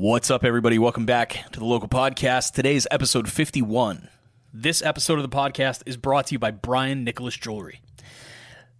What's 0.00 0.30
up, 0.30 0.46
everybody? 0.46 0.78
Welcome 0.78 1.04
back 1.04 1.44
to 1.52 1.58
the 1.58 1.66
local 1.66 1.86
podcast. 1.86 2.54
Today's 2.54 2.86
episode 2.90 3.28
51. 3.28 4.08
This 4.50 4.80
episode 4.80 5.18
of 5.18 5.22
the 5.30 5.36
podcast 5.36 5.82
is 5.84 5.98
brought 5.98 6.28
to 6.28 6.36
you 6.36 6.38
by 6.38 6.52
Brian 6.52 7.04
Nicklaus 7.04 7.36
Jewelry. 7.36 7.82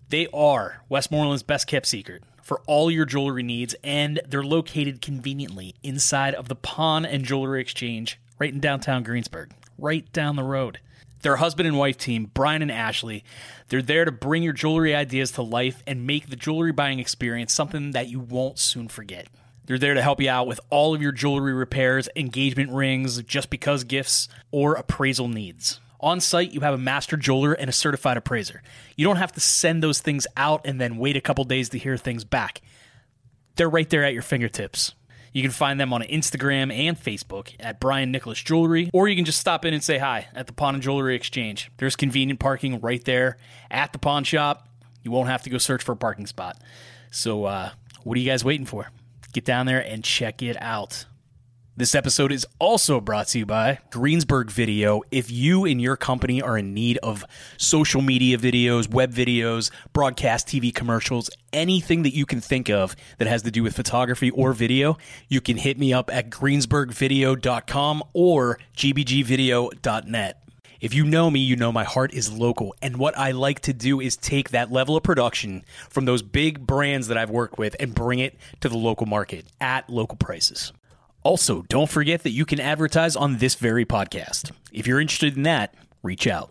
They 0.08 0.28
are 0.32 0.82
Westmoreland's 0.88 1.42
best 1.42 1.66
kept 1.66 1.84
secret 1.84 2.22
for 2.42 2.62
all 2.66 2.90
your 2.90 3.04
jewelry 3.04 3.42
needs, 3.42 3.74
and 3.84 4.18
they're 4.26 4.42
located 4.42 5.02
conveniently 5.02 5.74
inside 5.82 6.34
of 6.34 6.48
the 6.48 6.54
Pawn 6.54 7.04
and 7.04 7.22
Jewelry 7.22 7.60
Exchange 7.60 8.18
right 8.38 8.54
in 8.54 8.58
downtown 8.58 9.02
Greensburg, 9.02 9.52
right 9.76 10.10
down 10.14 10.36
the 10.36 10.42
road. 10.42 10.78
Their 11.20 11.36
husband 11.36 11.68
and 11.68 11.76
wife 11.76 11.98
team, 11.98 12.30
Brian 12.32 12.62
and 12.62 12.72
Ashley, 12.72 13.24
they're 13.68 13.82
there 13.82 14.06
to 14.06 14.10
bring 14.10 14.42
your 14.42 14.54
jewelry 14.54 14.94
ideas 14.94 15.32
to 15.32 15.42
life 15.42 15.82
and 15.86 16.06
make 16.06 16.30
the 16.30 16.36
jewelry 16.36 16.72
buying 16.72 16.98
experience 16.98 17.52
something 17.52 17.90
that 17.90 18.08
you 18.08 18.20
won't 18.20 18.58
soon 18.58 18.88
forget. 18.88 19.28
They're 19.70 19.78
there 19.78 19.94
to 19.94 20.02
help 20.02 20.20
you 20.20 20.28
out 20.28 20.48
with 20.48 20.58
all 20.68 20.96
of 20.96 21.00
your 21.00 21.12
jewelry 21.12 21.52
repairs, 21.52 22.08
engagement 22.16 22.72
rings, 22.72 23.22
just 23.22 23.50
because 23.50 23.84
gifts, 23.84 24.28
or 24.50 24.74
appraisal 24.74 25.28
needs. 25.28 25.78
On 26.00 26.18
site, 26.20 26.50
you 26.50 26.58
have 26.62 26.74
a 26.74 26.76
master 26.76 27.16
jeweler 27.16 27.52
and 27.52 27.70
a 27.70 27.72
certified 27.72 28.16
appraiser. 28.16 28.64
You 28.96 29.06
don't 29.06 29.18
have 29.18 29.30
to 29.30 29.38
send 29.38 29.80
those 29.80 30.00
things 30.00 30.26
out 30.36 30.62
and 30.64 30.80
then 30.80 30.96
wait 30.96 31.14
a 31.14 31.20
couple 31.20 31.44
days 31.44 31.68
to 31.68 31.78
hear 31.78 31.96
things 31.96 32.24
back. 32.24 32.62
They're 33.54 33.70
right 33.70 33.88
there 33.88 34.02
at 34.02 34.12
your 34.12 34.22
fingertips. 34.22 34.94
You 35.32 35.40
can 35.40 35.52
find 35.52 35.78
them 35.78 35.92
on 35.92 36.02
Instagram 36.02 36.76
and 36.76 37.00
Facebook 37.00 37.54
at 37.60 37.78
Brian 37.78 38.10
Nicklaus 38.10 38.42
Jewelry, 38.42 38.90
or 38.92 39.06
you 39.06 39.14
can 39.14 39.24
just 39.24 39.38
stop 39.38 39.64
in 39.64 39.72
and 39.72 39.84
say 39.84 39.98
hi 39.98 40.26
at 40.34 40.48
the 40.48 40.52
Pawn 40.52 40.74
and 40.74 40.82
Jewelry 40.82 41.14
Exchange. 41.14 41.70
There's 41.76 41.94
convenient 41.94 42.40
parking 42.40 42.80
right 42.80 43.04
there 43.04 43.36
at 43.70 43.92
the 43.92 44.00
pawn 44.00 44.24
shop. 44.24 44.66
You 45.04 45.12
won't 45.12 45.28
have 45.28 45.44
to 45.44 45.50
go 45.50 45.58
search 45.58 45.84
for 45.84 45.92
a 45.92 45.96
parking 45.96 46.26
spot. 46.26 46.60
So, 47.12 47.44
uh, 47.44 47.70
what 48.02 48.16
are 48.16 48.20
you 48.20 48.28
guys 48.28 48.44
waiting 48.44 48.66
for? 48.66 48.90
Get 49.32 49.44
down 49.44 49.66
there 49.66 49.80
and 49.80 50.02
check 50.02 50.42
it 50.42 50.60
out. 50.60 51.06
This 51.76 51.94
episode 51.94 52.30
is 52.30 52.46
also 52.58 53.00
brought 53.00 53.28
to 53.28 53.38
you 53.38 53.46
by 53.46 53.78
Greensburg 53.90 54.50
Video. 54.50 55.00
If 55.10 55.30
you 55.30 55.64
and 55.64 55.80
your 55.80 55.96
company 55.96 56.42
are 56.42 56.58
in 56.58 56.74
need 56.74 56.98
of 56.98 57.24
social 57.56 58.02
media 58.02 58.36
videos, 58.36 58.90
web 58.90 59.14
videos, 59.14 59.70
broadcast 59.94 60.48
TV 60.48 60.74
commercials, 60.74 61.30
anything 61.54 62.02
that 62.02 62.14
you 62.14 62.26
can 62.26 62.40
think 62.40 62.68
of 62.68 62.94
that 63.16 63.28
has 63.28 63.42
to 63.44 63.50
do 63.50 63.62
with 63.62 63.74
photography 63.74 64.30
or 64.30 64.52
video, 64.52 64.98
you 65.28 65.40
can 65.40 65.56
hit 65.56 65.78
me 65.78 65.92
up 65.92 66.12
at 66.12 66.28
greensburgvideo.com 66.28 68.02
or 68.12 68.58
gbgvideo.net. 68.76 70.39
If 70.80 70.94
you 70.94 71.04
know 71.04 71.30
me, 71.30 71.40
you 71.40 71.56
know 71.56 71.70
my 71.70 71.84
heart 71.84 72.14
is 72.14 72.32
local. 72.32 72.74
And 72.80 72.96
what 72.96 73.16
I 73.18 73.32
like 73.32 73.60
to 73.60 73.74
do 73.74 74.00
is 74.00 74.16
take 74.16 74.50
that 74.50 74.72
level 74.72 74.96
of 74.96 75.02
production 75.02 75.62
from 75.90 76.06
those 76.06 76.22
big 76.22 76.66
brands 76.66 77.08
that 77.08 77.18
I've 77.18 77.28
worked 77.28 77.58
with 77.58 77.76
and 77.78 77.94
bring 77.94 78.18
it 78.18 78.34
to 78.60 78.68
the 78.70 78.78
local 78.78 79.06
market 79.06 79.44
at 79.60 79.90
local 79.90 80.16
prices. 80.16 80.72
Also, 81.22 81.66
don't 81.68 81.90
forget 81.90 82.22
that 82.22 82.30
you 82.30 82.46
can 82.46 82.60
advertise 82.60 83.14
on 83.14 83.36
this 83.36 83.56
very 83.56 83.84
podcast. 83.84 84.52
If 84.72 84.86
you're 84.86 85.00
interested 85.00 85.36
in 85.36 85.42
that, 85.42 85.74
reach 86.02 86.26
out. 86.26 86.50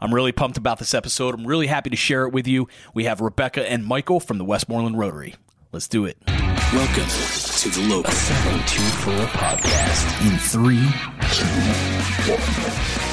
I'm 0.00 0.12
really 0.12 0.32
pumped 0.32 0.58
about 0.58 0.80
this 0.80 0.92
episode. 0.92 1.34
I'm 1.34 1.46
really 1.46 1.68
happy 1.68 1.90
to 1.90 1.96
share 1.96 2.26
it 2.26 2.32
with 2.32 2.48
you. 2.48 2.66
We 2.92 3.04
have 3.04 3.20
Rebecca 3.20 3.70
and 3.70 3.86
Michael 3.86 4.18
from 4.18 4.38
the 4.38 4.44
Westmoreland 4.44 4.98
Rotary. 4.98 5.36
Let's 5.70 5.86
do 5.86 6.06
it. 6.06 6.18
Welcome 6.26 7.06
to 7.06 7.68
the 7.68 7.86
local 7.88 8.10
724 8.10 9.14
podcast 9.26 10.26
in 10.26 10.38
three, 10.38 10.88
two, 11.32 12.32
one. 12.32 13.07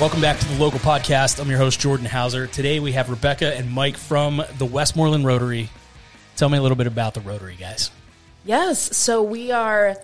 Welcome 0.00 0.20
back 0.20 0.38
to 0.40 0.48
the 0.48 0.58
local 0.58 0.80
podcast. 0.80 1.38
I'm 1.38 1.48
your 1.48 1.58
host, 1.58 1.78
Jordan 1.78 2.06
Hauser. 2.06 2.48
Today 2.48 2.80
we 2.80 2.92
have 2.92 3.08
Rebecca 3.08 3.56
and 3.56 3.70
Mike 3.70 3.96
from 3.96 4.42
the 4.58 4.64
Westmoreland 4.64 5.24
Rotary. 5.24 5.68
Tell 6.34 6.48
me 6.48 6.58
a 6.58 6.62
little 6.62 6.76
bit 6.76 6.88
about 6.88 7.14
the 7.14 7.20
Rotary, 7.20 7.54
guys. 7.54 7.90
Yes, 8.44 8.96
so 8.96 9.22
we 9.22 9.52
are 9.52 9.96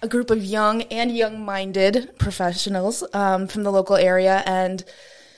a 0.00 0.08
group 0.08 0.30
of 0.30 0.42
young 0.42 0.82
and 0.82 1.14
young 1.14 1.44
minded 1.44 2.18
professionals 2.18 3.04
um, 3.12 3.46
from 3.46 3.62
the 3.62 3.70
local 3.70 3.96
area. 3.96 4.42
And 4.46 4.82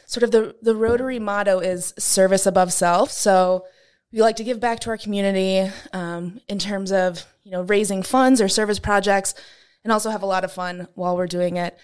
sort 0.07 0.23
of 0.23 0.31
the, 0.31 0.55
the 0.63 0.77
Rotary 0.77 1.19
motto 1.19 1.59
is 1.59 1.93
service 1.99 2.47
above 2.47 2.73
self. 2.73 3.11
So 3.11 3.65
we 4.13 4.21
like 4.21 4.37
to 4.37 4.45
give 4.45 4.61
back 4.61 4.79
to 4.81 4.91
our 4.91 4.99
community 4.99 5.73
um, 5.93 6.41
in 6.47 6.61
terms 6.61 6.93
of 6.93 7.27
you 7.43 7.51
know 7.51 7.63
raising 7.63 8.03
funds 8.03 8.41
or 8.41 8.49
service 8.49 8.79
projects 8.79 9.35
and 9.83 9.93
also 9.93 10.11
have 10.11 10.23
a 10.23 10.27
lot 10.27 10.45
of 10.45 10.53
fun 10.53 10.87
while 10.95 11.17
we're 11.17 11.27
doing 11.27 11.57
it 11.57 11.77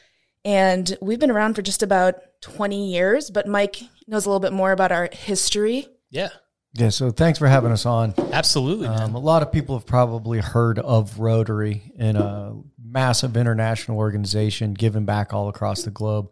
and 0.45 0.97
we've 1.01 1.19
been 1.19 1.31
around 1.31 1.55
for 1.55 1.63
just 1.63 1.83
about 1.83 2.17
20 2.43 2.93
years, 2.93 3.31
but 3.31 3.47
Mike 3.47 3.83
knows 4.07 4.27
a 4.27 4.29
little 4.29 4.41
bit 4.41 4.53
more 4.53 4.73
about 4.73 4.93
our 4.93 5.09
history. 5.13 5.87
Yeah. 6.11 6.29
Yeah, 6.77 6.89
so 6.89 7.11
thanks 7.13 7.39
for 7.39 7.47
having 7.47 7.71
us 7.71 7.87
on. 7.87 8.15
Absolutely. 8.33 8.89
Um, 8.89 9.15
a 9.15 9.21
lot 9.21 9.43
of 9.43 9.53
people 9.53 9.79
have 9.79 9.87
probably 9.87 10.41
heard 10.41 10.81
of 10.81 11.21
Rotary 11.21 11.93
in 11.97 12.17
a 12.17 12.57
massive 12.83 13.37
international 13.37 13.97
organization 13.97 14.75
giving 14.75 15.05
back 15.05 15.33
all 15.33 15.49
across 15.49 15.85
the 15.85 15.93
globe. 15.93 16.31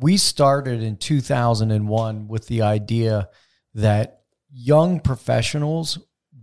We 0.00 0.16
started 0.16 0.82
in 0.82 0.96
2001 0.96 2.26
with 2.26 2.48
the 2.48 2.62
idea 2.62 3.28
that 3.74 4.22
young 4.52 4.98
professionals 4.98 5.98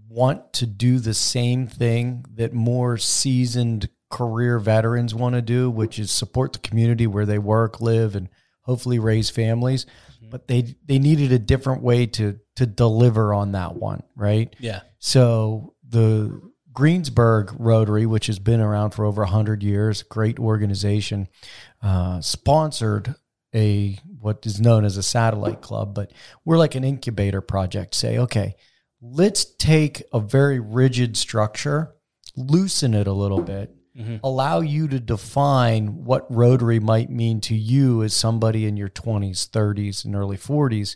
want 0.07 0.53
to 0.53 0.65
do 0.65 0.99
the 0.99 1.13
same 1.13 1.67
thing 1.67 2.25
that 2.35 2.53
more 2.53 2.97
seasoned 2.97 3.89
career 4.09 4.59
veterans 4.59 5.13
want 5.13 5.35
to 5.35 5.41
do, 5.41 5.69
which 5.69 5.99
is 5.99 6.11
support 6.11 6.53
the 6.53 6.59
community 6.59 7.07
where 7.07 7.25
they 7.25 7.39
work, 7.39 7.81
live, 7.81 8.15
and 8.15 8.29
hopefully 8.61 8.99
raise 8.99 9.29
families. 9.29 9.85
Mm-hmm. 9.85 10.29
But 10.29 10.47
they 10.47 10.75
they 10.85 10.99
needed 10.99 11.31
a 11.31 11.39
different 11.39 11.81
way 11.81 12.05
to 12.07 12.39
to 12.55 12.65
deliver 12.65 13.33
on 13.33 13.53
that 13.53 13.75
one, 13.75 14.03
right? 14.15 14.55
Yeah. 14.59 14.81
So 14.99 15.75
the 15.87 16.41
Greensburg 16.71 17.53
Rotary, 17.57 18.05
which 18.05 18.27
has 18.27 18.39
been 18.39 18.61
around 18.61 18.91
for 18.91 19.05
over 19.05 19.25
hundred 19.25 19.63
years, 19.63 20.03
great 20.03 20.39
organization, 20.39 21.27
uh, 21.81 22.21
sponsored 22.21 23.15
a 23.55 23.97
what 24.19 24.45
is 24.45 24.59
known 24.59 24.85
as 24.85 24.97
a 24.97 25.03
satellite 25.03 25.61
club, 25.61 25.93
but 25.95 26.11
we're 26.45 26.57
like 26.57 26.75
an 26.75 26.83
incubator 26.83 27.41
project. 27.41 27.95
Say, 27.95 28.17
okay, 28.17 28.55
let's 29.01 29.45
take 29.45 30.03
a 30.13 30.19
very 30.19 30.59
rigid 30.59 31.17
structure, 31.17 31.95
loosen 32.35 32.93
it 32.93 33.07
a 33.07 33.13
little 33.13 33.41
bit, 33.41 33.75
mm-hmm. 33.97 34.17
allow 34.23 34.61
you 34.61 34.87
to 34.87 34.99
define 34.99 36.03
what 36.03 36.25
Rotary 36.33 36.79
might 36.79 37.09
mean 37.09 37.41
to 37.41 37.55
you 37.55 38.03
as 38.03 38.13
somebody 38.13 38.65
in 38.65 38.77
your 38.77 38.89
20s, 38.89 39.49
30s, 39.49 40.05
and 40.05 40.15
early 40.15 40.37
40s, 40.37 40.95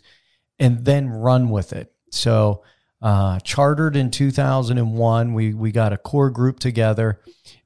and 0.58 0.84
then 0.84 1.08
run 1.08 1.50
with 1.50 1.72
it. 1.72 1.92
So, 2.10 2.62
uh, 3.02 3.38
chartered 3.40 3.96
in 3.96 4.10
2001, 4.10 5.34
we 5.34 5.52
we 5.52 5.72
got 5.72 5.92
a 5.92 5.98
core 5.98 6.30
group 6.30 6.58
together 6.58 7.20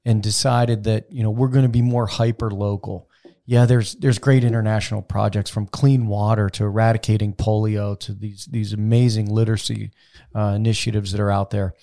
and 0.04 0.22
decided 0.22 0.84
that 0.84 1.12
you 1.12 1.22
know 1.22 1.30
we're 1.30 1.48
going 1.48 1.64
to 1.64 1.68
be 1.68 1.82
more 1.82 2.06
hyper 2.06 2.50
local. 2.50 3.08
Yeah, 3.46 3.64
there's 3.64 3.94
there's 3.94 4.18
great 4.18 4.42
international 4.42 5.00
projects 5.00 5.48
from 5.48 5.66
clean 5.66 6.06
water 6.06 6.50
to 6.50 6.64
eradicating 6.64 7.34
polio 7.34 7.98
to 8.00 8.12
these 8.12 8.46
these 8.46 8.72
amazing 8.72 9.30
literacy 9.30 9.92
uh, 10.34 10.54
initiatives 10.56 11.12
that 11.12 11.20
are 11.20 11.30
out 11.30 11.50
there. 11.50 11.74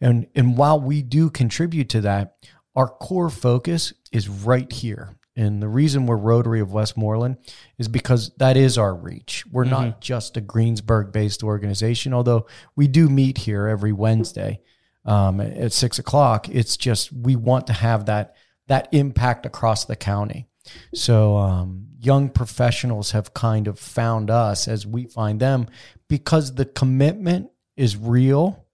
And 0.00 0.26
and 0.34 0.56
while 0.56 0.80
we 0.80 1.02
do 1.02 1.28
contribute 1.28 1.88
to 1.90 2.00
that, 2.02 2.36
our 2.74 2.88
core 2.88 3.30
focus 3.30 3.92
is 4.12 4.28
right 4.28 4.70
here. 4.70 5.16
And 5.34 5.62
the 5.62 5.68
reason 5.68 6.06
we're 6.06 6.16
Rotary 6.16 6.60
of 6.60 6.72
Westmoreland 6.72 7.38
is 7.78 7.88
because 7.88 8.32
that 8.36 8.56
is 8.56 8.76
our 8.76 8.94
reach. 8.94 9.44
We're 9.50 9.64
mm-hmm. 9.64 9.72
not 9.72 10.00
just 10.00 10.36
a 10.36 10.42
Greensburg 10.42 11.10
based 11.10 11.42
organization, 11.42 12.12
although 12.12 12.46
we 12.76 12.86
do 12.86 13.08
meet 13.08 13.38
here 13.38 13.66
every 13.66 13.92
Wednesday 13.92 14.60
um, 15.06 15.40
at 15.40 15.72
six 15.72 15.98
o'clock. 15.98 16.48
It's 16.50 16.76
just 16.76 17.12
we 17.12 17.36
want 17.36 17.66
to 17.68 17.72
have 17.72 18.06
that 18.06 18.36
that 18.68 18.88
impact 18.92 19.46
across 19.46 19.86
the 19.86 19.96
county. 19.96 20.48
So 20.94 21.36
um, 21.36 21.88
young 21.98 22.28
professionals 22.28 23.10
have 23.12 23.34
kind 23.34 23.66
of 23.66 23.78
found 23.78 24.30
us 24.30 24.68
as 24.68 24.86
we 24.86 25.06
find 25.06 25.40
them 25.40 25.66
because 26.08 26.54
the 26.54 26.64
commitment 26.64 27.50
is 27.76 27.96
real, 27.96 28.66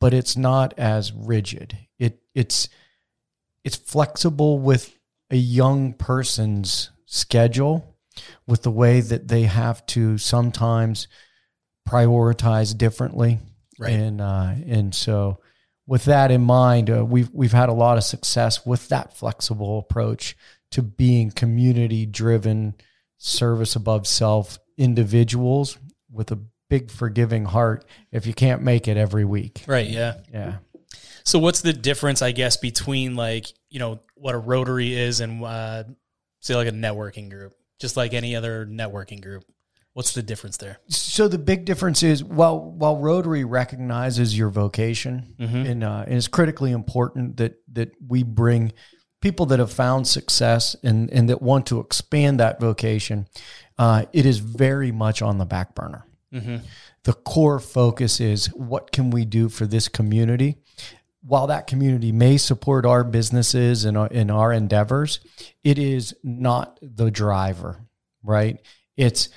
but 0.00 0.14
it's 0.14 0.36
not 0.36 0.72
as 0.78 1.12
rigid. 1.12 1.76
It 1.98 2.22
it's 2.34 2.68
it's 3.66 3.76
flexible 3.76 4.60
with 4.60 4.96
a 5.28 5.36
young 5.36 5.92
person's 5.92 6.90
schedule, 7.04 7.96
with 8.46 8.62
the 8.62 8.70
way 8.70 9.00
that 9.00 9.26
they 9.26 9.42
have 9.42 9.84
to 9.86 10.16
sometimes 10.18 11.08
prioritize 11.86 12.78
differently, 12.78 13.40
right? 13.76 13.92
And 13.92 14.20
uh, 14.20 14.54
and 14.68 14.94
so, 14.94 15.40
with 15.84 16.04
that 16.04 16.30
in 16.30 16.42
mind, 16.42 16.90
uh, 16.90 17.04
we've 17.04 17.28
we've 17.32 17.52
had 17.52 17.68
a 17.68 17.72
lot 17.72 17.98
of 17.98 18.04
success 18.04 18.64
with 18.64 18.88
that 18.90 19.16
flexible 19.16 19.80
approach 19.80 20.36
to 20.70 20.82
being 20.82 21.32
community 21.32 22.06
driven, 22.06 22.76
service 23.18 23.74
above 23.74 24.06
self 24.06 24.60
individuals 24.78 25.76
with 26.08 26.30
a 26.30 26.38
big 26.68 26.90
forgiving 26.90 27.44
heart 27.44 27.84
if 28.12 28.26
you 28.26 28.34
can't 28.34 28.62
make 28.62 28.86
it 28.86 28.96
every 28.96 29.24
week. 29.24 29.64
Right. 29.66 29.88
Yeah. 29.88 30.18
Yeah. 30.32 30.58
So 31.26 31.40
what's 31.40 31.60
the 31.60 31.72
difference, 31.72 32.22
I 32.22 32.30
guess, 32.30 32.56
between 32.56 33.16
like 33.16 33.52
you 33.68 33.80
know 33.80 34.00
what 34.14 34.34
a 34.34 34.38
Rotary 34.38 34.94
is 34.94 35.20
and 35.20 35.44
uh, 35.44 35.84
say 36.40 36.54
like 36.54 36.68
a 36.68 36.72
networking 36.72 37.28
group, 37.28 37.52
just 37.80 37.96
like 37.96 38.14
any 38.14 38.36
other 38.36 38.64
networking 38.64 39.20
group? 39.20 39.44
What's 39.92 40.12
the 40.12 40.22
difference 40.22 40.58
there? 40.58 40.78
So 40.88 41.26
the 41.26 41.38
big 41.38 41.64
difference 41.64 42.02
is 42.02 42.22
while 42.22 42.60
while 42.60 42.96
Rotary 42.98 43.44
recognizes 43.44 44.38
your 44.38 44.50
vocation 44.50 45.34
and, 45.66 45.82
uh, 45.84 46.04
and 46.06 46.14
it's 46.14 46.28
critically 46.28 46.70
important 46.70 47.38
that 47.38 47.56
that 47.72 47.92
we 48.06 48.22
bring 48.22 48.72
people 49.20 49.46
that 49.46 49.58
have 49.58 49.72
found 49.72 50.06
success 50.06 50.76
and 50.84 51.10
and 51.10 51.28
that 51.28 51.42
want 51.42 51.66
to 51.66 51.80
expand 51.80 52.38
that 52.38 52.60
vocation, 52.60 53.26
uh, 53.78 54.04
it 54.12 54.26
is 54.26 54.38
very 54.38 54.92
much 54.92 55.22
on 55.22 55.38
the 55.38 55.46
back 55.46 55.74
burner. 55.74 56.06
The 57.02 57.14
core 57.14 57.58
focus 57.58 58.20
is 58.20 58.46
what 58.54 58.92
can 58.92 59.10
we 59.10 59.24
do 59.24 59.48
for 59.48 59.66
this 59.66 59.88
community. 59.88 60.58
While 61.26 61.48
that 61.48 61.66
community 61.66 62.12
may 62.12 62.36
support 62.36 62.86
our 62.86 63.02
businesses 63.02 63.84
and 63.84 63.96
our, 63.96 64.06
in 64.06 64.30
our 64.30 64.52
endeavors, 64.52 65.20
it 65.64 65.78
is 65.78 66.14
not 66.22 66.78
the 66.80 67.10
driver, 67.10 67.80
right? 68.22 68.60
It's 68.96 69.28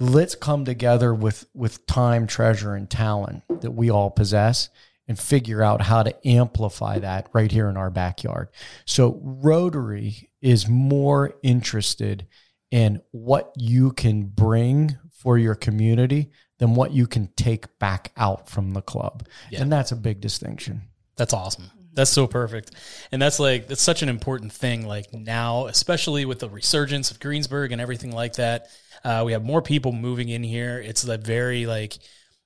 let's 0.00 0.34
come 0.34 0.64
together 0.64 1.14
with 1.14 1.46
with 1.54 1.86
time, 1.86 2.26
treasure, 2.26 2.74
and 2.74 2.88
talent 2.88 3.42
that 3.60 3.72
we 3.72 3.90
all 3.90 4.10
possess 4.10 4.70
and 5.06 5.18
figure 5.18 5.62
out 5.62 5.82
how 5.82 6.02
to 6.02 6.26
amplify 6.26 6.98
that 6.98 7.28
right 7.32 7.52
here 7.52 7.68
in 7.68 7.76
our 7.76 7.90
backyard. 7.90 8.48
So 8.86 9.20
Rotary 9.22 10.30
is 10.40 10.66
more 10.68 11.34
interested 11.42 12.26
in 12.70 13.02
what 13.10 13.52
you 13.56 13.92
can 13.92 14.24
bring 14.24 14.96
for 15.10 15.36
your 15.38 15.54
community 15.54 16.30
than 16.58 16.74
what 16.74 16.92
you 16.92 17.06
can 17.06 17.28
take 17.36 17.78
back 17.78 18.12
out 18.16 18.48
from 18.48 18.72
the 18.72 18.82
club. 18.82 19.26
And 19.60 19.70
that's 19.70 19.92
a 19.92 19.96
big 19.96 20.20
distinction. 20.20 20.82
That's 21.16 21.32
awesome. 21.32 21.70
That's 21.94 22.10
so 22.10 22.26
perfect. 22.26 22.72
And 23.12 23.22
that's 23.22 23.38
like 23.38 23.68
that's 23.68 23.82
such 23.82 24.02
an 24.02 24.08
important 24.08 24.52
thing 24.52 24.86
like 24.86 25.12
now, 25.12 25.66
especially 25.66 26.24
with 26.24 26.40
the 26.40 26.48
resurgence 26.48 27.10
of 27.10 27.20
Greensburg 27.20 27.72
and 27.72 27.80
everything 27.80 28.10
like 28.10 28.34
that. 28.34 28.66
Uh, 29.04 29.22
we 29.24 29.32
have 29.32 29.44
more 29.44 29.62
people 29.62 29.92
moving 29.92 30.28
in 30.28 30.42
here. 30.42 30.80
It's 30.80 31.04
a 31.04 31.16
very 31.18 31.66
like, 31.66 31.96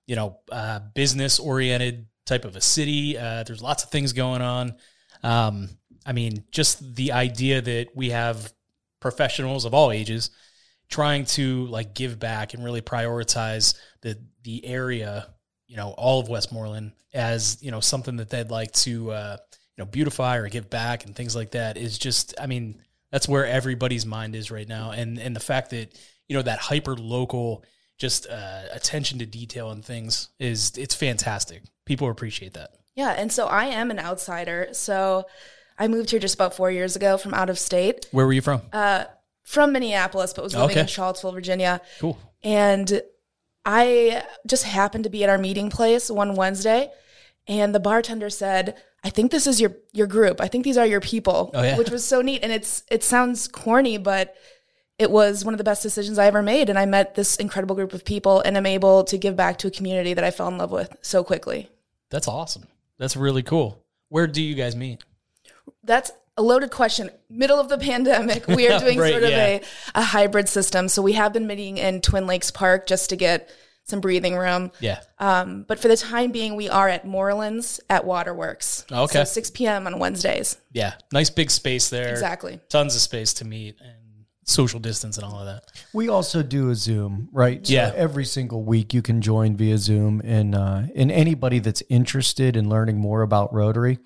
you 0.07 0.17
know, 0.17 0.39
uh, 0.53 0.81
business 0.95 1.39
oriented 1.39 2.07
type 2.27 2.45
of 2.45 2.57
a 2.57 2.61
city. 2.61 3.17
Uh, 3.17 3.43
there's 3.45 3.63
lots 3.63 3.85
of 3.85 3.91
things 3.91 4.13
going 4.13 4.43
on. 4.43 4.75
Um, 5.23 5.71
I 6.05 6.13
mean, 6.13 6.45
just 6.51 6.95
the 6.95 7.13
idea 7.13 7.63
that 7.63 7.89
we 7.95 8.11
have 8.11 8.53
professionals 9.01 9.65
of 9.65 9.73
all 9.73 9.93
ages 9.93 10.31
trying 10.91 11.25
to 11.25 11.67
like 11.67 11.95
give 11.95 12.19
back 12.19 12.55
and 12.55 12.65
really 12.65 12.83
prioritize 12.83 13.75
the 14.03 14.19
the 14.43 14.65
area 14.65 15.29
you 15.69 15.77
know 15.77 15.91
all 15.97 16.19
of 16.21 16.29
Westmoreland 16.29 16.93
as 17.15 17.59
you 17.63 17.71
know 17.71 17.81
something 17.81 18.17
that 18.17 18.31
they'd 18.31 18.51
like 18.51 18.73
to 18.73 19.11
uh, 19.13 19.37
you 19.77 19.85
know 19.85 19.87
beautify 19.91 20.37
or 20.37 20.49
give 20.49 20.69
back 20.71 21.05
and 21.05 21.15
things 21.15 21.37
like 21.37 21.53
that 21.53 21.77
is 21.77 21.99
just 21.99 22.35
I 22.41 22.47
mean 22.47 22.83
that's 23.13 23.29
where 23.29 23.47
everybody's 23.47 24.05
mind 24.07 24.35
is 24.35 24.51
right 24.51 24.69
now 24.69 24.91
and 24.91 25.19
and 25.19 25.35
the 25.37 25.41
fact 25.41 25.71
that 25.71 25.97
you 26.29 26.37
know 26.37 26.43
that 26.43 26.59
hyper 26.59 26.95
local 26.97 27.65
just 27.99 28.27
uh, 28.29 28.63
attention 28.73 29.19
to 29.19 29.27
detail 29.27 29.71
and 29.71 29.85
things 29.85 30.29
is 30.39 30.77
it's 30.77 30.95
fantastic 30.95 31.63
people 31.85 32.09
appreciate 32.11 32.55
that 32.55 32.71
Yeah, 32.95 33.11
and 33.11 33.33
so 33.33 33.47
I 33.47 33.67
am 33.67 33.91
an 33.91 33.99
outsider. 33.99 34.69
So 34.73 35.25
I 35.79 35.87
moved 35.89 36.11
here 36.11 36.21
just 36.21 36.35
about 36.35 36.55
four 36.55 36.71
years 36.71 36.97
ago 36.97 37.17
from 37.19 37.33
out 37.35 37.51
of 37.51 37.59
state, 37.59 38.07
where 38.13 38.27
were 38.27 38.33
you 38.33 38.43
from 38.43 38.63
Uh, 38.73 39.05
from 39.45 39.73
Minneapolis, 39.73 40.33
but 40.35 40.43
was 40.45 40.55
living 40.55 40.71
Okay. 40.73 40.81
in 40.81 40.87
Charlottesville, 40.87 41.33
Virginia. 41.33 41.81
cool 42.01 42.19
And 42.43 43.01
I 43.69 44.25
just 44.47 44.65
happened 44.65 45.05
to 45.05 45.11
be 45.11 45.23
at 45.25 45.29
our 45.31 45.37
meeting 45.39 45.69
place 45.69 46.11
one 46.11 46.35
Wednesday, 46.37 46.91
and 47.47 47.75
the 47.75 47.81
bartender 47.81 48.31
said, 48.31 48.77
"I 49.05 49.11
think 49.11 49.31
this 49.31 49.47
is 49.47 49.61
your 49.61 49.73
your 49.93 50.07
group. 50.07 50.41
I 50.41 50.49
think 50.49 50.65
these 50.65 50.79
are 50.79 50.87
your 50.87 51.01
people," 51.03 51.51
Oh, 51.53 51.63
yeah. 51.63 51.77
which 51.77 51.91
was 51.91 52.03
so 52.05 52.23
neat. 52.23 52.43
And 52.43 52.51
it's 52.51 52.83
it 52.91 53.05
sounds 53.05 53.47
corny, 53.47 53.99
but 53.99 54.35
it 54.99 55.11
was 55.11 55.45
one 55.45 55.53
of 55.55 55.59
the 55.59 55.65
best 55.65 55.83
decisions 55.83 56.19
I 56.19 56.27
ever 56.27 56.43
made. 56.43 56.71
And 56.71 56.79
I 56.79 56.87
met 56.87 57.15
this 57.15 57.37
incredible 57.37 57.77
group 57.77 57.93
of 57.93 58.05
people, 58.07 58.41
and 58.41 58.57
I'm 58.57 58.65
able 58.67 59.05
to 59.05 59.19
give 59.19 59.37
back 59.37 59.59
to 59.59 59.69
a 59.69 59.71
community 59.71 60.15
that 60.15 60.25
I 60.25 60.31
fell 60.31 60.49
in 60.49 60.57
love 60.59 60.73
with 60.73 60.97
so 61.03 61.23
quickly. 61.23 61.69
that's 62.11 62.27
awesome 62.27 62.67
that's 62.99 63.17
really 63.17 63.43
cool 63.43 63.85
where 64.09 64.27
do 64.27 64.41
you 64.43 64.55
guys 64.55 64.75
meet 64.75 65.05
That's 65.85 66.11
a 66.39 66.43
loaded 66.43 66.71
question. 66.71 67.11
Middle 67.29 67.59
of 67.61 67.69
the 67.69 67.77
pandemic, 67.79 68.47
we 68.47 68.69
are 68.69 68.79
doing 68.85 68.99
Right, 68.99 69.11
sort 69.13 69.25
of 69.25 69.31
yeah. 69.31 69.45
a, 69.47 69.63
a 69.97 70.03
hybrid 70.03 70.49
system. 70.49 70.89
So 70.89 71.03
we 71.03 71.13
have 71.15 71.33
been 71.35 71.47
meeting 71.47 71.77
in 71.77 72.01
Twin 72.01 72.27
Lakes 72.27 72.51
Park 72.51 72.87
just 72.87 73.11
to 73.11 73.17
get 73.17 73.51
some 73.85 74.01
breathing 74.01 74.37
room. 74.37 74.71
yeah 74.81 75.01
Um, 75.19 75.65
but 75.67 75.79
for 75.81 75.89
the 75.89 75.97
time 75.97 76.31
being, 76.31 76.57
we 76.57 76.69
are 76.69 76.89
at 76.89 77.05
Morelands 77.07 77.81
at 77.91 78.05
Waterworks. 78.05 78.85
Okay. 78.93 79.21
So 79.21 79.25
6 79.25 79.51
p.m. 79.53 79.87
on 79.87 79.99
Wednesdays. 79.99 80.59
yeah 80.73 80.95
nice 81.13 81.31
big 81.31 81.51
space 81.51 81.89
there 81.91 82.09
Exactly. 82.11 82.61
tons 82.69 82.95
of 82.95 83.01
space 83.01 83.33
to 83.35 83.45
meet 83.47 83.77
and 83.81 83.95
social 84.49 84.81
distance 84.81 85.19
and 85.19 85.27
all 85.27 85.39
of 85.39 85.47
that 85.47 85.71
We 85.93 86.09
also 86.09 86.43
do 86.43 86.71
a 86.71 86.75
Zoom, 86.75 87.29
right? 87.33 87.67
So 87.67 87.73
Yeah. 87.73 87.93
Every 87.95 88.25
single 88.25 88.65
week 88.65 88.95
you 88.95 89.03
can 89.03 89.21
join 89.21 89.57
via 89.57 89.77
Zoom, 89.79 90.23
and 90.25 90.55
uh, 90.55 90.83
and 90.95 91.13
anybody 91.13 91.59
that's 91.59 91.83
interested 91.89 92.57
in 92.57 92.69
learning 92.69 92.99
more 92.99 93.23
about 93.23 93.53
Rotary, 93.53 93.99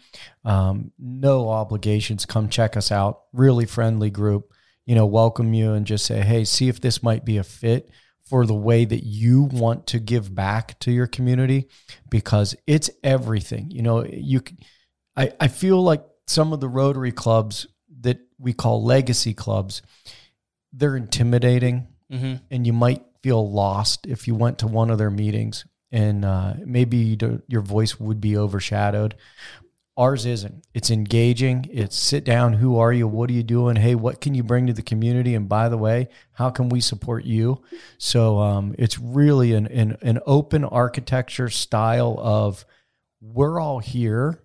um, 0.44 0.90
no 0.98 1.48
obligations. 1.48 2.26
Come 2.26 2.48
check 2.48 2.76
us 2.76 2.90
out. 2.90 3.22
Really 3.32 3.66
friendly 3.66 4.10
group. 4.10 4.52
You 4.84 4.96
know, 4.96 5.06
welcome 5.06 5.54
you 5.54 5.74
and 5.74 5.86
just 5.86 6.04
say, 6.04 6.20
hey, 6.22 6.44
see 6.44 6.68
if 6.68 6.80
this 6.80 7.02
might 7.02 7.24
be 7.24 7.38
a 7.38 7.44
fit 7.44 7.88
for 8.24 8.44
the 8.46 8.54
way 8.54 8.84
that 8.84 9.04
you 9.04 9.44
want 9.44 9.86
to 9.88 10.00
give 10.00 10.34
back 10.34 10.78
to 10.80 10.90
your 10.90 11.06
community, 11.06 11.68
because 12.10 12.56
it's 12.66 12.90
everything. 13.04 13.70
You 13.70 13.82
know, 13.82 14.04
you. 14.04 14.42
I 15.16 15.32
I 15.38 15.48
feel 15.48 15.80
like 15.80 16.04
some 16.26 16.52
of 16.52 16.60
the 16.60 16.68
Rotary 16.68 17.12
clubs 17.12 17.68
that 18.00 18.18
we 18.38 18.52
call 18.52 18.82
legacy 18.82 19.34
clubs 19.34 19.82
they're 20.72 20.96
intimidating 20.96 21.86
mm-hmm. 22.10 22.34
and 22.50 22.66
you 22.66 22.72
might 22.72 23.04
feel 23.22 23.50
lost 23.50 24.06
if 24.06 24.26
you 24.26 24.34
went 24.34 24.58
to 24.58 24.66
one 24.66 24.90
of 24.90 24.98
their 24.98 25.10
meetings 25.10 25.64
and 25.90 26.24
uh, 26.24 26.54
maybe 26.64 26.96
you 26.96 27.42
your 27.46 27.60
voice 27.60 28.00
would 28.00 28.20
be 28.20 28.36
overshadowed. 28.36 29.14
Ours 29.98 30.24
isn't. 30.24 30.64
It's 30.72 30.90
engaging. 30.90 31.69
It's 31.70 31.96
sit 31.96 32.24
down. 32.24 32.54
Who 32.54 32.78
are 32.78 32.94
you? 32.94 33.06
What 33.06 33.28
are 33.28 33.34
you 33.34 33.42
doing? 33.42 33.76
Hey 33.76 33.94
what 33.94 34.20
can 34.20 34.34
you 34.34 34.42
bring 34.42 34.66
to 34.66 34.72
the 34.72 34.82
community? 34.82 35.34
And 35.34 35.48
by 35.48 35.69
the 35.69 35.76
way 35.76 36.08
how 36.32 36.50
can 36.50 36.70
we 36.70 36.80
support 36.80 37.25
you? 37.25 37.62
So 37.98 38.38
um, 38.38 38.75
it's 38.78 38.98
really 38.98 39.52
an, 39.52 39.66
an, 39.66 39.98
an 40.00 40.20
open 40.25 40.64
architecture 40.64 41.50
style 41.50 42.16
of 42.18 42.64
we're 43.20 43.60
all 43.60 43.78
here 43.78 44.42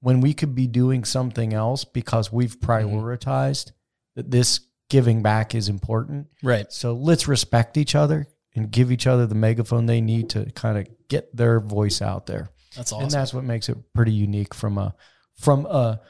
when 0.00 0.20
we 0.20 0.32
could 0.32 0.54
be 0.54 0.68
doing 0.68 1.04
something 1.04 1.52
else 1.52 1.84
because 1.84 2.32
we've 2.32 2.60
prioritized 2.60 3.72
that 4.14 4.30
this 4.30 4.60
giving 4.88 5.22
back 5.22 5.54
is 5.54 5.68
important. 5.68 6.28
right 6.42 6.70
So 6.72 6.92
let's 6.94 7.28
respect 7.28 7.76
each 7.76 7.94
other 7.94 8.28
and 8.54 8.70
give 8.70 8.90
each 8.90 9.06
other 9.06 9.26
the 9.26 9.34
megaphone 9.34 9.86
they 9.86 10.00
need 10.00 10.30
to 10.30 10.50
kind 10.52 10.78
of 10.78 10.88
get 11.08 11.34
their 11.36 11.60
voice 11.60 12.00
out 12.00 12.26
there. 12.26 12.48
that's 12.74 12.92
awesome. 12.92 13.04
And 13.04 13.10
that's 13.12 13.34
what 13.34 13.44
makes 13.44 13.68
it 13.68 13.76
pretty 13.94 14.12
unique 14.12 14.54
from 14.54 14.78
a 14.78 14.94
from 15.38 15.66
a 15.66 16.00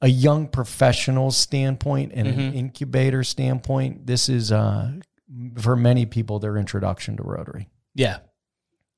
a 0.00 0.08
young 0.08 0.46
professional 0.46 1.32
standpoint 1.32 2.12
and 2.14 2.28
an 2.28 2.54
incubator 2.54 3.24
standpoint. 3.24 4.06
This 4.06 4.28
is 4.28 4.52
uh 4.52 4.92
for 5.58 5.76
many 5.76 6.06
people 6.06 6.38
their 6.38 6.56
introduction 6.56 7.16
to 7.16 7.22
Rotary. 7.22 7.68
Yeah. 7.94 8.18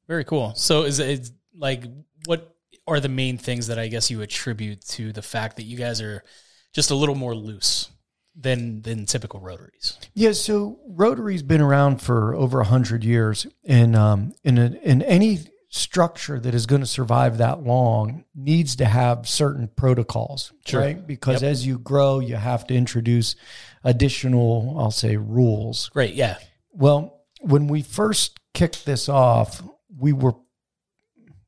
Very 0.09 0.25
cool. 0.25 0.55
So 0.55 0.83
is 0.85 0.99
it 0.99 1.31
like 1.55 1.85
what 2.27 2.55
are 2.87 3.01
the 3.01 3.09
main 3.09 3.39
things 3.39 3.69
that 3.69 3.79
I 3.79 3.89
guess 3.89 4.11
you 4.11 4.21
attribute 4.23 4.85
to 4.89 5.13
the 5.13 5.23
fact 5.23 5.57
that 5.57 5.63
you 5.63 5.77
guys 5.77 6.01
are 6.01 6.25
just 6.75 6.91
a 6.91 6.95
little 6.95 7.15
more 7.15 7.35
loose 7.35 7.91
than 8.41 8.83
than 8.83 9.07
typical 9.07 9.41
rotaries? 9.41 9.99
Yeah, 10.15 10.33
so 10.33 10.79
Rotary's 10.89 11.43
been 11.43 11.61
around 11.61 12.01
for 12.01 12.35
over 12.35 12.61
a 12.61 12.65
hundred 12.65 13.05
years, 13.05 13.47
and 13.65 13.95
um, 13.97 14.33
in 14.45 14.59
a, 14.59 14.67
in 14.83 15.03
any 15.03 15.39
structure 15.73 16.41
that 16.41 16.53
is 16.53 16.67
going 16.67 16.81
to 16.81 16.87
survive 16.87 17.39
that 17.39 17.63
long 17.63 18.25
needs 18.35 18.75
to 18.77 18.85
have 18.85 19.29
certain 19.29 19.69
protocols, 19.77 20.53
Sure. 20.67 20.81
right? 20.81 21.07
Because 21.07 21.45
as 21.45 21.65
you 21.65 21.79
grow, 21.79 22.19
you 22.19 22.35
have 22.35 22.67
to 22.67 22.75
introduce 22.75 23.37
additional, 23.85 24.75
I'll 24.79 24.91
say, 24.91 25.17
rules. 25.17 25.89
Great. 25.91 26.15
Yeah. 26.15 26.39
Well, 26.73 27.21
when 27.41 27.69
we 27.69 27.83
first 27.83 28.39
kicked 28.53 28.85
this 28.85 29.09
off, 29.09 29.63
we 29.97 30.13
were 30.13 30.35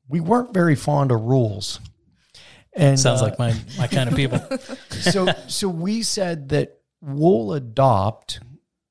we 0.09 0.21
weren't 0.21 0.53
very 0.55 0.75
fond 0.77 1.11
of 1.11 1.21
rules, 1.23 1.81
and 2.75 2.99
Sounds 3.01 3.23
uh, 3.23 3.25
like 3.25 3.39
my 3.39 3.55
my 3.79 3.87
kind 3.87 4.09
of 4.11 4.17
people. 4.17 4.41
so 4.91 5.27
so 5.49 5.69
we 5.69 6.03
said 6.03 6.51
that 6.51 6.79
we'll 7.03 7.53
adopt 7.53 8.41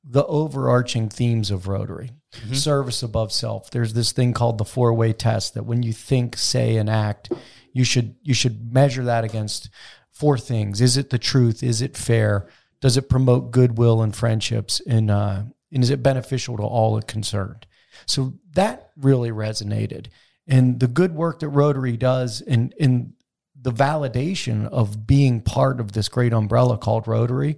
the 0.04 0.26
overarching 0.26 1.10
themes 1.10 1.50
of 1.50 1.68
Rotary. 1.68 2.12
Service 2.54 3.04
above 3.04 3.32
self. 3.32 3.72
There's 3.72 3.94
this 3.94 4.14
thing 4.14 4.34
called 4.34 4.58
the 4.58 4.66
four-way 4.66 5.12
test 5.12 5.54
that 5.54 5.66
when 5.66 5.84
you 5.84 5.92
think, 5.92 6.38
say, 6.38 6.78
and 6.78 6.90
act, 6.90 7.30
you 7.74 7.84
should 7.84 8.16
you 8.22 8.34
should 8.34 8.74
measure 8.74 9.04
that 9.04 9.26
against 9.26 9.70
four 10.12 10.38
things. 10.38 10.80
Is 10.80 10.96
it 10.96 11.10
the 11.10 11.20
truth? 11.20 11.62
Is 11.62 11.82
it 11.82 11.98
fair? 11.98 12.48
Does 12.80 12.96
it 12.96 13.10
promote 13.10 13.52
goodwill 13.52 14.02
and 14.02 14.16
friendships? 14.16 14.82
And 14.88 15.12
uh, 15.12 15.44
and 15.74 15.84
is 15.84 15.90
it 15.90 16.04
beneficial 16.04 16.56
to 16.58 16.64
all 16.64 17.02
concerned? 17.02 17.68
So 18.06 18.34
that 18.54 18.92
really 18.96 19.32
resonated. 19.32 20.08
And 20.48 20.80
the 20.80 20.88
good 20.88 21.14
work 21.14 21.40
that 21.40 21.50
Rotary 21.50 21.98
does 21.98 22.40
in 22.40 22.74
in 22.78 23.14
the 23.62 23.72
validation 23.72 24.68
of 24.68 25.06
being 25.06 25.42
part 25.42 25.80
of 25.80 25.92
this 25.92 26.10
great 26.10 26.34
umbrella 26.34 26.78
called 26.78 27.08
Rotary 27.08 27.58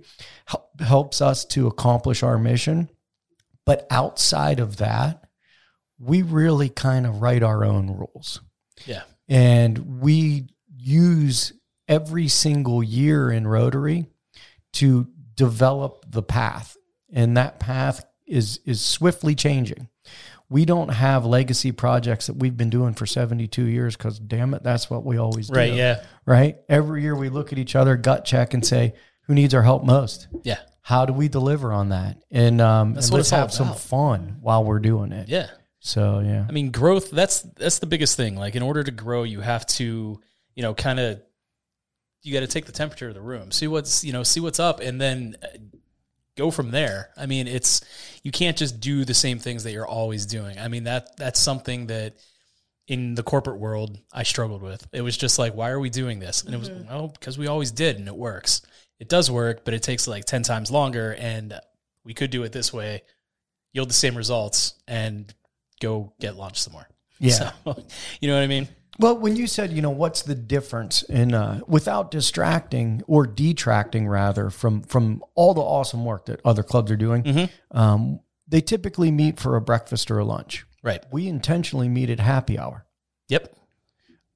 helps 0.79 1.21
us 1.21 1.45
to 1.45 1.67
accomplish 1.67 2.23
our 2.23 2.37
mission 2.37 2.89
But 3.65 3.87
outside 3.89 4.59
of 4.59 4.77
that, 4.77 5.23
we 5.99 6.21
really 6.21 6.69
kind 6.69 7.05
of 7.05 7.21
write 7.21 7.43
our 7.43 7.63
own 7.63 7.87
rules. 7.87 8.41
Yeah. 8.85 9.03
And 9.29 10.01
we 10.01 10.47
use 10.75 11.53
every 11.87 12.27
single 12.27 12.83
year 12.83 13.31
in 13.31 13.47
Rotary 13.47 14.07
to 14.73 15.07
develop 15.35 16.05
the 16.09 16.23
path. 16.23 16.75
And 17.11 17.37
that 17.37 17.59
path 17.59 18.05
is 18.25 18.59
is 18.65 18.81
swiftly 18.81 19.35
changing. 19.35 19.89
We 20.49 20.65
don't 20.65 20.89
have 20.89 21.25
legacy 21.25 21.71
projects 21.71 22.27
that 22.27 22.35
we've 22.35 22.55
been 22.55 22.69
doing 22.69 22.93
for 22.93 23.05
72 23.05 23.63
years 23.63 23.95
because 23.95 24.19
damn 24.19 24.53
it, 24.53 24.61
that's 24.61 24.89
what 24.89 25.03
we 25.03 25.17
always 25.17 25.47
do. 25.47 25.57
Right. 25.57 25.73
Yeah. 25.73 26.03
Right. 26.25 26.57
Every 26.69 27.01
year 27.01 27.15
we 27.15 27.29
look 27.29 27.51
at 27.51 27.57
each 27.57 27.75
other, 27.75 27.95
gut 27.97 28.23
check, 28.23 28.53
and 28.53 28.63
say, 28.63 28.93
who 29.23 29.33
needs 29.33 29.53
our 29.53 29.63
help 29.63 29.83
most? 29.83 30.27
Yeah. 30.43 30.59
How 30.81 31.05
do 31.05 31.13
we 31.13 31.27
deliver 31.29 31.71
on 31.71 31.89
that? 31.89 32.21
And 32.29 32.59
um, 32.61 32.97
and 32.97 33.11
let's 33.11 33.29
have 33.29 33.53
some 33.53 33.73
fun 33.73 34.37
while 34.41 34.63
we're 34.63 34.79
doing 34.79 35.11
it. 35.11 35.29
Yeah. 35.29 35.47
So 35.79 36.19
yeah. 36.19 36.45
I 36.47 36.51
mean, 36.51 36.71
growth, 36.71 37.09
that's 37.09 37.41
that's 37.41 37.79
the 37.79 37.85
biggest 37.85 38.17
thing. 38.17 38.35
Like 38.35 38.55
in 38.55 38.61
order 38.61 38.83
to 38.83 38.91
grow, 38.91 39.23
you 39.23 39.41
have 39.41 39.65
to, 39.67 40.19
you 40.55 40.61
know, 40.61 40.73
kind 40.73 40.99
of 40.99 41.21
you 42.21 42.33
got 42.33 42.41
to 42.41 42.47
take 42.47 42.65
the 42.65 42.71
temperature 42.71 43.07
of 43.07 43.13
the 43.13 43.21
room. 43.21 43.51
See 43.51 43.67
what's, 43.67 44.03
you 44.03 44.13
know, 44.13 44.23
see 44.23 44.39
what's 44.39 44.59
up 44.59 44.79
and 44.79 44.99
then 44.99 45.35
go 46.37 46.51
from 46.51 46.71
there. 46.71 47.09
I 47.17 47.25
mean, 47.25 47.47
it's 47.47 47.81
you 48.23 48.31
can't 48.31 48.57
just 48.57 48.79
do 48.79 49.05
the 49.05 49.13
same 49.13 49.39
things 49.39 49.63
that 49.63 49.71
you're 49.71 49.87
always 49.87 50.25
doing. 50.25 50.57
I 50.57 50.67
mean, 50.67 50.85
that 50.85 51.17
that's 51.17 51.39
something 51.39 51.87
that 51.87 52.15
in 52.87 53.15
the 53.15 53.23
corporate 53.23 53.59
world 53.59 53.99
I 54.11 54.23
struggled 54.23 54.61
with. 54.61 54.85
It 54.91 55.01
was 55.01 55.15
just 55.15 55.39
like, 55.39 55.55
why 55.55 55.69
are 55.69 55.79
we 55.79 55.89
doing 55.89 56.19
this? 56.19 56.43
And 56.43 56.53
it 56.53 56.57
was 56.57 56.69
mm-hmm. 56.69 56.87
well, 56.87 57.07
because 57.07 57.37
we 57.37 57.47
always 57.47 57.71
did 57.71 57.97
and 57.97 58.07
it 58.07 58.15
works. 58.15 58.61
It 58.99 59.09
does 59.09 59.31
work, 59.31 59.65
but 59.65 59.73
it 59.73 59.83
takes 59.83 60.07
like 60.07 60.25
10 60.25 60.43
times 60.43 60.71
longer 60.71 61.15
and 61.17 61.59
we 62.03 62.13
could 62.13 62.29
do 62.29 62.43
it 62.43 62.51
this 62.51 62.73
way, 62.73 63.03
yield 63.71 63.89
the 63.89 63.93
same 63.93 64.15
results 64.15 64.75
and 64.87 65.33
go 65.81 66.13
get 66.19 66.35
lunch 66.35 66.61
somewhere. 66.61 66.87
Yeah. 67.19 67.51
So, 67.63 67.83
you 68.19 68.27
know 68.27 68.35
what 68.35 68.43
I 68.43 68.47
mean? 68.47 68.67
Well, 68.99 69.17
when 69.17 69.35
you 69.35 69.47
said, 69.47 69.71
you 69.73 69.81
know, 69.81 69.89
what's 69.89 70.21
the 70.21 70.35
difference 70.35 71.01
in 71.03 71.33
uh, 71.33 71.61
without 71.67 72.11
distracting 72.11 73.01
or 73.07 73.25
detracting 73.25 74.07
rather 74.07 74.49
from 74.49 74.83
from 74.83 75.23
all 75.35 75.53
the 75.53 75.61
awesome 75.61 76.05
work 76.05 76.25
that 76.27 76.39
other 76.45 76.63
clubs 76.63 76.91
are 76.91 76.95
doing, 76.97 77.23
Mm-hmm. 77.23 77.77
um, 77.77 78.19
they 78.47 78.61
typically 78.61 79.09
meet 79.09 79.39
for 79.39 79.55
a 79.55 79.61
breakfast 79.61 80.11
or 80.11 80.19
a 80.19 80.25
lunch. 80.25 80.65
Right. 80.83 81.03
We 81.11 81.27
intentionally 81.27 81.87
meet 81.89 82.09
at 82.09 82.19
happy 82.19 82.59
hour. 82.59 82.85
Yep. 83.29 83.55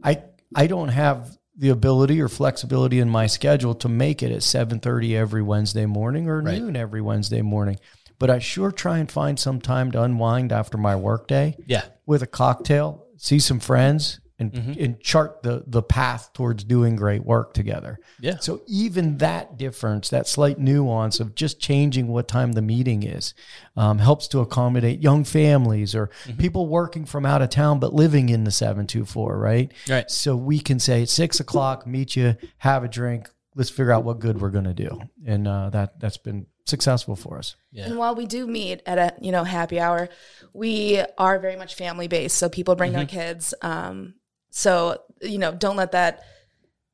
I 0.04 0.24
I 0.56 0.68
don't 0.68 0.90
have 0.90 1.38
the 1.56 1.70
ability 1.70 2.22
or 2.22 2.28
flexibility 2.30 3.00
in 3.00 3.10
my 3.10 3.28
schedule 3.28 3.76
to 3.76 3.90
make 3.90 4.24
it 4.24 4.32
at 4.32 4.44
seven 4.44 4.80
thirty 4.80 5.16
every 5.16 5.42
Wednesday 5.44 5.86
morning 5.86 6.28
or 6.30 6.42
Right. 6.42 6.60
noon 6.60 6.76
every 6.76 7.02
Wednesday 7.02 7.42
morning, 7.42 7.78
but 8.18 8.30
I 8.30 8.40
sure 8.40 8.72
try 8.72 8.98
and 9.00 9.12
find 9.12 9.40
some 9.40 9.60
time 9.62 9.92
to 9.92 10.02
unwind 10.02 10.52
after 10.52 10.78
my 10.78 10.96
workday 10.96 11.58
Yeah. 11.68 11.84
with 12.06 12.22
a 12.24 12.28
cocktail, 12.28 13.06
see 13.18 13.40
some 13.40 13.60
friends, 13.60 14.20
and 14.40 14.54
Mm-hmm. 14.54 14.74
and 14.84 15.00
chart 15.00 15.42
the 15.42 15.64
the 15.66 15.82
path 15.82 16.32
towards 16.34 16.64
doing 16.64 16.96
great 16.96 17.26
work 17.26 17.54
together. 17.54 18.00
Yeah. 18.20 18.38
So 18.40 18.62
even 18.68 19.18
that 19.18 19.58
difference, 19.58 20.10
that 20.10 20.28
slight 20.28 20.60
nuance 20.60 21.20
of 21.20 21.34
just 21.34 21.60
changing 21.60 22.08
what 22.08 22.28
time 22.28 22.52
the 22.52 22.62
meeting 22.62 23.02
is, 23.02 23.34
um, 23.76 23.98
helps 23.98 24.28
to 24.30 24.40
accommodate 24.40 25.02
young 25.02 25.24
families 25.24 25.96
or 25.96 26.08
Mm-hmm. 26.26 26.38
people 26.40 26.68
working 26.68 27.06
from 27.06 27.26
out 27.26 27.42
of 27.42 27.50
town 27.50 27.80
but 27.80 27.94
living 27.96 28.30
in 28.30 28.44
the 28.44 28.52
seven 28.52 28.86
two 28.86 29.06
four. 29.06 29.38
Right. 29.40 29.72
Right. 29.90 30.10
So 30.12 30.36
we 30.36 30.60
can 30.60 30.80
say 30.80 31.02
at 31.02 31.10
six 31.10 31.40
o'clock, 31.40 31.88
meet 31.88 32.16
you, 32.16 32.36
have 32.60 32.84
a 32.84 32.88
drink. 32.88 33.30
Let's 33.56 33.72
figure 33.72 33.92
out 33.92 34.04
what 34.04 34.20
good 34.20 34.40
we're 34.40 34.52
going 34.52 34.66
to 34.66 34.74
do, 34.76 35.02
and 35.26 35.48
uh, 35.48 35.72
that 35.72 36.00
that's 36.00 36.18
been 36.18 36.46
successful 36.68 37.16
for 37.16 37.40
us. 37.40 37.56
Yeah. 37.72 37.86
And 37.86 37.98
while 37.98 38.14
we 38.14 38.28
do 38.28 38.46
meet 38.46 38.84
at 38.86 39.00
a 39.00 39.14
you 39.20 39.32
know 39.32 39.44
happy 39.44 39.80
hour, 39.80 40.10
we 40.54 41.02
are 41.18 41.40
very 41.40 41.56
much 41.56 41.74
family 41.74 42.08
based. 42.08 42.38
So 42.38 42.50
people 42.50 42.76
bring 42.76 42.92
their 42.94 43.08
kids. 43.08 43.56
Um, 43.64 44.14
so 44.58 45.02
you 45.22 45.38
know, 45.38 45.52
don't 45.52 45.76
let 45.76 45.92
that 45.92 46.24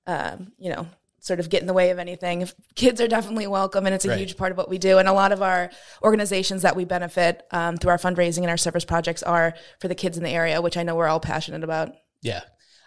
um, 0.05 0.51
you 0.57 0.69
know 0.69 0.87
sort 1.19 1.39
of 1.39 1.49
get 1.49 1.61
in 1.61 1.67
the 1.67 1.73
way 1.73 1.89
of 1.91 1.99
anything. 1.99 2.41
If 2.41 2.53
kids 2.75 2.99
are 2.99 3.07
definitely 3.07 3.47
welcome, 3.47 3.85
and 3.85 3.95
it's 3.95 4.03
a 4.03 4.09
Right. 4.09 4.19
huge 4.19 4.35
part 4.35 4.51
of 4.51 4.57
what 4.57 4.69
we 4.69 4.77
do. 4.77 4.97
And 4.97 5.07
a 5.07 5.13
lot 5.13 5.31
of 5.31 5.41
our 5.41 5.69
organizations 6.03 6.63
that 6.63 6.75
we 6.75 6.83
benefit 6.83 7.43
um, 7.51 7.77
through 7.77 7.91
our 7.91 7.97
fundraising 7.97 8.39
and 8.39 8.49
our 8.49 8.57
service 8.57 8.83
projects 8.83 9.23
are 9.23 9.53
for 9.79 9.87
the 9.87 9.95
kids 9.95 10.17
in 10.17 10.23
the 10.23 10.29
area, 10.29 10.61
which 10.61 10.75
I 10.75 10.83
know 10.83 10.95
we're 10.95 11.07
all 11.07 11.21
passionate 11.21 11.63
about. 11.63 11.93
Yeah. 12.21 12.41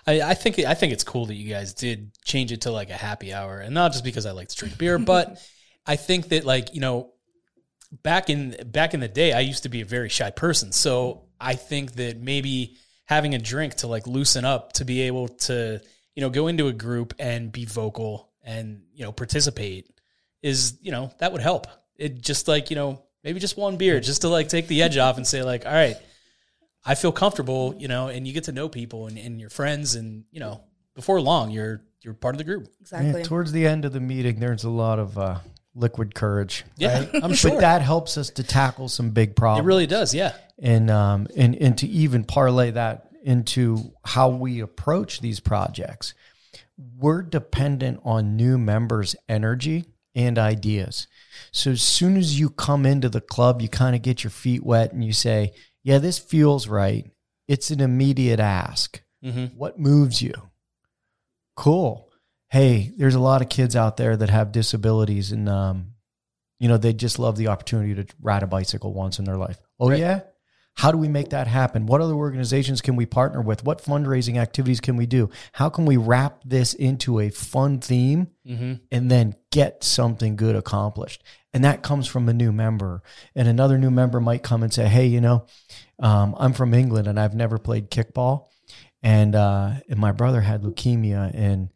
I, 0.07 0.21
I 0.21 0.35
think 0.35 0.59
I 0.59 0.75
think 0.75 0.93
it's 0.93 1.05
cool 1.05 1.25
that 1.27 1.35
you 1.35 1.49
guys 1.49 1.73
did 1.73 2.13
change 2.25 2.53
it 2.53 2.61
to 2.63 2.71
like 2.71 2.91
a 2.91 2.95
happy 3.09 3.33
hour, 3.33 3.59
and 3.59 3.73
not 3.73 3.93
just 3.93 4.05
because 4.05 4.27
I 4.27 4.33
like 4.33 4.49
to 4.49 4.57
drink 4.57 4.77
beer, 4.77 4.99
but 5.15 5.39
I 5.87 5.97
think 5.97 6.29
that 6.29 6.45
like 6.45 6.75
you 6.75 6.81
know, 6.83 7.13
back 8.03 8.29
in 8.29 8.55
back 8.67 8.93
in 8.93 9.01
the 9.01 9.09
day, 9.09 9.33
I 9.33 9.41
used 9.41 9.63
to 9.63 9.71
be 9.71 9.81
a 9.81 9.87
very 9.87 10.11
shy 10.11 10.31
person, 10.31 10.71
so 10.73 11.25
I 11.41 11.55
think 11.55 11.95
that 11.95 12.21
maybe 12.21 12.77
having 13.07 13.35
a 13.35 13.39
drink 13.39 13.75
to 13.77 13.87
like 13.87 14.07
loosen 14.07 14.45
up, 14.45 14.75
to 14.75 14.85
be 14.85 15.03
able 15.03 15.29
to 15.29 15.81
you 16.15 16.21
know 16.21 16.31
go 16.31 16.47
into 16.47 16.69
a 16.69 16.73
group 16.73 17.15
and 17.19 17.51
be 17.51 17.65
vocal 17.65 18.31
and 18.45 18.83
you 18.95 19.05
know 19.05 19.13
participate 19.13 19.91
is 20.43 20.79
you 20.81 20.93
know 20.93 21.11
that 21.19 21.33
would 21.33 21.43
help. 21.43 21.67
It 21.97 22.21
just 22.21 22.47
like 22.47 22.71
you 22.71 22.77
know 22.77 23.03
maybe 23.25 23.41
just 23.41 23.57
one 23.57 23.77
beer 23.77 23.99
just 24.01 24.21
to 24.23 24.29
like 24.29 24.49
take 24.49 24.69
the 24.69 24.83
edge 24.83 24.99
off 24.99 25.17
and 25.17 25.27
say 25.27 25.43
like 25.43 25.67
all 25.67 25.73
right 25.73 25.97
I 26.87 26.95
feel 26.95 27.11
comfortable, 27.11 27.75
you 27.77 27.89
know, 27.89 28.07
and 28.09 28.27
you 28.27 28.33
get 28.33 28.45
to 28.45 28.53
know 28.53 28.69
people 28.69 29.09
and, 29.09 29.19
and 29.19 29.41
your 29.41 29.51
friends, 29.51 29.97
and 29.97 30.25
you 30.31 30.39
know, 30.39 30.61
before 30.95 31.21
long, 31.21 31.51
you're 31.51 31.83
you're 32.03 32.15
part 32.15 32.37
of 32.37 32.39
the 32.39 32.45
group. 32.45 32.69
Exactly. 32.81 33.23
Yeah, 33.23 33.27
towards 33.27 33.51
the 33.51 33.67
end 33.67 33.85
of 33.85 33.93
the 33.93 34.01
meeting, 34.01 34.39
there's 34.39 34.63
a 34.63 34.71
lot 34.71 35.01
of 35.01 35.19
uh, 35.19 35.41
liquid 35.77 36.15
courage. 36.15 36.65
Yeah, 36.77 36.99
right? 37.01 37.11
I'm 37.23 37.35
sure 37.35 37.53
But 37.53 37.61
that 37.61 37.83
helps 37.83 38.17
us 38.19 38.31
to 38.31 38.43
tackle 38.43 38.89
some 38.89 39.11
big 39.11 39.37
problems. 39.37 39.65
it 39.65 39.69
really 39.69 39.87
does. 39.87 40.15
Yeah, 40.15 40.33
and 40.59 40.91
um, 40.91 41.27
and 41.37 41.55
and 41.55 41.79
to 41.79 41.87
even 41.87 42.25
parlay 42.25 42.73
that 42.73 43.09
into 43.23 43.93
how 44.05 44.31
we 44.31 44.61
approach 44.61 45.21
these 45.21 45.39
projects, 45.41 46.15
we're 46.97 47.23
dependent 47.23 48.01
on 48.05 48.37
new 48.37 48.59
members' 48.59 49.15
energy 49.29 49.85
and 50.15 50.39
ideas. 50.39 51.07
So 51.53 51.73
as 51.73 51.83
soon 51.83 52.17
as 52.17 52.41
you 52.41 52.49
come 52.51 52.87
into 52.87 53.09
the 53.09 53.21
club, 53.21 53.61
you 53.61 53.69
kind 53.69 53.95
of 53.95 54.03
get 54.03 54.25
your 54.25 54.31
feet 54.31 54.65
wet 54.65 54.93
and 54.93 55.05
you 55.05 55.13
say, 55.13 55.53
"Yeah, 55.85 55.99
this 55.99 56.19
feels 56.19 56.67
right." 56.67 57.11
It's 57.49 57.71
an 57.71 57.81
immediate 57.81 58.41
ask. 58.41 59.01
Mm-hmm. 59.25 59.57
What 59.57 59.79
moves 59.79 60.21
you? 60.21 60.33
Cool. 61.55 62.06
Hey, 62.57 62.91
there's 62.97 63.15
a 63.15 63.21
lot 63.21 63.43
of 63.43 63.51
kids 63.51 63.77
out 63.77 63.99
there 63.99 64.17
that 64.17 64.31
have 64.31 64.51
disabilities, 64.51 65.31
and 65.31 65.47
um, 65.47 65.93
you 66.59 66.69
know 66.69 66.79
they 66.79 66.95
just 66.95 67.19
love 67.19 67.37
the 67.37 67.49
opportunity 67.49 67.95
to 67.95 68.07
ride 68.19 68.43
a 68.43 68.47
bicycle 68.47 68.95
once 68.95 69.19
in 69.19 69.27
their 69.27 69.37
life. 69.37 69.59
Oh 69.79 69.91
Right. 69.91 69.99
yeah. 69.99 70.21
How 70.73 70.91
do 70.91 70.97
we 70.97 71.09
make 71.09 71.31
that 71.31 71.49
happen? 71.49 71.85
What 71.85 72.01
other 72.01 72.15
organizations 72.15 72.81
can 72.81 72.97
we 72.97 73.05
partner 73.05 73.43
with? 73.43 73.63
What 73.63 73.83
fundraising 73.83 74.39
activities 74.39 74.81
can 74.81 74.97
we 74.97 75.05
do? 75.05 75.29
How 75.53 75.69
can 75.69 75.85
we 75.85 75.99
wrap 75.99 76.41
this 76.47 76.73
into 76.73 77.21
a 77.21 77.29
fun 77.29 77.79
theme 77.81 78.29
Mm-hmm. 78.49 78.73
and 78.91 79.11
then 79.11 79.37
get 79.53 79.85
something 79.85 80.35
good 80.37 80.57
accomplished? 80.57 81.25
And 81.53 81.63
that 81.65 81.83
comes 81.83 82.07
from 82.07 82.27
a 82.27 82.33
new 82.33 82.53
member. 82.53 83.03
And 83.35 83.49
another 83.49 83.77
new 83.77 83.91
member 83.91 84.19
might 84.19 84.43
come 84.43 84.63
and 84.63 84.73
say, 84.73 84.87
Hey, 84.87 85.07
you 85.07 85.21
know, 85.21 85.45
um, 85.99 86.35
I'm 86.39 86.55
from 86.55 86.73
England 86.73 87.07
and 87.07 87.21
I've 87.21 87.35
never 87.35 87.59
played 87.59 87.91
kickball. 87.91 88.47
And, 89.03 89.35
uh, 89.35 89.73
and 89.91 89.99
my 90.01 90.13
brother 90.13 90.41
had 90.41 90.63
leukemia 90.63 91.33
and, 91.35 91.69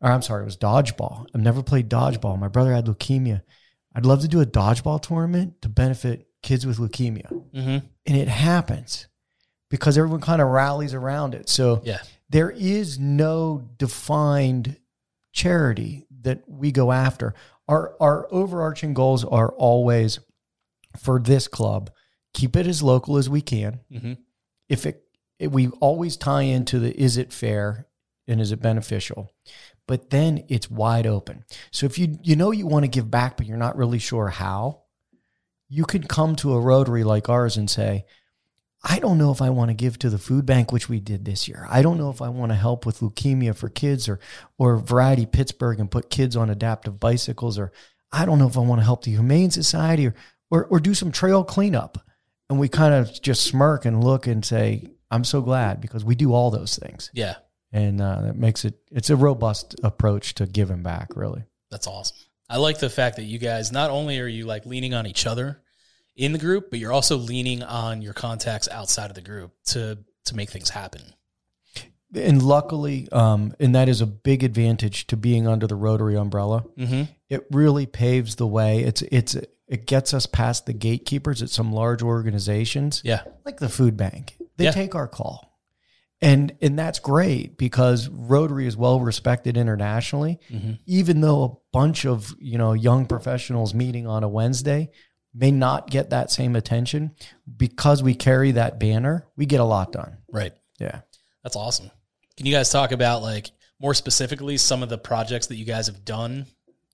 or 0.00 0.10
I'm 0.10 0.22
sorry, 0.22 0.42
it 0.42 0.46
was 0.46 0.56
dodgeball. 0.56 1.26
I've 1.34 1.40
never 1.40 1.62
played 1.62 1.88
dodgeball. 1.88 2.38
My 2.38 2.48
brother 2.48 2.72
had 2.72 2.86
leukemia. 2.86 3.42
I'd 3.94 4.06
love 4.06 4.20
to 4.22 4.28
do 4.28 4.40
a 4.40 4.46
dodgeball 4.46 5.02
tournament 5.02 5.62
to 5.62 5.68
benefit 5.68 6.28
kids 6.42 6.66
with 6.66 6.78
leukemia. 6.78 7.30
Mm-hmm. 7.54 7.86
And 8.06 8.16
it 8.16 8.28
happens 8.28 9.08
because 9.68 9.98
everyone 9.98 10.20
kind 10.20 10.40
of 10.40 10.48
rallies 10.48 10.94
around 10.94 11.34
it. 11.34 11.48
So 11.48 11.82
Yeah, 11.84 11.98
there 12.28 12.50
is 12.50 12.98
no 12.98 13.68
defined 13.76 14.76
charity 15.32 16.06
that 16.22 16.42
we 16.46 16.72
go 16.72 16.92
after. 16.92 17.34
Our 17.68 17.94
our 18.00 18.26
overarching 18.32 18.94
goals 18.94 19.24
are 19.24 19.50
always 19.52 20.18
for 20.98 21.20
this 21.20 21.46
club, 21.46 21.90
keep 22.34 22.56
it 22.56 22.66
as 22.66 22.82
local 22.82 23.16
as 23.16 23.28
we 23.28 23.40
can. 23.40 23.80
mm-hmm. 23.92 24.14
If 24.68 24.86
it, 24.86 25.02
it 25.38 25.50
we 25.50 25.68
always 25.80 26.16
tie 26.16 26.42
into 26.42 26.78
the 26.78 26.98
is 27.00 27.16
it 27.16 27.32
fair 27.32 27.86
and 28.28 28.40
is 28.40 28.52
it 28.52 28.62
beneficial? 28.62 29.32
But 29.90 30.10
then 30.10 30.44
it's 30.48 30.70
wide 30.70 31.04
open. 31.04 31.44
So 31.72 31.84
if 31.84 31.98
you 31.98 32.16
you 32.22 32.36
know 32.36 32.52
you 32.52 32.64
want 32.68 32.84
to 32.84 32.88
give 32.88 33.10
back 33.10 33.36
but 33.36 33.46
you're 33.46 33.56
not 33.56 33.76
really 33.76 33.98
sure 33.98 34.28
how, 34.28 34.82
you 35.68 35.84
could 35.84 36.08
come 36.08 36.36
to 36.36 36.52
a 36.52 36.60
rotary 36.60 37.02
like 37.02 37.28
ours 37.28 37.56
and 37.56 37.68
say, 37.68 38.04
I 38.84 39.00
don't 39.00 39.18
know 39.18 39.32
if 39.32 39.42
I 39.42 39.50
want 39.50 39.70
to 39.70 39.74
give 39.74 39.98
to 39.98 40.08
the 40.08 40.16
food 40.16 40.46
bank, 40.46 40.70
which 40.70 40.88
we 40.88 41.00
did 41.00 41.24
this 41.24 41.48
year. 41.48 41.66
I 41.68 41.82
don't 41.82 41.98
know 41.98 42.08
if 42.08 42.22
I 42.22 42.28
want 42.28 42.52
to 42.52 42.56
help 42.56 42.86
with 42.86 43.00
leukemia 43.00 43.56
for 43.56 43.68
kids 43.68 44.08
or 44.08 44.20
or 44.58 44.76
Variety 44.76 45.26
Pittsburgh 45.26 45.80
and 45.80 45.90
put 45.90 46.08
kids 46.08 46.36
on 46.36 46.50
adaptive 46.50 47.00
bicycles, 47.00 47.58
or 47.58 47.72
I 48.12 48.24
don't 48.24 48.38
know 48.38 48.46
if 48.46 48.56
I 48.56 48.60
want 48.60 48.80
to 48.80 48.84
help 48.84 49.02
the 49.02 49.10
Humane 49.10 49.50
Society 49.50 50.06
or 50.06 50.14
or, 50.52 50.66
or 50.66 50.78
do 50.78 50.94
some 50.94 51.10
trail 51.10 51.42
cleanup. 51.42 51.98
And 52.48 52.60
we 52.60 52.68
kind 52.68 52.94
of 52.94 53.20
just 53.20 53.42
smirk 53.42 53.86
and 53.86 54.04
look 54.04 54.28
and 54.28 54.44
say, 54.44 54.92
I'm 55.10 55.24
so 55.24 55.42
glad 55.42 55.80
because 55.80 56.04
we 56.04 56.14
do 56.14 56.32
all 56.32 56.52
those 56.52 56.78
things. 56.78 57.10
yeah, 57.12 57.34
And 57.72 58.00
uh, 58.00 58.22
that 58.22 58.36
makes 58.36 58.64
it 58.64 58.74
it's 58.90 59.10
a 59.10 59.16
robust 59.16 59.76
approach 59.84 60.34
to 60.34 60.46
giving 60.46 60.82
back, 60.82 61.08
really. 61.14 61.44
that's 61.70 61.86
awesome. 61.86 62.16
I 62.48 62.56
like 62.56 62.80
the 62.80 62.90
fact 62.90 63.14
that 63.16 63.22
you 63.24 63.38
guys 63.38 63.70
not 63.70 63.90
only 63.90 64.18
are 64.18 64.26
you 64.26 64.44
like 64.44 64.66
leaning 64.66 64.92
on 64.92 65.06
each 65.06 65.24
other 65.24 65.60
in 66.16 66.32
the 66.32 66.38
group, 66.38 66.68
but 66.70 66.80
you're 66.80 66.92
also 66.92 67.16
leaning 67.16 67.62
on 67.62 68.02
your 68.02 68.12
contacts 68.12 68.68
outside 68.68 69.08
of 69.10 69.14
the 69.14 69.20
group 69.20 69.52
to 69.66 69.98
to 70.24 70.36
make 70.36 70.50
things 70.50 70.70
happen. 70.70 71.00
And 72.12 72.42
luckily, 72.42 73.08
um, 73.12 73.54
and 73.60 73.72
that 73.76 73.88
is 73.88 74.00
a 74.00 74.06
big 74.06 74.42
advantage 74.42 75.06
to 75.08 75.16
being 75.16 75.46
under 75.46 75.68
the 75.68 75.76
Rotary 75.76 76.16
umbrella. 76.16 76.64
Mm-hmm. 76.76 77.04
It 77.28 77.46
really 77.52 77.86
paves 77.86 78.34
the 78.34 78.48
way. 78.48 78.80
It's 78.80 79.02
it's 79.02 79.36
it 79.68 79.86
gets 79.86 80.12
us 80.12 80.26
past 80.26 80.66
the 80.66 80.72
gatekeepers 80.72 81.40
at 81.42 81.50
some 81.50 81.72
large 81.72 82.02
organizations, 82.02 83.02
Yeah. 83.04 83.22
like 83.44 83.58
the 83.58 83.68
food 83.68 83.96
bank. 83.96 84.36
They 84.56 84.64
Yeah. 84.64 84.72
take 84.72 84.96
our 84.96 85.06
call, 85.06 85.49
and 86.22 86.54
and 86.60 86.78
that's 86.78 86.98
great 86.98 87.56
because 87.56 88.08
Rotary 88.08 88.66
is 88.66 88.76
well 88.76 89.00
respected 89.00 89.56
internationally. 89.56 90.38
Mm-hmm. 90.50 90.72
Even 90.86 91.20
though 91.20 91.44
a 91.44 91.56
bunch 91.72 92.04
of 92.04 92.34
you 92.38 92.58
know 92.58 92.72
young 92.72 93.06
professionals 93.06 93.74
meeting 93.74 94.06
on 94.06 94.22
a 94.22 94.28
Wednesday 94.28 94.90
may 95.34 95.50
not 95.50 95.88
get 95.88 96.10
that 96.10 96.30
same 96.30 96.56
attention 96.56 97.12
because 97.56 98.02
we 98.02 98.14
carry 98.14 98.52
that 98.52 98.80
banner, 98.80 99.26
we 99.36 99.46
get 99.46 99.60
a 99.60 99.64
lot 99.64 99.92
done. 99.92 100.18
Right. 100.30 100.52
Yeah. 100.78 101.00
That's 101.42 101.56
awesome. 101.56 101.90
Can 102.36 102.46
you 102.46 102.52
guys 102.52 102.70
talk 102.70 102.92
about 102.92 103.22
like 103.22 103.50
more 103.80 103.94
specifically 103.94 104.56
some 104.56 104.82
of 104.82 104.88
the 104.88 104.98
projects 104.98 105.46
that 105.48 105.56
you 105.56 105.64
guys 105.64 105.86
have 105.86 106.04
done? 106.04 106.46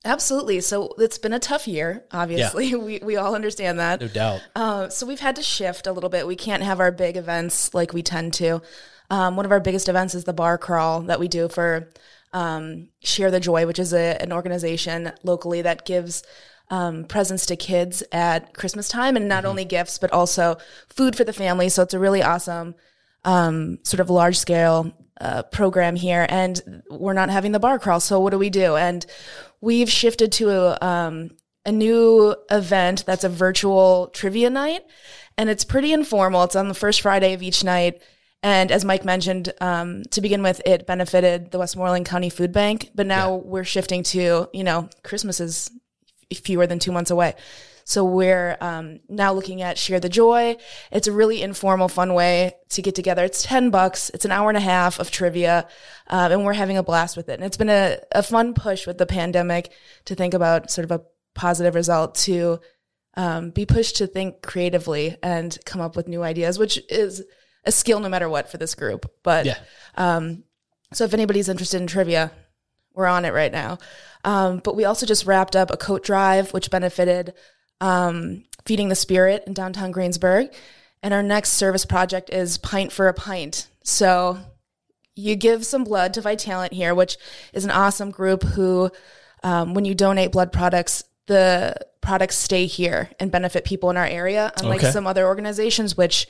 Absolutely. 0.04 0.60
So 0.60 0.94
it's 0.98 1.18
been 1.18 1.32
a 1.32 1.40
tough 1.40 1.66
year, 1.66 2.04
obviously. 2.12 2.74
We, 2.86 3.00
we 3.02 3.16
all 3.16 3.34
understand 3.34 3.80
that. 3.80 4.00
No 4.00 4.08
doubt. 4.08 4.40
Uh, 4.54 4.88
so 4.88 5.06
we've 5.06 5.18
had 5.18 5.36
to 5.36 5.42
shift 5.42 5.88
a 5.88 5.92
little 5.92 6.10
bit. 6.10 6.26
We 6.26 6.36
can't 6.36 6.62
have 6.62 6.78
our 6.78 6.92
big 6.92 7.16
events 7.16 7.74
like 7.74 7.92
we 7.92 8.02
tend 8.02 8.34
to. 8.34 8.62
Um, 9.10 9.36
one 9.36 9.46
of 9.46 9.52
our 9.52 9.60
biggest 9.60 9.88
events 9.88 10.14
is 10.14 10.24
the 10.24 10.32
bar 10.32 10.58
crawl 10.58 11.02
that 11.02 11.20
we 11.20 11.28
do 11.28 11.48
for 11.48 11.90
um, 12.32 12.88
Share 13.00 13.30
the 13.30 13.40
Joy, 13.40 13.66
which 13.66 13.78
is 13.78 13.92
a, 13.92 14.20
an 14.20 14.32
organization 14.32 15.12
locally 15.22 15.62
that 15.62 15.86
gives 15.86 16.22
um, 16.70 17.04
presents 17.04 17.46
to 17.46 17.56
kids 17.56 18.02
at 18.10 18.52
Christmas 18.54 18.88
time, 18.88 19.16
and 19.16 19.28
not 19.28 19.44
only 19.44 19.64
gifts 19.64 19.98
but 19.98 20.12
also 20.12 20.56
food 20.88 21.16
for 21.16 21.24
the 21.24 21.32
family. 21.32 21.68
So 21.68 21.82
it's 21.82 21.94
a 21.94 21.98
really 21.98 22.22
awesome 22.22 22.74
um, 23.24 23.78
sort 23.84 24.00
of 24.00 24.10
large 24.10 24.38
scale 24.38 24.92
uh, 25.20 25.44
program 25.44 25.96
here, 25.96 26.26
and 26.28 26.82
we're 26.90 27.12
not 27.12 27.30
having 27.30 27.52
the 27.52 27.60
bar 27.60 27.78
crawl. 27.78 28.00
So 28.00 28.20
what 28.20 28.30
do 28.30 28.38
we 28.38 28.50
do? 28.50 28.76
And 28.76 29.06
we've 29.60 29.90
shifted 29.90 30.32
to 30.32 30.50
a, 30.50 30.78
um, 30.86 31.30
a 31.64 31.72
new 31.72 32.36
event 32.50 33.04
that's 33.06 33.24
a 33.24 33.28
virtual 33.28 34.08
trivia 34.08 34.50
night, 34.50 34.82
and 35.38 35.48
it's 35.48 35.64
pretty 35.64 35.92
informal. 35.92 36.44
It's 36.44 36.56
on 36.56 36.68
the 36.68 36.74
first 36.74 37.00
Friday 37.00 37.32
of 37.32 37.42
each 37.42 37.64
night. 37.64 38.02
And 38.46 38.70
as 38.70 38.84
Mike 38.84 39.04
mentioned, 39.04 39.52
um, 39.60 40.04
to 40.12 40.20
begin 40.20 40.40
with, 40.40 40.62
it 40.64 40.86
benefited 40.86 41.50
the 41.50 41.58
Westmoreland 41.58 42.06
County 42.06 42.30
Food 42.30 42.52
Bank, 42.52 42.92
but 42.94 43.04
now 43.04 43.34
we're 43.34 43.64
shifting 43.64 44.04
to, 44.04 44.48
you 44.52 44.62
know, 44.62 44.88
Christmas 45.02 45.40
is 45.40 45.68
fewer 46.32 46.64
than 46.64 46.78
two 46.78 46.92
months 46.92 47.10
away. 47.10 47.34
So 47.84 48.04
we're 48.04 48.56
um, 48.60 49.00
now 49.08 49.32
looking 49.32 49.62
at 49.62 49.78
Share 49.78 49.98
the 49.98 50.08
Joy. 50.08 50.58
It's 50.92 51.08
a 51.08 51.12
really 51.12 51.42
informal, 51.42 51.88
fun 51.88 52.14
way 52.14 52.54
to 52.68 52.82
get 52.82 52.94
together. 52.94 53.24
It's 53.24 53.42
10 53.42 53.70
bucks. 53.70 54.12
It's 54.14 54.24
an 54.24 54.30
hour 54.30 54.48
and 54.48 54.56
a 54.56 54.60
half 54.60 55.00
of 55.00 55.10
trivia. 55.10 55.66
Um, 56.06 56.30
and 56.30 56.44
we're 56.44 56.52
having 56.52 56.76
a 56.76 56.84
blast 56.84 57.16
with 57.16 57.28
it. 57.28 57.40
And 57.40 57.44
it's 57.44 57.56
been 57.56 57.68
a, 57.68 57.98
a 58.12 58.22
fun 58.22 58.54
push 58.54 58.86
with 58.86 58.98
the 58.98 59.06
pandemic 59.06 59.72
to 60.04 60.14
think 60.14 60.34
about 60.34 60.70
sort 60.70 60.84
of 60.84 60.92
a 60.92 61.04
positive 61.34 61.74
result 61.74 62.14
to 62.14 62.60
um, 63.16 63.50
be 63.50 63.66
pushed 63.66 63.96
to 63.96 64.06
think 64.06 64.40
creatively 64.40 65.16
and 65.20 65.58
come 65.64 65.80
up 65.80 65.96
with 65.96 66.06
new 66.06 66.22
ideas, 66.22 66.60
which 66.60 66.80
is 66.88 67.24
a 67.66 67.72
skill 67.72 68.00
no 68.00 68.08
matter 68.08 68.28
what 68.28 68.50
for 68.50 68.56
this 68.58 68.74
group. 68.74 69.10
But 69.22 69.46
Yeah. 69.46 69.58
um, 69.96 70.44
so 70.92 71.04
if 71.04 71.12
anybody's 71.12 71.48
interested 71.48 71.80
in 71.80 71.86
trivia, 71.86 72.30
we're 72.94 73.06
on 73.06 73.24
it 73.24 73.34
right 73.34 73.52
now. 73.52 73.78
Um, 74.24 74.60
but 74.64 74.74
we 74.76 74.84
also 74.84 75.04
just 75.06 75.26
wrapped 75.26 75.54
up 75.56 75.70
a 75.70 75.76
coat 75.76 76.02
drive, 76.02 76.52
which 76.52 76.70
benefited 76.70 77.34
um, 77.80 78.44
Feeding 78.64 78.88
the 78.88 78.94
Spirit 78.94 79.44
in 79.46 79.52
downtown 79.52 79.90
Greensburg. 79.92 80.48
And 81.02 81.12
our 81.12 81.22
next 81.22 81.50
service 81.50 81.84
project 81.84 82.30
is 82.30 82.56
Pint 82.58 82.90
for 82.90 83.06
a 83.08 83.14
Pint. 83.14 83.68
So 83.84 84.38
you 85.14 85.36
give 85.36 85.64
some 85.66 85.84
blood 85.84 86.14
to 86.14 86.22
Vitalant 86.22 86.72
here, 86.72 86.94
which 86.94 87.16
is 87.52 87.64
an 87.64 87.70
awesome 87.70 88.10
group 88.10 88.42
who, 88.42 88.90
um, 89.42 89.74
when 89.74 89.84
you 89.84 89.94
donate 89.94 90.32
blood 90.32 90.52
products, 90.52 91.04
the 91.26 91.74
products 92.00 92.36
stay 92.36 92.66
here 92.66 93.10
and 93.20 93.30
benefit 93.30 93.64
people 93.64 93.90
in 93.90 93.96
our 93.96 94.06
area, 94.06 94.52
unlike 94.58 94.82
Okay. 94.82 94.90
some 94.90 95.06
other 95.06 95.26
organizations 95.26 95.96
which 95.96 96.26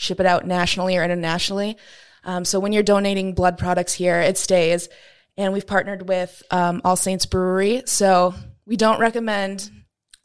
ship 0.00 0.18
it 0.18 0.24
out 0.24 0.46
nationally 0.46 0.96
or 0.96 1.04
internationally. 1.04 1.76
Um, 2.24 2.44
so 2.46 2.58
when 2.58 2.72
you're 2.72 2.82
donating 2.82 3.34
blood 3.34 3.58
products 3.58 3.92
here, 3.92 4.18
it 4.20 4.38
stays. 4.38 4.88
And 5.36 5.52
we've 5.52 5.66
partnered 5.66 6.08
with 6.08 6.42
um, 6.50 6.80
All 6.84 6.96
Saints 6.96 7.26
Brewery. 7.26 7.82
So 7.84 8.34
we 8.64 8.76
don't 8.76 8.98
recommend 8.98 9.70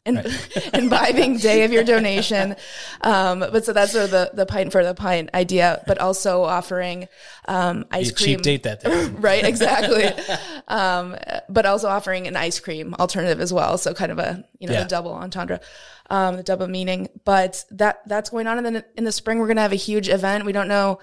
in, 0.06 0.24
imbibing 0.72 1.38
day 1.38 1.64
of 1.64 1.72
your 1.72 1.84
donation. 1.84 2.56
Um, 3.02 3.40
but 3.40 3.64
so 3.64 3.72
that's 3.72 3.92
sort 3.92 4.04
of 4.06 4.10
the, 4.10 4.30
the 4.32 4.46
pint 4.46 4.72
for 4.72 4.84
the 4.84 4.94
pint 4.94 5.30
idea, 5.34 5.82
but 5.86 5.98
also 5.98 6.42
offering 6.42 7.08
um, 7.48 7.84
ice 7.90 8.10
cream. 8.10 8.36
cheap 8.36 8.42
date 8.42 8.62
that 8.62 8.80
day. 8.82 9.06
right 9.18 9.44
exactly. 9.44 10.10
Um, 10.68 11.16
but 11.48 11.64
also 11.64 11.88
offering 11.88 12.26
an 12.26 12.34
ice 12.34 12.58
cream 12.58 12.94
alternative 12.94 13.40
as 13.40 13.52
well. 13.52 13.78
So 13.78 13.94
kind 13.94 14.10
of 14.10 14.18
a 14.18 14.44
you 14.58 14.66
know 14.66 14.74
Yeah. 14.74 14.82
the 14.82 14.88
double 14.88 15.12
entendre 15.12 15.60
um, 16.10 16.36
the 16.36 16.42
double 16.42 16.66
meaning. 16.66 17.08
But 17.24 17.64
that 17.70 18.00
that's 18.06 18.30
going 18.30 18.46
on 18.48 18.58
and 18.58 18.66
then 18.66 18.84
in 18.96 19.04
the 19.04 19.12
spring. 19.12 19.38
We're 19.38 19.46
going 19.46 19.56
to 19.56 19.62
have 19.62 19.72
a 19.72 19.76
huge 19.76 20.08
event. 20.08 20.44
We 20.44 20.52
don't 20.52 20.68
know 20.68 20.98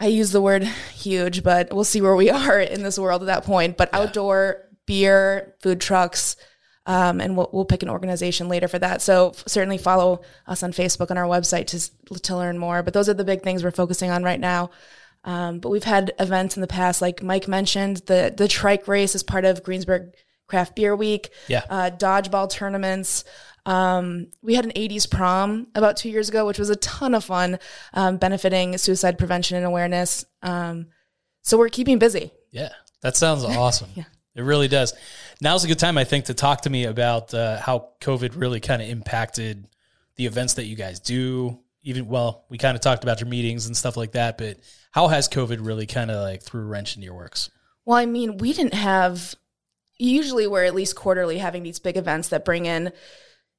i 0.00 0.06
use 0.06 0.32
the 0.32 0.40
word 0.40 0.64
huge 0.64 1.44
but 1.44 1.72
we'll 1.72 1.84
see 1.84 2.00
where 2.00 2.16
we 2.16 2.28
are 2.48 2.58
in 2.58 2.82
this 2.82 2.98
world 2.98 3.22
at 3.22 3.26
that 3.26 3.44
point. 3.44 3.76
But 3.76 3.94
outdoor 3.94 4.68
beer 4.86 5.54
food 5.62 5.80
trucks 5.80 6.36
um, 6.86 7.20
and 7.20 7.36
we'll, 7.36 7.48
we'll 7.52 7.64
pick 7.64 7.82
an 7.82 7.88
organization 7.90 8.48
later 8.48 8.68
for 8.68 8.78
that. 8.78 9.00
So 9.02 9.30
f- 9.30 9.44
certainly 9.46 9.78
follow 9.78 10.20
us 10.46 10.62
on 10.62 10.72
Facebook 10.72 11.10
and 11.10 11.18
our 11.18 11.26
website 11.26 11.66
to 11.68 12.18
to 12.20 12.36
learn 12.36 12.58
more. 12.58 12.82
But 12.82 12.94
those 12.94 13.08
are 13.08 13.14
the 13.14 13.24
big 13.24 13.42
things 13.42 13.64
we're 13.64 13.70
focusing 13.70 14.10
on 14.10 14.22
right 14.22 14.40
now. 14.40 14.70
Um, 15.24 15.58
but 15.60 15.70
we've 15.70 15.84
had 15.84 16.12
events 16.18 16.56
in 16.56 16.60
the 16.60 16.66
past, 16.66 17.00
like 17.00 17.22
Mike 17.22 17.48
mentioned, 17.48 17.98
the 18.06 18.32
the 18.36 18.48
trike 18.48 18.86
race 18.86 19.14
is 19.14 19.22
part 19.22 19.44
of 19.44 19.62
Greensburg 19.62 20.14
Craft 20.46 20.76
Beer 20.76 20.94
Week. 20.94 21.30
Yeah. 21.48 21.62
Uh, 21.70 21.90
dodgeball 21.90 22.50
tournaments. 22.50 23.24
Um, 23.66 24.26
we 24.42 24.54
had 24.54 24.66
an 24.66 24.72
80s 24.72 25.10
prom 25.10 25.68
about 25.74 25.96
two 25.96 26.10
years 26.10 26.28
ago, 26.28 26.46
which 26.46 26.58
was 26.58 26.68
a 26.68 26.76
ton 26.76 27.14
of 27.14 27.24
fun, 27.24 27.58
um, 27.94 28.18
benefiting 28.18 28.76
suicide 28.76 29.16
prevention 29.16 29.56
and 29.56 29.64
awareness. 29.64 30.26
Um, 30.42 30.88
so 31.40 31.56
we're 31.56 31.70
keeping 31.70 31.98
busy. 31.98 32.30
Yeah, 32.50 32.68
that 33.00 33.16
sounds 33.16 33.42
awesome. 33.42 33.88
Yeah. 33.94 34.04
It 34.34 34.42
really 34.42 34.68
does. 34.68 34.94
Now's 35.40 35.64
a 35.64 35.68
good 35.68 35.78
time, 35.78 35.96
I 35.96 36.04
think, 36.04 36.26
to 36.26 36.34
talk 36.34 36.62
to 36.62 36.70
me 36.70 36.84
about 36.84 37.32
uh, 37.32 37.58
how 37.58 37.90
COVID 38.00 38.32
really 38.34 38.60
kind 38.60 38.82
of 38.82 38.88
impacted 38.88 39.68
the 40.16 40.26
events 40.26 40.54
that 40.54 40.66
you 40.66 40.76
guys 40.76 41.00
do. 41.00 41.60
Even 41.82 42.08
well, 42.08 42.44
we 42.48 42.58
kind 42.58 42.74
of 42.74 42.80
talked 42.80 43.04
about 43.04 43.20
your 43.20 43.28
meetings 43.28 43.66
and 43.66 43.76
stuff 43.76 43.96
like 43.96 44.12
that, 44.12 44.38
but 44.38 44.58
how 44.90 45.08
has 45.08 45.28
COVID 45.28 45.58
really 45.60 45.86
kind 45.86 46.10
of 46.10 46.22
like 46.22 46.42
threw 46.42 46.62
a 46.62 46.64
wrench 46.64 46.96
into 46.96 47.04
your 47.04 47.14
works? 47.14 47.50
Well, 47.84 47.98
I 47.98 48.06
mean, 48.06 48.38
we 48.38 48.52
didn't 48.52 48.74
have. 48.74 49.34
Usually, 49.98 50.46
we're 50.46 50.64
at 50.64 50.74
least 50.74 50.96
quarterly 50.96 51.38
having 51.38 51.62
these 51.62 51.78
big 51.78 51.96
events 51.96 52.30
that 52.30 52.44
bring 52.44 52.66
in, 52.66 52.92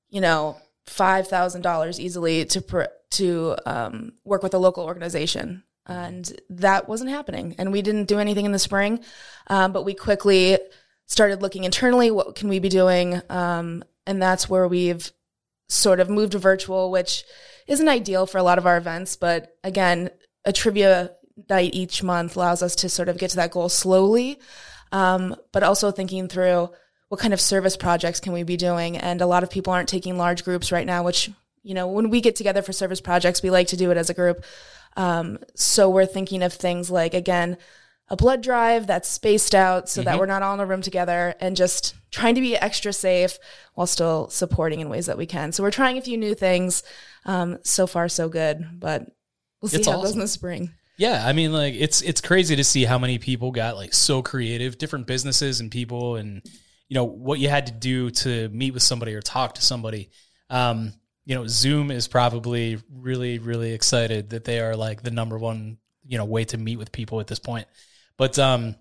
you 0.09 0.21
know, 0.21 0.57
five 0.87 1.27
thousand 1.27 1.61
dollars 1.61 1.99
easily 1.99 2.45
to 2.45 2.89
to 3.11 3.55
um, 3.65 4.13
work 4.23 4.43
with 4.43 4.53
a 4.53 4.57
local 4.57 4.83
organization, 4.83 5.63
and 5.85 6.31
that 6.49 6.87
wasn't 6.87 7.09
happening. 7.09 7.55
And 7.57 7.71
we 7.71 7.81
didn't 7.81 8.05
do 8.05 8.19
anything 8.19 8.45
in 8.45 8.51
the 8.51 8.59
spring, 8.59 9.01
um, 9.47 9.71
but 9.71 9.85
we 9.85 9.93
quickly 9.93 10.57
started 11.05 11.41
looking 11.41 11.63
internally. 11.63 12.11
What 12.11 12.35
can 12.35 12.49
we 12.49 12.59
be 12.59 12.69
doing? 12.69 13.21
Um, 13.29 13.83
and 14.07 14.21
that's 14.21 14.49
where 14.49 14.67
we've 14.67 15.11
sort 15.67 15.99
of 15.99 16.09
moved 16.09 16.33
to 16.33 16.39
virtual, 16.39 16.91
which 16.91 17.23
isn't 17.67 17.87
ideal 17.87 18.25
for 18.25 18.37
a 18.37 18.43
lot 18.43 18.57
of 18.57 18.65
our 18.65 18.77
events. 18.77 19.15
But 19.15 19.55
again, 19.63 20.09
a 20.43 20.53
trivia 20.53 21.11
night 21.49 21.73
each 21.73 22.03
month 22.03 22.35
allows 22.35 22.61
us 22.61 22.75
to 22.77 22.89
sort 22.89 23.09
of 23.09 23.17
get 23.17 23.31
to 23.31 23.35
that 23.37 23.51
goal 23.51 23.69
slowly, 23.69 24.39
um, 24.91 25.35
but 25.51 25.63
also 25.63 25.91
thinking 25.91 26.27
through 26.27 26.69
what 27.09 27.19
kind 27.19 27.33
of 27.33 27.41
service 27.41 27.77
projects 27.77 28.19
can 28.19 28.33
we 28.33 28.43
be 28.43 28.57
doing. 28.57 28.97
And 28.97 29.21
a 29.21 29.27
lot 29.27 29.43
of 29.43 29.49
people 29.49 29.73
aren't 29.73 29.89
taking 29.89 30.17
large 30.17 30.43
groups 30.43 30.71
right 30.71 30.85
now, 30.85 31.03
which, 31.03 31.29
you 31.63 31.73
know, 31.73 31.87
when 31.87 32.09
we 32.09 32.21
get 32.21 32.35
together 32.35 32.61
for 32.61 32.73
service 32.73 33.01
projects, 33.01 33.43
we 33.43 33.49
like 33.49 33.67
to 33.67 33.77
do 33.77 33.91
it 33.91 33.97
as 33.97 34.09
a 34.09 34.13
group. 34.13 34.43
Um, 34.95 35.39
so 35.55 35.89
we're 35.89 36.05
thinking 36.05 36.43
of 36.43 36.53
things 36.53 36.89
like, 36.89 37.13
again, 37.13 37.57
a 38.07 38.15
blood 38.15 38.43
drive 38.43 38.85
that's 38.85 39.09
spaced 39.09 39.55
out 39.55 39.89
so 39.89 40.03
that 40.03 40.19
we're 40.19 40.27
not 40.27 40.43
all 40.43 40.53
in 40.53 40.59
a 40.59 40.65
room 40.65 40.81
together 40.81 41.33
and 41.39 41.55
just 41.55 41.95
trying 42.11 42.35
to 42.35 42.41
be 42.41 42.55
extra 42.55 42.93
safe 42.93 43.39
while 43.73 43.87
still 43.87 44.29
supporting 44.29 44.79
in 44.79 44.89
ways 44.89 45.07
that 45.07 45.17
we 45.17 45.25
can. 45.25 45.51
So 45.51 45.63
we're 45.63 45.71
trying 45.71 45.97
a 45.97 46.01
few 46.01 46.17
new 46.17 46.35
things. 46.35 46.83
Um, 47.25 47.57
so 47.63 47.87
far, 47.87 48.07
so 48.07 48.29
good, 48.29 48.79
but 48.79 49.07
we'll 49.59 49.69
see 49.69 49.77
It's 49.77 49.87
how 49.87 49.99
it 49.99 50.03
goes 50.03 50.13
in 50.13 50.19
the 50.19 50.27
spring. 50.27 50.71
Yeah, 50.97 51.25
I 51.25 51.33
mean, 51.33 51.51
like 51.51 51.73
it's 51.73 52.01
it's 52.01 52.21
crazy 52.21 52.55
to 52.55 52.63
see 52.63 52.85
how 52.85 52.99
many 52.99 53.17
people 53.17 53.51
got 53.51 53.75
like 53.75 53.93
so 53.93 54.21
creative, 54.21 54.77
different 54.77 55.07
businesses 55.07 55.59
and 55.59 55.71
people, 55.71 56.15
and 56.15 56.41
you 56.87 56.95
know 56.95 57.03
what 57.03 57.39
you 57.39 57.49
had 57.49 57.65
to 57.67 57.73
do 57.73 58.11
to 58.11 58.47
meet 58.49 58.73
with 58.73 58.83
somebody 58.83 59.13
or 59.15 59.21
talk 59.21 59.55
to 59.55 59.61
somebody. 59.61 60.09
Um, 60.49 60.93
you 61.25 61.35
know, 61.35 61.47
Zoom 61.47 61.91
is 61.91 62.07
probably 62.07 62.77
really 62.91 63.39
really 63.39 63.73
excited 63.73 64.29
that 64.31 64.45
they 64.45 64.59
are 64.59 64.75
like 64.75 65.01
the 65.01 65.11
number 65.11 65.37
one 65.37 65.77
you 66.05 66.17
know 66.17 66.25
way 66.25 66.45
to 66.45 66.57
meet 66.57 66.77
with 66.77 66.91
people 66.91 67.19
at 67.19 67.27
this 67.27 67.39
point. 67.39 67.67
But 68.17 68.39
um, 68.39 68.75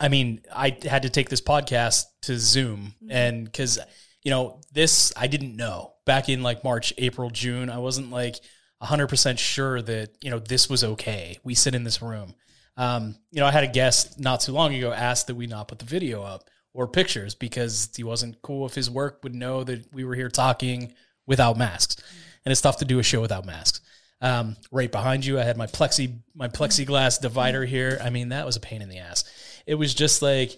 I 0.00 0.08
mean, 0.08 0.42
I 0.54 0.76
had 0.84 1.02
to 1.02 1.10
take 1.10 1.28
this 1.28 1.40
podcast 1.40 2.04
to 2.22 2.38
Zoom, 2.38 2.94
and 3.08 3.44
because 3.44 3.78
you 4.22 4.30
know, 4.30 4.60
this 4.72 5.12
I 5.16 5.26
didn't 5.26 5.56
know 5.56 5.94
back 6.06 6.28
in 6.28 6.42
like 6.42 6.64
March, 6.64 6.92
April, 6.98 7.30
June. 7.30 7.70
I 7.70 7.78
wasn't 7.78 8.10
like 8.10 8.36
100% 8.82 9.38
sure 9.38 9.82
that, 9.82 10.10
you 10.22 10.30
know, 10.30 10.38
this 10.38 10.68
was 10.68 10.84
okay. 10.84 11.38
We 11.44 11.54
sit 11.54 11.74
in 11.74 11.84
this 11.84 12.02
room. 12.02 12.34
Um, 12.76 13.16
you 13.30 13.40
know, 13.40 13.46
I 13.46 13.50
had 13.50 13.64
a 13.64 13.68
guest 13.68 14.18
not 14.18 14.40
too 14.40 14.52
long 14.52 14.74
ago 14.74 14.92
ask 14.92 15.26
that 15.26 15.34
we 15.34 15.46
not 15.46 15.68
put 15.68 15.78
the 15.78 15.84
video 15.84 16.22
up 16.22 16.48
or 16.72 16.88
pictures 16.88 17.34
because 17.34 17.90
he 17.94 18.02
wasn't 18.02 18.40
cool 18.42 18.66
if 18.66 18.74
his 18.74 18.90
work 18.90 19.20
would 19.22 19.34
know 19.34 19.62
that 19.64 19.92
we 19.92 20.04
were 20.04 20.14
here 20.14 20.30
talking 20.30 20.94
without 21.32 21.56
masks. 21.56 21.96
And 22.44 22.52
it's 22.52 22.60
tough 22.60 22.76
to 22.78 22.84
do 22.84 22.98
a 22.98 23.02
show 23.02 23.20
without 23.22 23.46
masks. 23.46 23.80
Um, 24.20 24.56
right 24.70 24.92
behind 24.92 25.24
you, 25.24 25.40
I 25.40 25.42
had 25.44 25.56
my 25.56 25.66
plexi 25.66 26.18
my 26.34 26.48
plexiglass 26.48 27.20
divider 27.20 27.64
here. 27.64 27.98
I 28.04 28.10
mean, 28.10 28.28
that 28.28 28.44
was 28.46 28.56
a 28.56 28.60
pain 28.60 28.82
in 28.82 28.88
the 28.90 28.98
ass. 28.98 29.24
It 29.66 29.74
was 29.76 29.94
just 29.94 30.20
like, 30.22 30.52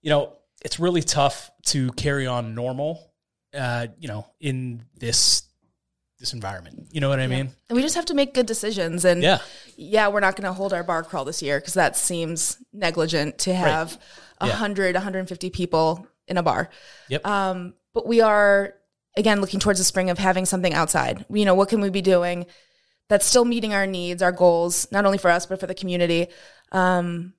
you 0.00 0.10
know, 0.10 0.34
it's 0.64 0.78
really 0.78 1.02
tough 1.02 1.50
to 1.66 1.90
carry 1.92 2.26
on 2.26 2.54
normal, 2.54 3.10
uh, 3.52 3.88
you 3.98 4.06
know, 4.08 4.26
in 4.40 4.84
this 4.96 5.42
this 6.20 6.32
environment. 6.32 6.88
You 6.92 7.00
know 7.00 7.08
what 7.08 7.20
I 7.20 7.26
mean? 7.26 7.50
And 7.68 7.76
we 7.76 7.82
just 7.82 7.94
have 7.94 8.06
to 8.06 8.14
make 8.14 8.34
good 8.34 8.46
decisions. 8.46 9.04
And 9.04 9.22
Yeah. 9.22 9.38
yeah, 9.76 10.08
we're 10.08 10.20
not 10.20 10.34
going 10.36 10.46
to 10.46 10.52
hold 10.52 10.72
our 10.72 10.82
bar 10.82 11.02
crawl 11.04 11.24
this 11.24 11.42
year 11.42 11.60
because 11.60 11.74
that 11.74 11.96
seems 11.96 12.58
negligent 12.72 13.38
to 13.40 13.54
have 13.54 14.00
a 14.40 14.46
Yeah. 14.46 14.52
100, 14.52 14.94
150 14.96 15.50
people 15.50 16.06
in 16.26 16.36
a 16.36 16.42
bar. 16.42 16.70
Yep. 17.08 17.24
Um, 17.26 17.74
but 17.94 18.04
we 18.06 18.20
are, 18.20 18.74
again, 19.18 19.40
looking 19.42 19.60
towards 19.60 19.78
the 19.78 19.84
spring 19.84 20.08
of 20.08 20.18
having 20.18 20.46
something 20.46 20.72
outside. 20.72 21.26
You 21.30 21.44
know, 21.44 21.54
what 21.54 21.68
can 21.68 21.80
we 21.82 21.90
be 21.90 22.00
doing 22.02 22.46
that's 23.08 23.26
still 23.26 23.44
meeting 23.44 23.74
our 23.74 23.86
needs, 23.86 24.22
our 24.22 24.32
goals, 24.32 24.86
not 24.92 25.04
only 25.04 25.18
for 25.18 25.30
us, 25.30 25.44
but 25.46 25.60
for 25.60 25.66
the 25.66 25.74
community, 25.74 26.28
um, 26.72 27.34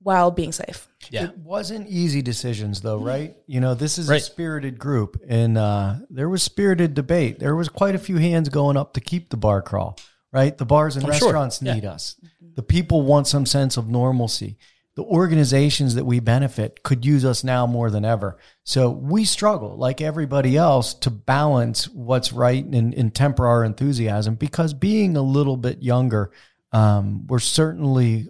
while 0.00 0.30
being 0.30 0.52
safe? 0.52 0.88
yeah. 1.10 1.24
It 1.24 1.38
wasn't 1.38 1.88
easy 1.88 2.22
decisions 2.22 2.80
though, 2.80 2.98
right? 2.98 3.36
You 3.46 3.60
know, 3.60 3.74
this 3.74 3.98
is 3.98 4.10
a 4.10 4.20
spirited 4.20 4.78
group 4.78 5.20
and 5.28 5.56
uh, 5.56 5.94
there 6.10 6.28
was 6.28 6.42
spirited 6.42 6.94
debate. 6.94 7.38
There 7.38 7.56
was 7.56 7.68
quite 7.68 7.94
a 7.94 7.98
few 7.98 8.16
hands 8.16 8.48
going 8.48 8.76
up 8.76 8.94
to 8.94 9.00
keep 9.00 9.30
the 9.30 9.36
bar 9.36 9.62
crawl, 9.62 9.96
right? 10.32 10.56
The 10.56 10.66
bars 10.66 10.96
and 10.96 11.04
I'm 11.06 11.12
sure. 11.12 11.28
restaurants 11.28 11.62
Yeah. 11.62 11.74
need 11.74 11.84
us. 11.84 12.16
The 12.54 12.62
people 12.62 13.02
want 13.02 13.26
some 13.26 13.46
sense 13.46 13.76
of 13.76 13.88
normalcy. 13.88 14.58
The 14.98 15.04
organizations 15.04 15.94
that 15.94 16.04
we 16.06 16.18
benefit 16.18 16.82
could 16.82 17.04
use 17.06 17.24
us 17.24 17.44
now 17.44 17.68
more 17.68 17.88
than 17.88 18.04
ever. 18.04 18.36
So 18.64 18.90
we 18.90 19.24
struggle, 19.24 19.76
like 19.76 20.00
everybody 20.00 20.56
else, 20.56 20.92
to 20.94 21.08
balance 21.10 21.88
what's 21.88 22.32
right 22.32 22.64
and, 22.64 22.92
and 22.92 23.14
temper 23.14 23.46
our 23.46 23.62
enthusiasm 23.62 24.34
because 24.34 24.74
being 24.74 25.16
a 25.16 25.22
little 25.22 25.56
bit 25.56 25.84
younger, 25.84 26.32
um, 26.72 27.28
we're 27.28 27.38
certainly 27.38 28.26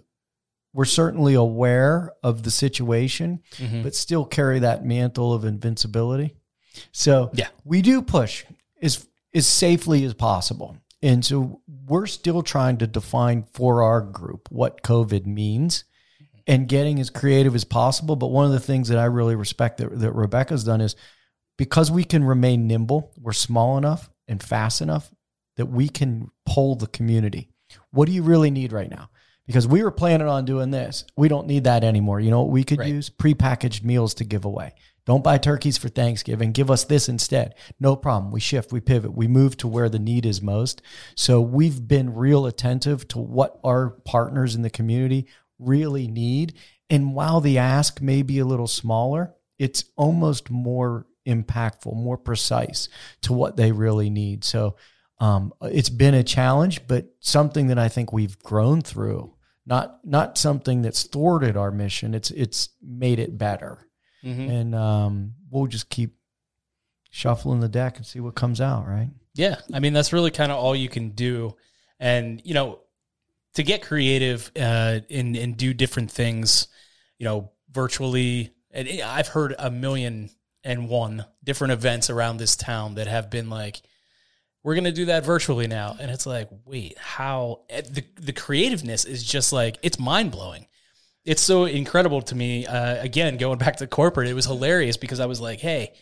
we're 0.71 0.85
certainly 0.85 1.33
aware 1.33 2.11
of 2.21 2.43
the 2.43 2.51
situation, 2.51 3.39
Mhm. 3.57 3.81
but 3.81 3.95
still 3.95 4.23
carry 4.23 4.59
that 4.59 4.85
mantle 4.85 5.33
of 5.33 5.45
invincibility. 5.45 6.35
So 6.91 7.31
Yeah. 7.33 7.47
we 7.65 7.81
do 7.81 8.03
push 8.03 8.45
as 8.79 9.07
as 9.33 9.47
safely 9.47 10.03
as 10.05 10.13
possible. 10.13 10.77
And 11.01 11.25
so 11.25 11.61
we're 11.87 12.05
still 12.05 12.43
trying 12.43 12.77
to 12.77 12.85
define 12.85 13.45
for 13.53 13.81
our 13.81 14.01
group 14.01 14.49
what 14.51 14.83
COVID 14.83 15.25
means 15.25 15.83
and 16.49 16.67
getting 16.67 16.99
as 16.99 17.11
creative 17.11 17.53
as 17.53 17.63
possible. 17.63 18.15
But 18.15 18.31
one 18.31 18.45
of 18.45 18.51
the 18.51 18.59
things 18.59 18.89
that 18.89 18.97
I 18.97 19.05
really 19.05 19.35
respect 19.35 19.77
that, 19.77 19.97
that 19.99 20.11
Rebecca's 20.13 20.63
done 20.63 20.81
is 20.81 20.95
because 21.57 21.91
we 21.91 22.03
can 22.03 22.23
remain 22.23 22.65
nimble, 22.67 23.13
we're 23.17 23.33
small 23.33 23.77
enough 23.77 24.09
and 24.27 24.41
fast 24.41 24.81
enough 24.81 25.11
that 25.57 25.67
we 25.67 25.87
can 25.87 26.31
pull 26.47 26.75
the 26.75 26.87
community. 26.87 27.49
What 27.91 28.07
do 28.07 28.13
you 28.13 28.23
really 28.23 28.49
need 28.49 28.73
right 28.73 28.89
now? 28.89 29.11
Because 29.45 29.67
we 29.67 29.83
were 29.83 29.91
planning 29.91 30.27
on 30.27 30.45
doing 30.45 30.71
this. 30.71 31.05
We 31.15 31.27
don't 31.27 31.45
need 31.45 31.65
that 31.65 31.83
anymore. 31.83 32.19
You 32.19 32.31
know 32.31 32.41
what 32.41 32.51
we 32.51 32.63
could 32.63 32.79
Right. 32.79 32.93
use? 32.93 33.11
Prepackaged 33.11 33.83
meals 33.83 34.15
to 34.15 34.23
give 34.23 34.43
away. 34.43 34.73
Don't 35.05 35.23
buy 35.23 35.37
turkeys 35.37 35.77
for 35.77 35.89
Thanksgiving. 35.89 36.51
Give 36.51 36.71
us 36.71 36.83
this 36.83 37.09
instead. 37.09 37.55
No 37.79 37.95
problem. 37.95 38.31
We 38.31 38.39
shift, 38.39 38.71
we 38.71 38.79
pivot, 38.79 39.15
we 39.15 39.27
move 39.27 39.55
to 39.57 39.67
where 39.67 39.89
the 39.89 39.99
need 39.99 40.25
is 40.25 40.41
most. 40.41 40.81
So 41.15 41.41
we've 41.41 41.87
been 41.87 42.15
real 42.15 42.45
attentive 42.47 43.07
to 43.09 43.19
what 43.19 43.59
our 43.63 43.89
partners 43.89 44.55
in 44.55 44.61
the 44.63 44.69
community 44.69 45.27
really 45.59 46.07
need. 46.07 46.53
And 46.89 47.13
while 47.13 47.41
the 47.41 47.57
ask 47.59 48.01
may 48.01 48.23
be 48.23 48.39
a 48.39 48.45
little 48.45 48.67
smaller, 48.67 49.35
it's 49.59 49.83
almost 49.95 50.49
more 50.49 51.05
impactful, 51.27 51.93
more 51.95 52.17
precise 52.17 52.89
to 53.21 53.33
what 53.33 53.57
they 53.57 53.71
really 53.71 54.09
need. 54.09 54.43
So 54.43 54.77
um, 55.19 55.53
it's 55.61 55.89
been 55.89 56.13
a 56.15 56.23
challenge, 56.23 56.87
but 56.87 57.07
something 57.19 57.67
that 57.67 57.77
I 57.77 57.89
think 57.89 58.11
we've 58.13 58.39
grown 58.39 58.81
through. 58.81 59.35
Not 59.65 59.99
not 60.03 60.37
something 60.39 60.81
that's 60.81 61.03
thwarted 61.03 61.55
our 61.55 61.69
mission. 61.69 62.15
It's 62.15 62.31
it's 62.31 62.69
made 62.81 63.19
it 63.19 63.37
better, 63.37 63.85
Mhm. 64.23 64.49
and 64.49 64.73
um, 64.75 65.33
we'll 65.51 65.67
just 65.67 65.89
keep 65.89 66.15
shuffling 67.11 67.59
the 67.59 67.67
deck 67.69 67.97
and 67.97 68.05
see 68.05 68.19
what 68.19 68.33
comes 68.33 68.61
out. 68.61 68.87
Right? 68.87 69.09
Yeah, 69.35 69.57
I 69.73 69.79
mean 69.79 69.93
that's 69.93 70.11
really 70.13 70.31
kind 70.31 70.51
of 70.51 70.57
all 70.57 70.75
you 70.75 70.89
can 70.89 71.09
do, 71.11 71.55
and 71.99 72.41
you 72.43 72.55
know, 72.55 72.79
to 73.55 73.63
get 73.63 73.81
creative 73.81 74.51
uh, 74.59 74.99
and 75.09 75.35
and 75.35 75.57
do 75.57 75.73
different 75.73 76.11
things, 76.11 76.67
you 77.17 77.25
know, 77.25 77.51
virtually. 77.71 78.51
And 78.71 78.87
I've 79.01 79.27
heard 79.27 79.55
a 79.57 79.71
million 79.71 80.29
and 80.63 80.89
one 80.89 81.25
different 81.43 81.73
events 81.73 82.09
around 82.09 82.37
this 82.37 82.55
town 82.55 82.95
that 82.95 83.07
have 83.07 83.29
been 83.29 83.49
like, 83.49 83.81
we're 84.63 84.75
gonna 84.75 84.91
do 84.91 85.05
that 85.05 85.25
virtually 85.25 85.67
now, 85.67 85.95
and 85.99 86.11
it's 86.11 86.25
like, 86.25 86.49
wait, 86.65 86.97
how? 86.97 87.61
The 87.69 88.03
the 88.15 88.33
creativeness 88.33 89.05
is 89.05 89.23
just 89.23 89.53
like 89.53 89.77
it's 89.81 89.97
mind 89.97 90.31
blowing. 90.31 90.67
It's 91.25 91.41
so 91.41 91.65
incredible 91.65 92.21
to 92.23 92.35
me. 92.35 92.65
Uh, 92.65 93.01
again, 93.01 93.37
going 93.37 93.57
back 93.57 93.77
to 93.77 93.87
corporate, 93.87 94.27
it 94.27 94.33
was 94.33 94.45
hilarious 94.45 94.97
because 94.97 95.19
I 95.19 95.25
was 95.25 95.39
like, 95.39 95.59
hey, 95.59 95.93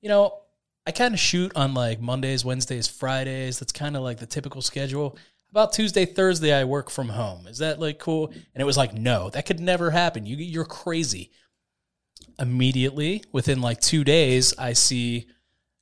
you 0.00 0.08
know, 0.08 0.38
I 0.86 0.90
kind 0.90 1.14
of 1.14 1.20
shoot 1.20 1.52
on 1.54 1.74
like 1.74 2.00
Mondays, 2.00 2.44
Wednesdays, 2.44 2.88
Fridays. 2.88 3.60
That's 3.60 3.72
kind 3.72 3.96
of 3.96 4.02
like 4.02 4.18
the 4.18 4.26
typical 4.26 4.62
schedule. 4.62 5.16
About 5.52 5.74
Tuesday, 5.74 6.06
Thursday, 6.06 6.50
I 6.50 6.64
work 6.64 6.88
from 6.88 7.10
home. 7.10 7.46
Is 7.46 7.58
that 7.58 7.78
like 7.78 7.98
cool? 7.98 8.28
And 8.28 8.62
it 8.62 8.64
was 8.64 8.78
like, 8.78 8.94
no, 8.94 9.28
that 9.30 9.44
could 9.44 9.60
never 9.60 9.90
happen. 9.90 10.24
You, 10.24 10.36
you're 10.36 10.64
crazy. 10.64 11.30
Immediately, 12.38 13.22
within 13.32 13.60
like 13.60 13.78
two 13.78 14.02
days, 14.02 14.54
I 14.58 14.72
see 14.72 15.26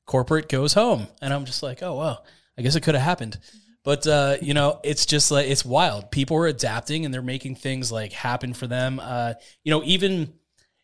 corporate 0.05 0.49
goes 0.49 0.73
home, 0.73 1.07
and 1.21 1.33
I'm 1.33 1.45
just 1.45 1.63
like, 1.63 1.81
oh 1.81 1.97
well, 1.97 2.25
I 2.57 2.63
guess 2.63 2.75
it 2.75 2.81
could 2.81 2.95
have 2.95 3.03
happened. 3.03 3.39
But 3.85 4.05
uh, 4.05 4.35
you 4.41 4.53
know, 4.53 4.81
it's 4.83 5.05
just 5.05 5.31
like 5.31 5.47
it's 5.47 5.63
wild. 5.63 6.11
People 6.11 6.35
are 6.35 6.47
adapting 6.47 7.05
and 7.05 7.13
they're 7.13 7.21
making 7.21 7.55
things 7.55 7.93
like 7.93 8.11
happen 8.11 8.53
for 8.53 8.67
them. 8.67 8.99
Uh, 9.01 9.35
you 9.63 9.71
know, 9.71 9.81
even 9.85 10.33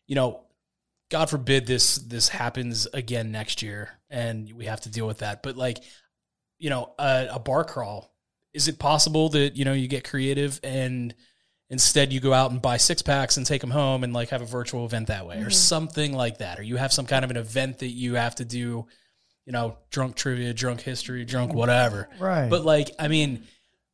you 0.06 0.14
know, 0.14 0.44
God 1.10 1.28
forbid 1.28 1.66
this 1.66 1.96
this 1.96 2.28
happens 2.28 2.86
again 2.94 3.30
next 3.30 3.60
year, 3.60 3.90
and 4.08 4.50
we 4.54 4.64
have 4.64 4.80
to 4.80 4.90
deal 4.90 5.06
with 5.06 5.18
that. 5.18 5.42
But 5.42 5.58
like, 5.58 5.78
you 6.58 6.70
know, 6.70 6.94
a, 6.98 7.28
a 7.32 7.38
bar 7.38 7.64
crawl. 7.64 8.07
Is 8.54 8.68
it 8.68 8.78
possible 8.78 9.28
that 9.30 9.56
you 9.56 9.64
know 9.64 9.72
you 9.72 9.88
get 9.88 10.04
creative 10.08 10.60
and 10.62 11.14
instead 11.70 12.12
you 12.12 12.20
go 12.20 12.32
out 12.32 12.50
and 12.50 12.62
buy 12.62 12.76
six 12.78 13.02
packs 13.02 13.36
and 13.36 13.44
take 13.44 13.60
them 13.60 13.70
home 13.70 14.02
and 14.02 14.12
like 14.12 14.30
have 14.30 14.42
a 14.42 14.46
virtual 14.46 14.84
event 14.84 15.08
that 15.08 15.26
way, 15.26 15.36
or 15.36 15.42
mm-hmm. 15.42 15.50
something 15.50 16.12
like 16.12 16.38
that, 16.38 16.58
or 16.58 16.62
you 16.62 16.76
have 16.76 16.92
some 16.92 17.06
kind 17.06 17.24
of 17.24 17.30
an 17.30 17.36
event 17.36 17.78
that 17.78 17.88
you 17.88 18.14
have 18.14 18.34
to 18.36 18.44
do, 18.44 18.86
you 19.44 19.52
know, 19.52 19.76
drunk 19.90 20.16
trivia, 20.16 20.54
drunk 20.54 20.80
history, 20.80 21.24
drunk 21.24 21.50
mm-hmm. 21.50 21.58
whatever. 21.58 22.08
Right. 22.18 22.48
But 22.48 22.64
like, 22.64 22.90
I 22.98 23.08
mean, 23.08 23.44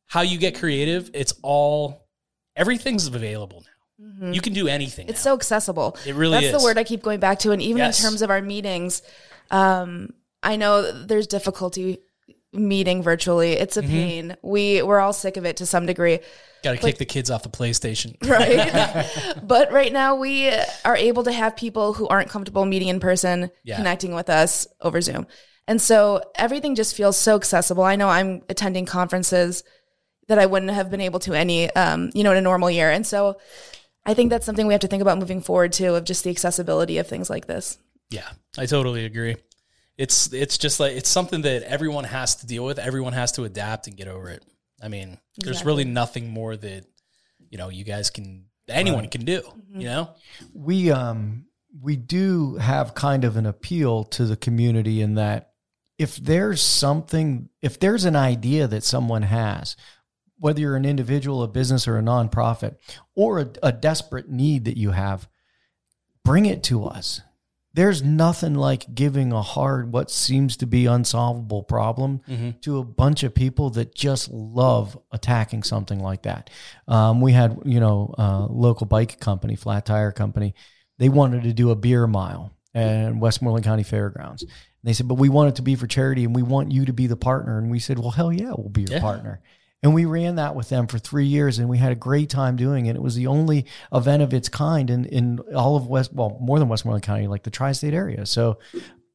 how 0.05 0.21
you 0.21 0.37
get 0.37 0.57
creative? 0.59 1.11
It's 1.13 1.33
all 1.41 2.07
everything's 2.55 3.07
available 3.07 3.61
now. 3.61 4.05
Mm-hmm. 4.05 4.33
You 4.33 4.41
can 4.41 4.53
do 4.53 4.67
anything. 4.67 5.07
It's 5.07 5.23
now. 5.23 5.31
so 5.31 5.35
accessible. 5.35 5.97
It 6.05 6.15
really 6.15 6.33
That's 6.33 6.47
is. 6.47 6.61
the 6.61 6.63
word 6.63 6.77
I 6.77 6.83
keep 6.83 7.01
going 7.01 7.19
back 7.19 7.39
to. 7.39 7.51
And 7.51 7.61
even 7.61 7.77
Yes. 7.77 7.99
in 7.99 8.09
terms 8.09 8.21
of 8.21 8.29
our 8.29 8.41
meetings, 8.41 9.01
um, 9.51 10.13
I 10.43 10.57
know 10.57 10.91
there's 10.91 11.27
difficulty 11.27 11.99
meeting 12.55 13.03
virtually. 13.03 13.53
It's 13.53 13.77
a 13.77 13.81
Mm-hmm. 13.81 13.91
pain. 13.91 14.37
We 14.41 14.81
we're 14.81 14.99
all 14.99 15.13
sick 15.13 15.37
of 15.37 15.45
it 15.45 15.57
to 15.57 15.65
some 15.65 15.85
degree. 15.85 16.19
Got 16.63 16.71
to 16.71 16.77
kick 16.77 16.97
the 16.97 17.05
kids 17.05 17.29
off 17.29 17.43
the 17.43 17.49
PlayStation. 17.49 18.15
right? 18.29 19.05
but 19.43 19.71
right 19.71 19.93
now 19.93 20.15
we 20.15 20.49
are 20.83 20.95
able 20.97 21.23
to 21.23 21.31
have 21.31 21.55
people 21.55 21.93
who 21.93 22.07
aren't 22.07 22.29
comfortable 22.29 22.65
meeting 22.65 22.87
in 22.87 22.99
person 22.99 23.51
Yeah. 23.63 23.77
connecting 23.77 24.15
with 24.15 24.29
us 24.29 24.67
over 24.81 24.99
Zoom. 25.01 25.27
And 25.67 25.81
so 25.81 26.21
everything 26.35 26.75
just 26.75 26.95
feels 26.95 27.17
so 27.17 27.35
accessible. 27.35 27.83
I 27.83 27.95
know 27.95 28.07
I'm 28.09 28.41
attending 28.49 28.85
conferences 28.85 29.63
that 30.27 30.39
I 30.39 30.45
wouldn't 30.47 30.71
have 30.71 30.89
been 30.89 31.01
able 31.01 31.19
to 31.21 31.33
any 31.33 31.69
um, 31.75 32.09
you 32.15 32.23
know, 32.23 32.31
in 32.31 32.37
a 32.37 32.41
normal 32.41 32.69
year. 32.71 32.89
And 32.89 33.05
so 33.05 33.37
I 34.05 34.13
think 34.15 34.29
that's 34.31 34.45
something 34.45 34.65
we 34.67 34.73
have 34.73 34.81
to 34.81 34.87
think 34.87 35.01
about 35.01 35.19
moving 35.19 35.41
forward 35.41 35.71
too 35.73 35.93
of 35.95 36.03
just 36.03 36.23
the 36.23 36.29
accessibility 36.31 36.97
of 36.97 37.07
things 37.07 37.29
like 37.29 37.45
this. 37.47 37.77
Yeah, 38.11 38.27
I 38.57 38.65
totally 38.67 39.05
agree. 39.05 39.35
It's 39.97 40.33
it's 40.33 40.57
just 40.57 40.79
like 40.79 40.93
it's 40.93 41.09
something 41.09 41.41
that 41.43 41.63
everyone 41.63 42.03
has 42.03 42.35
to 42.37 42.47
deal 42.47 42.65
with. 42.65 42.79
Everyone 42.79 43.13
has 43.13 43.31
to 43.33 43.43
adapt 43.43 43.87
and 43.87 43.95
get 43.95 44.07
over 44.07 44.29
it. 44.29 44.43
I 44.81 44.89
mean, 44.89 45.17
there's 45.37 45.63
really 45.63 45.85
nothing 45.85 46.29
more 46.29 46.55
that 46.55 46.85
you 47.49 47.57
know 47.57 47.69
you 47.69 47.83
guys 47.83 48.09
can 48.09 48.45
anyone 48.67 49.07
can 49.07 49.23
do. 49.25 49.41
You 49.69 49.85
know, 49.85 50.09
we 50.53 50.91
um 50.91 51.45
we 51.81 51.95
do 51.95 52.55
have 52.55 52.93
kind 52.93 53.23
of 53.23 53.37
an 53.37 53.45
appeal 53.45 54.03
to 54.05 54.25
the 54.25 54.35
community 54.37 55.01
in 55.01 55.15
that 55.15 55.51
if 55.97 56.17
there's 56.17 56.61
something 56.61 57.49
if 57.61 57.79
there's 57.79 58.05
an 58.05 58.15
idea 58.15 58.67
that 58.67 58.83
someone 58.83 59.23
has 59.23 59.75
whether 60.37 60.59
you're 60.59 60.75
an 60.75 60.85
individual 60.85 61.43
a 61.43 61.47
business 61.47 61.87
or 61.87 61.97
a 61.97 62.01
nonprofit 62.01 62.75
or 63.15 63.39
a, 63.39 63.49
a 63.63 63.71
desperate 63.71 64.29
need 64.29 64.65
that 64.65 64.77
you 64.77 64.91
have 64.91 65.27
bring 66.23 66.45
it 66.45 66.63
to 66.63 66.85
us 66.85 67.21
there's 67.75 68.01
nothing 68.01 68.55
like 68.55 68.95
giving 68.95 69.31
a 69.33 69.41
hard, 69.41 69.91
what 69.91 70.09
seems 70.09 70.55
to 70.57 70.65
be 70.65 70.85
unsolvable 70.85 71.61
problem 71.63 72.21
to 72.61 72.77
a 72.79 72.83
bunch 72.83 73.23
of 73.23 73.35
people 73.35 73.69
that 73.71 73.93
just 73.93 74.31
love 74.31 74.97
attacking 75.11 75.61
something 75.63 75.99
like 75.99 76.23
that. 76.23 76.49
Um, 76.87 77.19
we 77.19 77.33
had, 77.33 77.59
you 77.65 77.79
know, 77.81 78.15
a 78.17 78.47
local 78.49 78.85
bike 78.87 79.19
company, 79.19 79.55
flat 79.57 79.85
tire 79.85 80.13
company. 80.13 80.55
They 80.97 81.09
wanted 81.09 81.43
to 81.43 81.53
do 81.53 81.71
a 81.71 81.75
beer 81.75 82.07
mile 82.07 82.53
at 82.73 83.13
Westmoreland 83.15 83.65
County 83.65 83.83
Fairgrounds. 83.83 84.43
And 84.43 84.51
they 84.83 84.93
said, 84.93 85.07
but 85.07 85.15
we 85.15 85.27
want 85.29 85.49
it 85.49 85.55
to 85.55 85.61
be 85.61 85.75
for 85.75 85.87
charity 85.87 86.23
and 86.23 86.33
we 86.33 86.43
want 86.43 86.71
you 86.71 86.85
to 86.85 86.93
be 86.93 87.07
the 87.07 87.17
partner. 87.17 87.57
And 87.57 87.69
we 87.69 87.79
said, 87.79 87.99
well, 87.99 88.11
hell 88.11 88.31
yeah, 88.31 88.53
we'll 88.57 88.69
be 88.69 88.81
your 88.83 88.91
Yeah. 88.93 89.01
partner. 89.01 89.41
And 89.85 89.93
we 89.93 90.05
ran 90.05 90.37
that 90.37 90.55
with 90.55 90.69
them 90.69 90.87
for 90.87 90.97
three 90.97 91.27
years 91.27 91.59
and 91.59 91.69
we 91.69 91.77
had 91.77 91.91
a 91.91 91.95
great 91.95 92.27
time 92.27 92.55
doing 92.55 92.87
it. 92.87 92.95
It 92.95 93.03
was 93.03 93.13
the 93.13 93.27
only 93.27 93.67
event 93.93 94.23
of 94.23 94.33
its 94.33 94.49
kind 94.49 94.89
in, 94.89 95.05
in 95.05 95.37
all 95.55 95.75
of 95.75 95.85
West, 95.85 96.11
well, 96.11 96.39
more 96.41 96.57
than 96.57 96.69
Westmoreland 96.69 97.03
County, 97.03 97.27
like 97.27 97.43
the 97.43 97.51
tri 97.51 97.71
state 97.71 97.93
area. 97.93 98.25
So 98.25 98.57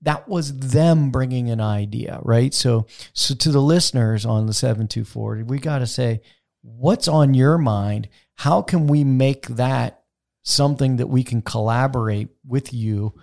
that 0.02 0.28
was 0.28 0.56
them 0.56 1.10
bringing 1.10 1.50
an 1.50 1.60
idea, 1.60 2.20
right? 2.22 2.54
So, 2.54 2.86
so 3.12 3.34
to 3.34 3.50
the 3.50 3.60
listeners 3.60 4.24
on 4.24 4.46
the 4.46 4.52
7240, 4.52 5.42
we 5.42 5.58
got 5.58 5.80
to 5.80 5.88
say, 5.88 6.20
what's 6.62 7.08
on 7.08 7.34
your 7.34 7.58
mind? 7.58 8.08
How 8.36 8.62
can 8.62 8.86
we 8.86 9.02
make 9.02 9.48
that 9.48 10.04
something 10.44 10.98
that 10.98 11.08
we 11.08 11.24
can 11.24 11.42
collaborate 11.42 12.28
with 12.46 12.72
you 12.72 13.14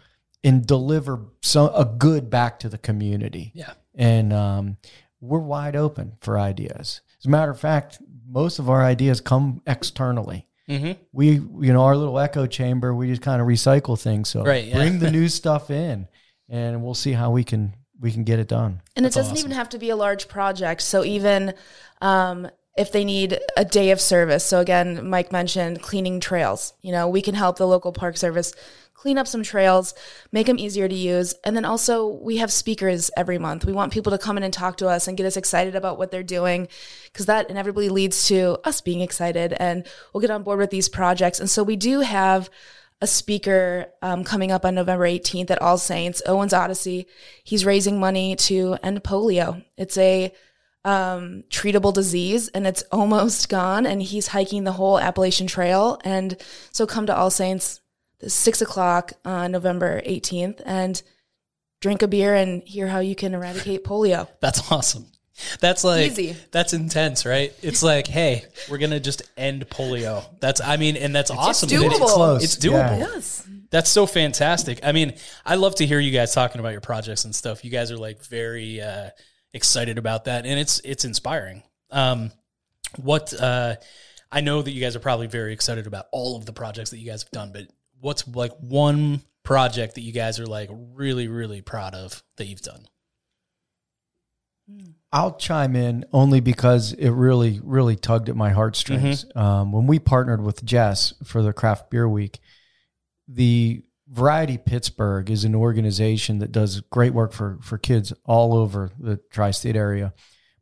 and 0.44 0.68
deliver 0.68 1.22
some 1.42 1.72
a 1.74 1.86
good 1.86 2.30
back 2.30 2.60
to 2.60 2.68
the 2.68 2.78
community? 2.78 3.54
Yeah. 3.56 3.72
and 3.96 4.34
um, 4.34 4.76
we're 5.22 5.40
wide 5.40 5.78
open 5.78 6.18
for 6.20 6.38
ideas. 6.38 7.00
As 7.20 7.26
a 7.26 7.30
matter 7.30 7.52
of 7.52 7.60
fact, 7.60 8.00
most 8.28 8.60
of 8.60 8.70
our 8.70 8.84
ideas 8.84 9.22
come 9.22 9.62
externally. 9.66 10.48
Mm-hmm. 10.70 11.02
We, 11.14 11.32
you 11.32 11.74
know, 11.74 11.84
our 11.84 11.96
little 11.96 12.20
echo 12.20 12.46
chamber, 12.46 12.94
we 12.94 13.08
just 13.08 13.22
kind 13.22 13.42
of 13.42 13.48
recycle 13.48 14.00
things. 14.00 14.30
So 14.30 14.44
Right, 14.44 14.66
yeah. 14.66 14.76
bring 14.76 15.00
the 15.00 15.10
new 15.10 15.30
stuff 15.30 15.72
in, 15.72 16.08
and 16.50 16.84
we'll 16.84 16.94
see 16.94 17.14
how 17.14 17.32
we 17.32 17.44
can 17.44 17.74
we 18.00 18.12
can 18.12 18.24
get 18.24 18.38
it 18.40 18.48
done. 18.48 18.82
And 18.96 19.06
That's 19.06 19.16
it 19.16 19.20
doesn't 19.20 19.34
awesome. 19.34 19.46
even 19.48 19.52
have 19.58 19.70
to 19.70 19.80
be 19.80 19.90
a 19.90 19.96
large 19.96 20.28
project. 20.28 20.82
So 20.82 21.04
even 21.04 21.54
um, 22.02 22.50
if 22.78 22.92
they 22.92 23.04
need 23.04 23.40
a 23.56 23.66
day 23.66 23.92
of 23.92 24.00
service, 24.00 24.46
so 24.46 24.60
again, 24.60 25.10
Mike 25.10 25.32
mentioned 25.32 25.82
cleaning 25.82 26.20
trails. 26.20 26.74
You 26.82 26.92
know, 26.92 27.08
we 27.08 27.22
can 27.22 27.36
help 27.36 27.58
the 27.58 27.68
local 27.68 27.92
park 27.92 28.18
service 28.18 28.54
clean 28.94 29.20
up 29.20 29.28
some 29.28 29.44
trails, 29.44 29.94
make 30.32 30.48
them 30.48 30.58
easier 30.58 30.88
to 30.88 30.96
use, 30.96 31.36
and 31.46 31.56
then 31.56 31.66
also 31.66 32.08
we 32.08 32.38
have 32.38 32.52
speakers 32.52 33.12
every 33.16 33.38
month. 33.38 33.64
We 33.64 33.72
want 33.72 33.94
people 33.94 34.12
to 34.12 34.18
come 34.18 34.38
in 34.38 34.44
and 34.44 34.52
talk 34.52 34.78
to 34.78 34.88
us 34.88 35.08
and 35.08 35.16
get 35.16 35.28
us 35.28 35.38
excited 35.38 35.76
about 35.76 36.00
what 36.00 36.10
they're 36.10 36.24
doing, 36.24 36.68
because 37.06 37.28
that 37.28 37.50
inevitably 37.50 37.90
leads 37.90 38.28
to 38.28 38.58
us 38.64 38.82
being 38.82 39.02
excited, 39.02 39.54
and 39.54 39.86
we'll 40.12 40.22
get 40.22 40.32
on 40.32 40.44
board 40.44 40.60
with 40.60 40.72
these 40.72 40.90
projects. 40.90 41.40
And 41.40 41.50
so 41.50 41.62
we 41.64 41.76
do 41.76 42.00
have 42.00 42.50
a 43.00 43.08
speaker 43.08 43.86
um, 44.02 44.24
coming 44.24 44.52
up 44.52 44.66
on 44.66 44.74
November 44.74 45.06
18th 45.06 45.52
at 45.52 45.62
All 45.62 45.78
Saints, 45.78 46.24
Owens 46.26 46.54
Odyssey. 46.54 47.06
He's 47.44 47.66
raising 47.66 48.00
money 48.00 48.36
to 48.38 48.78
end 48.82 49.04
polio. 49.04 49.64
It's 49.78 49.98
a 50.00 50.34
um, 50.88 51.44
treatable 51.50 51.94
disease 51.94 52.48
and 52.48 52.66
it's 52.66 52.82
almost 52.94 53.50
gone. 53.50 53.86
And 53.86 54.02
he's 54.02 54.28
hiking 54.28 54.64
the 54.64 54.72
whole 54.72 54.98
Appalachian 54.98 55.46
Trail. 55.46 56.00
And 56.06 56.38
so 56.72 56.88
come 56.88 57.06
to 57.08 57.16
All 57.16 57.30
Saints, 57.30 57.82
six 58.26 58.62
o'clock 58.62 59.12
on 59.26 59.52
November 59.52 60.02
18th, 60.02 60.62
and 60.66 61.02
drink 61.82 62.02
a 62.02 62.08
beer 62.08 62.34
and 62.34 62.64
hear 62.64 62.88
how 62.88 63.00
you 63.00 63.16
can 63.16 63.34
eradicate 63.34 63.84
polio. 63.84 64.30
That's 64.40 64.72
awesome. 64.72 65.08
That's 65.60 65.84
like 65.84 66.14
Easy. 66.14 66.36
that's 66.50 66.74
intense, 66.74 67.24
right? 67.24 67.54
It's 67.62 67.84
like, 67.84 68.08
hey, 68.08 68.44
we're 68.72 68.80
gonna 68.80 69.00
just 69.00 69.22
end 69.38 69.70
polio. 69.70 70.26
That's 70.40 70.62
I 70.62 70.78
mean, 70.78 70.98
and 70.98 71.16
that's 71.16 71.30
awesome. 71.30 71.70
doable. 71.70 71.92
It's, 71.92 72.00
Close. 72.00 72.44
it's 72.44 72.56
doable. 72.58 72.98
Yeah. 72.98 72.98
Yes. 72.98 73.48
That's 73.70 73.92
so 73.92 74.08
fantastic. 74.08 74.80
I 74.82 74.94
mean, 74.94 75.14
I 75.46 75.54
love 75.54 75.76
to 75.76 75.86
hear 75.86 76.00
you 76.00 76.10
guys 76.10 76.34
talking 76.34 76.60
about 76.60 76.72
your 76.72 76.82
projects 76.82 77.24
and 77.26 77.36
stuff. 77.36 77.64
You 77.64 77.70
guys 77.70 77.92
are 77.92 77.98
like 77.98 78.24
very 78.26 78.82
uh, 78.82 79.12
excited 79.54 79.98
about 79.98 80.26
that, 80.26 80.46
and 80.46 80.60
it's 80.60 80.80
it's 80.82 81.06
inspiring. 81.06 81.64
Um, 81.92 82.32
what 82.98 83.34
uh, 83.34 83.76
I 84.32 84.42
know 84.42 84.62
that 84.62 84.72
you 84.72 84.82
guys 84.82 84.96
are 84.96 85.00
probably 85.00 85.28
very 85.28 85.54
excited 85.54 85.88
about 85.88 86.08
all 86.12 86.36
of 86.36 86.46
the 86.46 86.54
projects 86.54 86.92
that 86.92 87.00
you 87.00 87.10
guys 87.10 87.24
have 87.24 87.32
done, 87.32 87.52
but 87.54 87.68
what's 88.00 88.28
like 88.28 88.54
one 88.60 89.22
project 89.44 89.96
that 89.96 90.02
you 90.02 90.12
guys 90.12 90.40
are 90.40 90.46
like 90.46 90.70
really 90.72 91.28
really 91.28 91.62
proud 91.62 91.96
of 91.96 92.24
that 92.38 92.46
you've 92.46 92.62
done? 92.62 92.88
I'll 95.14 95.38
chime 95.38 95.76
in 95.78 96.06
only 96.12 96.42
because 96.42 96.92
it 96.92 97.10
really, 97.10 97.62
really 97.64 97.96
tugged 97.96 98.28
at 98.28 98.36
my 98.36 98.50
heartstrings. 98.50 99.26
Um, 99.36 99.72
when 99.72 99.88
we 99.88 100.00
partnered 100.00 100.44
with 100.44 100.64
Jess 100.66 101.14
for 101.24 101.42
the 101.42 101.54
Craft 101.54 101.90
Beer 101.90 102.08
Week, 102.10 102.40
the 103.30 103.84
Variety 104.10 104.58
Pittsburgh 104.58 105.30
is 105.30 105.44
an 105.44 105.56
organization 105.56 106.40
that 106.40 106.52
does 106.52 106.82
great 106.82 107.14
work 107.14 107.34
for 107.34 107.60
for 107.62 107.78
kids 107.78 108.14
all 108.26 108.56
over 108.56 108.92
the 109.00 109.18
tri-state 109.32 109.76
area. 109.76 110.14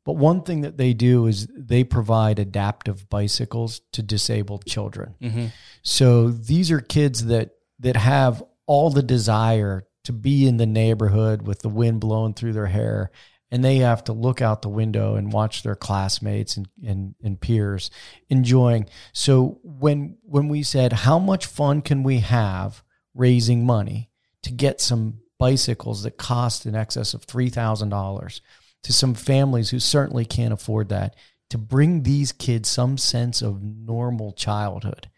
But 0.04 0.14
one 0.14 0.42
thing 0.42 0.62
that 0.62 0.78
they 0.78 0.94
do 0.94 1.26
is 1.26 1.48
they 1.58 1.84
provide 1.84 2.38
adaptive 2.38 3.10
bicycles 3.10 3.82
to 3.94 4.04
disabled 4.04 4.66
children. 4.66 5.16
Mm-hmm. 5.22 5.48
So 5.82 6.30
these 6.30 6.72
are 6.72 6.80
kids 6.80 7.26
that 7.26 7.52
that 7.80 7.96
have 7.96 8.44
all 8.68 8.90
the 8.90 9.04
desire 9.04 9.88
to 10.06 10.14
be 10.14 10.48
in 10.48 10.58
the 10.58 10.66
neighborhood 10.66 11.48
with 11.48 11.60
the 11.60 11.70
wind 11.70 12.00
blowing 12.00 12.34
through 12.34 12.54
their 12.54 12.68
hair 12.68 13.12
and 13.52 13.64
they 13.64 13.78
have 13.78 14.04
to 14.04 14.14
look 14.14 14.42
out 14.42 14.62
the 14.62 14.70
window 14.70 15.16
and 15.16 15.32
watch 15.32 15.64
their 15.64 15.76
classmates 15.76 16.58
and, 16.58 16.68
and, 16.86 17.16
and 17.24 17.40
peers 17.40 17.90
enjoying. 18.30 18.88
So 19.14 19.60
when 19.64 20.18
when 20.24 20.50
we 20.50 20.64
said 20.64 20.92
how 20.92 21.20
much 21.20 21.46
fun 21.46 21.82
can 21.82 22.04
we 22.04 22.20
have 22.20 22.84
raising 23.16 23.66
money 23.66 24.10
to 24.44 24.52
get 24.52 24.82
some 24.82 25.22
bicycles 25.40 26.04
that 26.04 26.18
cost 26.18 26.66
in 26.66 26.76
excess 26.76 27.14
of 27.14 27.24
three 27.24 27.50
thousand 27.50 27.90
dollars 27.90 28.42
to 28.84 28.94
some 28.94 29.16
families 29.16 29.72
who 29.72 29.80
certainly 29.80 30.26
can't 30.26 30.54
afford 30.54 30.90
that 30.90 31.16
to 31.50 31.58
bring 31.58 32.04
these 32.04 32.32
kids 32.32 32.70
some 32.70 32.98
sense 32.98 33.42
of 33.42 33.64
normal 33.64 34.32
childhood. 34.34 35.10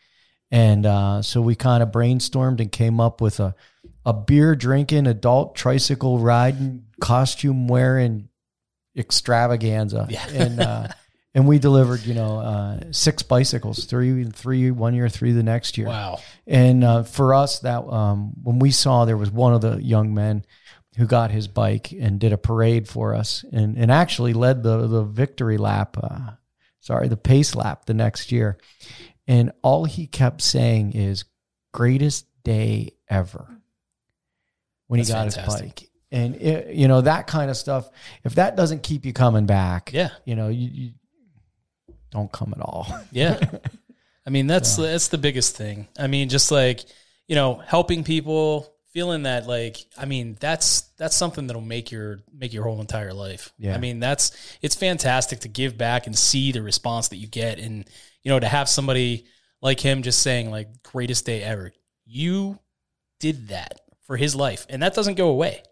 And 0.50 0.86
uh, 0.86 1.22
so 1.22 1.42
we 1.42 1.56
kind 1.56 1.84
of 1.84 1.90
brainstormed 1.90 2.62
and 2.62 2.72
came 2.72 3.02
up 3.02 3.20
with 3.20 3.40
a, 3.42 3.56
a 4.06 4.14
beer 4.14 4.56
drinking, 4.56 5.08
adult 5.08 5.56
tricycle 5.56 6.20
riding, 6.20 6.86
costume 7.02 7.68
wearing 7.68 8.30
extravaganza. 8.96 10.08
Yeah. 10.10 10.28
And, 10.30 10.60
uh, 10.60 10.88
and 11.38 11.48
we 11.48 11.60
delivered, 11.60 12.04
you 12.04 12.16
know, 12.16 12.40
uh, 12.40 12.80
six 12.90 13.22
bicycles, 13.22 13.86
three, 13.86 14.24
three 14.24 14.72
one 14.72 14.96
year, 14.96 15.08
three 15.08 15.34
the 15.34 15.44
next 15.44 15.78
year. 15.78 15.86
Wow. 15.86 16.18
And 16.48 16.84
uh, 16.84 17.04
for 17.04 17.36
us, 17.36 17.60
that 17.60 17.82
um, 17.88 18.34
when 18.42 18.58
we 18.58 18.72
saw 18.72 19.06
there 19.06 19.18
was 19.18 19.30
one 19.30 19.54
of 19.54 19.62
the 19.62 19.78
young 19.78 20.16
men 20.16 20.44
who 20.98 21.06
got 21.06 21.30
his 21.30 21.48
bike 21.48 21.92
and 21.92 22.20
did 22.20 22.34
a 22.34 22.40
parade 22.40 22.88
for 22.88 23.14
us, 23.14 23.46
and 23.52 23.78
and 23.78 23.92
actually 23.92 24.34
led 24.34 24.64
the 24.64 24.88
the 24.88 25.04
victory 25.04 25.60
lap, 25.60 25.96
uh, 26.02 26.32
sorry, 26.80 27.08
the 27.08 27.16
pace 27.16 27.54
lap 27.54 27.86
the 27.86 27.94
next 27.94 28.32
year, 28.32 28.58
and 29.28 29.52
all 29.62 29.86
he 29.86 30.08
kept 30.08 30.42
saying 30.42 30.94
is 30.94 31.24
"greatest 31.72 32.26
day 32.44 32.94
ever" 33.08 33.62
when 34.88 34.98
That's 34.98 35.10
he 35.10 35.14
got 35.14 35.26
his 35.26 35.38
bike. 35.38 35.88
And 36.12 36.36
it, 36.38 36.74
you 36.74 36.88
know 36.88 37.02
that 37.02 37.28
kind 37.28 37.52
of 37.52 37.58
stuff. 37.58 37.92
If 38.24 38.36
that 38.36 38.56
doesn't 38.56 38.82
keep 38.82 39.06
you 39.06 39.14
coming 39.14 39.46
back, 39.46 39.92
Yeah. 39.94 40.10
you 40.26 40.36
know 40.36 40.48
you, 40.48 40.70
you 40.72 40.92
don't 42.18 42.32
come 42.32 42.54
at 42.56 42.62
all. 42.62 42.88
Yeah. 43.12 43.40
I 44.26 44.30
mean, 44.30 44.48
that's 44.48 44.76
that's 44.76 45.08
the 45.08 45.18
biggest 45.18 45.56
thing. 45.56 45.88
I 45.98 46.08
mean, 46.08 46.28
just 46.28 46.52
like, 46.52 46.84
you 47.30 47.36
know, 47.36 47.56
helping 47.66 48.04
people, 48.04 48.74
feeling 48.92 49.24
that 49.24 49.48
like, 49.48 49.78
I 49.98 50.04
mean, 50.04 50.36
that's 50.38 50.82
that's 50.98 51.16
something 51.16 51.48
that'll 51.48 51.62
make 51.62 51.92
your 51.92 52.20
make 52.34 52.52
your 52.52 52.66
whole 52.66 52.82
entire 52.82 53.14
life. 53.14 53.54
Yeah. 53.58 53.74
I 53.74 53.78
mean, 53.78 54.02
that's 54.02 54.58
it's 54.62 54.76
fantastic 54.76 55.40
to 55.42 55.48
give 55.48 55.78
back 55.78 56.08
and 56.08 56.18
see 56.18 56.52
the 56.52 56.62
response 56.62 57.08
that 57.08 57.18
you 57.18 57.28
get 57.28 57.58
and 57.58 57.90
you 58.22 58.30
know, 58.30 58.40
to 58.40 58.48
have 58.50 58.68
somebody 58.68 59.28
like 59.62 59.80
him 59.80 60.02
just 60.02 60.22
saying 60.22 60.52
like 60.52 60.84
greatest 60.84 61.26
day 61.26 61.42
ever. 61.42 61.72
You 62.06 62.60
did 63.22 63.48
that 63.48 63.80
for 64.08 64.18
his 64.18 64.36
life 64.36 64.66
and 64.70 64.84
that 64.84 64.94
doesn't 64.94 65.16
go 65.16 65.30
away. 65.30 65.64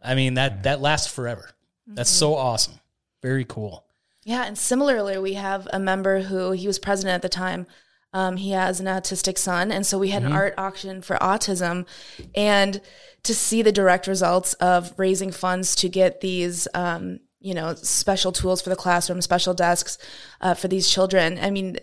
I 0.00 0.14
mean, 0.14 0.34
that 0.34 0.62
that 0.62 0.80
lasts 0.80 1.12
forever. 1.12 1.50
That's 1.88 2.10
mm-hmm. 2.10 2.18
so 2.18 2.34
awesome. 2.36 2.78
Very 3.22 3.44
cool. 3.44 3.85
Yeah, 4.26 4.42
and 4.42 4.58
similarly, 4.58 5.18
we 5.18 5.34
have 5.34 5.68
a 5.72 5.78
member 5.78 6.22
who 6.22 6.50
he 6.50 6.66
was 6.66 6.80
president 6.80 7.14
at 7.14 7.22
the 7.22 7.28
time. 7.28 7.64
Um, 8.12 8.36
he 8.36 8.50
has 8.50 8.80
an 8.80 8.86
autistic 8.86 9.38
son, 9.38 9.70
and 9.70 9.86
so 9.86 10.00
we 10.00 10.08
had 10.08 10.24
an 10.24 10.32
art 10.32 10.54
auction 10.58 11.00
for 11.00 11.16
autism, 11.18 11.86
and 12.34 12.80
to 13.22 13.32
see 13.32 13.62
the 13.62 13.70
direct 13.70 14.08
results 14.08 14.54
of 14.54 14.92
raising 14.96 15.30
funds 15.30 15.76
to 15.76 15.88
get 15.88 16.22
these, 16.22 16.66
um, 16.74 17.20
you 17.38 17.54
know, 17.54 17.76
special 17.76 18.32
tools 18.32 18.60
for 18.60 18.68
the 18.68 18.74
classroom, 18.74 19.22
special 19.22 19.54
desks 19.54 19.96
uh, 20.40 20.54
for 20.54 20.66
these 20.66 20.90
children. 20.90 21.38
I 21.40 21.50
mean, 21.50 21.76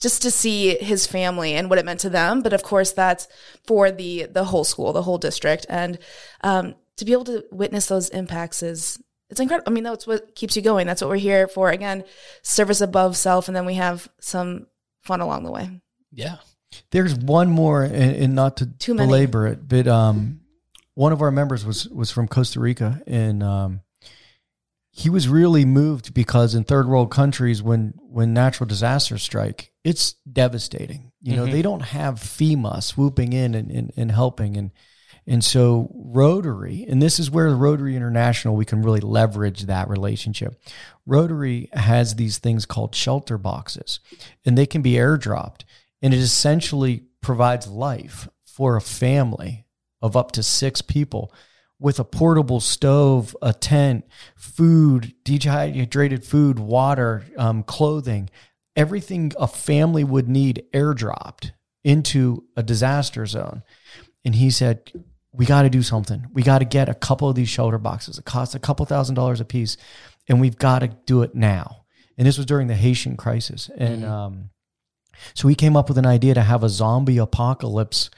just 0.00 0.22
to 0.22 0.30
see 0.30 0.76
his 0.76 1.04
family 1.04 1.54
and 1.54 1.68
what 1.68 1.80
it 1.80 1.84
meant 1.84 2.00
to 2.00 2.10
them, 2.10 2.42
but 2.42 2.52
of 2.52 2.62
course 2.62 2.92
that's 2.92 3.26
for 3.66 3.90
the 3.90 4.26
the 4.26 4.44
whole 4.44 4.62
school, 4.62 4.92
the 4.92 5.02
whole 5.02 5.18
district, 5.18 5.66
and 5.68 5.98
um, 6.42 6.76
to 6.96 7.04
be 7.04 7.10
able 7.10 7.24
to 7.24 7.44
witness 7.50 7.86
those 7.86 8.08
impacts 8.10 8.62
is 8.62 9.02
it's 9.30 9.40
incredible. 9.40 9.70
I 9.70 9.74
mean, 9.74 9.84
that's 9.84 10.06
what 10.06 10.34
keeps 10.34 10.56
you 10.56 10.62
going. 10.62 10.86
That's 10.86 11.00
what 11.02 11.10
we're 11.10 11.16
here 11.16 11.48
for. 11.48 11.70
Again, 11.70 12.04
service 12.42 12.80
above 12.80 13.16
self, 13.16 13.48
and 13.48 13.56
then 13.56 13.66
we 13.66 13.74
have 13.74 14.08
some 14.20 14.66
fun 15.02 15.20
along 15.20 15.44
the 15.44 15.50
way. 15.50 15.70
Yeah. 16.12 16.36
There's 16.90 17.14
one 17.14 17.50
more, 17.50 17.82
and, 17.82 17.94
and 18.16 18.34
not 18.34 18.58
to 18.58 18.66
Too 18.66 18.94
many. 18.94 19.06
belabor 19.08 19.46
it, 19.46 19.66
but 19.66 19.86
um, 19.88 20.40
one 20.94 21.12
of 21.12 21.22
our 21.22 21.30
members 21.30 21.64
was 21.64 21.88
was 21.88 22.10
from 22.10 22.28
Costa 22.28 22.60
Rica, 22.60 23.00
and 23.06 23.42
um, 23.42 23.80
he 24.90 25.10
was 25.10 25.28
really 25.28 25.64
moved 25.64 26.14
because 26.14 26.54
in 26.54 26.64
third 26.64 26.88
world 26.88 27.10
countries, 27.10 27.62
when 27.62 27.94
when 28.08 28.32
natural 28.34 28.66
disasters 28.66 29.22
strike, 29.22 29.72
it's 29.84 30.14
devastating. 30.30 31.12
You 31.22 31.36
know, 31.36 31.46
Mhm. 31.46 31.52
they 31.52 31.62
don't 31.62 31.80
have 31.82 32.16
FEMA 32.20 32.82
swooping 32.82 33.32
in 33.32 33.54
and, 33.54 33.70
and, 33.70 33.92
and 33.96 34.10
helping, 34.10 34.56
and 34.56 34.70
and 35.26 35.42
so 35.44 35.90
Rotary, 35.92 36.86
and 36.88 37.02
this 37.02 37.18
is 37.18 37.30
where 37.30 37.48
Rotary 37.50 37.96
International 37.96 38.54
we 38.54 38.64
can 38.64 38.82
really 38.82 39.00
leverage 39.00 39.62
that 39.62 39.88
relationship. 39.88 40.60
Rotary 41.04 41.68
has 41.72 42.14
these 42.14 42.38
things 42.38 42.64
called 42.64 42.94
shelter 42.94 43.36
boxes, 43.36 44.00
and 44.44 44.56
they 44.56 44.66
can 44.66 44.82
be 44.82 44.92
airdropped, 44.92 45.62
and 46.00 46.14
it 46.14 46.18
essentially 46.18 47.04
provides 47.20 47.66
life 47.66 48.28
for 48.44 48.76
a 48.76 48.80
family 48.80 49.66
of 50.00 50.16
up 50.16 50.32
to 50.32 50.42
six 50.42 50.80
people 50.80 51.32
with 51.78 51.98
a 51.98 52.04
portable 52.04 52.60
stove, 52.60 53.36
a 53.42 53.52
tent, 53.52 54.06
food, 54.36 55.12
dehydrated 55.24 56.24
food, 56.24 56.58
water, 56.58 57.24
um, 57.36 57.62
clothing, 57.62 58.30
everything 58.74 59.32
a 59.38 59.46
family 59.46 60.04
would 60.04 60.28
need 60.28 60.64
airdropped 60.72 61.50
into 61.84 62.44
a 62.56 62.62
disaster 62.62 63.26
zone. 63.26 63.62
And 64.24 64.34
he 64.36 64.50
said, 64.50 64.90
We 65.36 65.46
got 65.46 65.62
to 65.62 65.70
do 65.70 65.82
something. 65.82 66.26
We 66.32 66.42
got 66.42 66.58
to 66.60 66.64
get 66.64 66.88
a 66.88 66.94
couple 66.94 67.28
of 67.28 67.34
these 67.36 67.48
shelter 67.48 67.78
boxes. 67.78 68.18
It 68.18 68.24
costs 68.24 68.54
a 68.54 68.58
couple 68.58 68.86
thousand 68.86 69.14
dollars 69.16 69.40
a 69.40 69.44
piece, 69.44 69.76
and 70.28 70.40
we've 70.40 70.56
got 70.58 70.80
to 70.80 70.88
do 71.06 71.22
it 71.22 71.34
now. 71.34 71.84
And 72.18 72.26
this 72.26 72.36
was 72.38 72.46
during 72.46 72.66
the 72.68 72.74
Haitian 72.74 73.16
crisis. 73.16 73.70
And 73.76 74.04
um, 74.04 74.50
so 75.34 75.46
we 75.48 75.54
came 75.54 75.76
up 75.76 75.88
with 75.88 75.98
an 75.98 76.06
idea 76.06 76.34
to 76.34 76.40
have 76.42 76.64
a 76.64 76.68
zombie 76.70 77.18
apocalypse, 77.18 78.08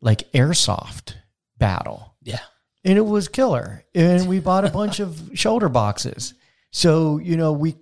like 0.00 0.30
airsoft 0.32 1.14
battle 1.56 2.16
Yeah. 2.22 2.40
and 2.84 2.98
it 2.98 3.06
was 3.06 3.28
killer. 3.28 3.84
And 3.94 4.28
we 4.28 4.40
bought 4.48 4.64
a 4.64 4.70
bunch 4.70 4.98
of 5.00 5.30
shelter 5.34 5.68
boxes. 5.68 6.34
So, 6.72 7.18
you 7.18 7.36
know, 7.36 7.52
we 7.52 7.76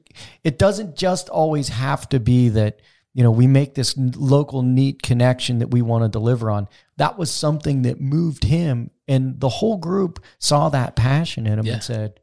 it 0.44 0.58
doesn't 0.58 0.96
just 0.96 1.30
always 1.30 1.70
have 1.70 2.06
to 2.10 2.20
be 2.20 2.50
that, 2.50 2.80
you 3.14 3.22
know, 3.22 3.30
we 3.30 3.46
make 3.46 3.74
this 3.74 3.94
local 3.96 4.62
neat 4.62 5.02
connection 5.02 5.58
that 5.58 5.70
we 5.70 5.82
want 5.82 6.04
to 6.04 6.08
deliver 6.08 6.50
on. 6.50 6.66
That 6.96 7.18
was 7.18 7.30
something 7.30 7.82
that 7.82 8.00
moved 8.00 8.44
him 8.44 8.90
and 9.08 9.38
the 9.38 9.48
whole 9.48 9.76
group 9.76 10.22
saw 10.38 10.68
that 10.70 10.96
passion 10.96 11.46
in 11.46 11.58
him 11.58 11.66
Yeah. 11.66 11.74
and 11.74 11.82
said, 11.82 12.20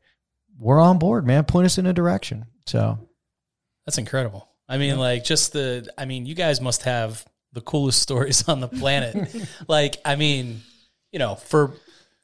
"We're 0.57 0.79
on 0.79 0.97
board, 0.97 1.27
man. 1.27 1.43
Point 1.45 1.65
us 1.65 1.77
in 1.77 1.85
a 1.85 1.93
direction." 1.93 2.45
So, 2.65 2.97
That's 3.85 3.97
incredible. 3.97 4.47
I 4.67 4.77
mean, 4.77 4.97
like, 4.99 5.23
just 5.23 5.51
the, 5.53 5.87
I 5.97 6.05
mean, 6.05 6.25
you 6.27 6.35
guys 6.35 6.61
must 6.61 6.83
have 6.83 7.25
the 7.53 7.61
coolest 7.61 8.01
stories 8.07 8.47
on 8.47 8.59
the 8.59 8.67
planet. 8.67 9.35
like, 9.67 9.97
I 10.05 10.15
mean, 10.15 10.61
you 11.11 11.17
know, 11.19 11.35
for 11.35 11.73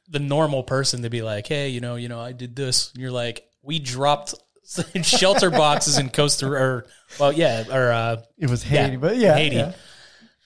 the 0.08 0.20
normal 0.20 0.62
person 0.62 1.02
to 1.02 1.10
be 1.10 1.22
like, 1.22 1.48
hey, 1.48 1.70
you 1.70 1.80
know, 1.80 1.96
you 1.96 2.08
know, 2.08 2.20
I 2.20 2.30
did 2.32 2.54
this. 2.54 2.92
And 2.92 3.02
you're 3.02 3.10
like, 3.10 3.44
we 3.62 3.80
dropped 3.80 4.34
shelter 5.02 5.50
boxes 5.50 5.98
in 5.98 6.10
Costa 6.10 6.46
or, 6.46 6.86
well, 7.18 7.32
yeah, 7.32 7.64
or, 7.70 7.90
uh, 7.90 8.22
it 8.38 8.50
was 8.50 8.68
Yeah, 8.68 8.84
Haiti, 8.84 8.96
but 8.96 9.16
yeah, 9.16 9.34
Haiti. 9.34 9.56
yeah. 9.56 9.72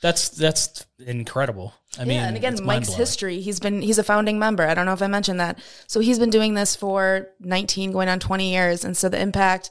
That's, 0.02 0.30
that's 0.30 0.86
incredible. 0.98 1.74
I 1.98 2.04
mean, 2.04 2.16
yeah, 2.16 2.28
and 2.28 2.36
again, 2.36 2.52
it's 2.54 2.62
Mike's 2.62 2.94
history. 2.94 3.40
He's 3.40 3.60
been 3.60 3.82
he's 3.82 3.98
a 3.98 4.04
founding 4.04 4.38
member. 4.38 4.66
I 4.66 4.74
don't 4.74 4.86
know 4.86 4.92
if 4.92 5.02
I 5.02 5.08
mentioned 5.08 5.40
that. 5.40 5.58
So 5.88 6.00
he's 6.00 6.18
been 6.18 6.30
doing 6.30 6.54
this 6.54 6.76
for 6.76 7.28
19, 7.40 7.90
going 7.92 8.08
on 8.08 8.20
20 8.20 8.52
years, 8.52 8.84
and 8.84 8.96
so 8.96 9.08
the 9.08 9.20
impact. 9.20 9.70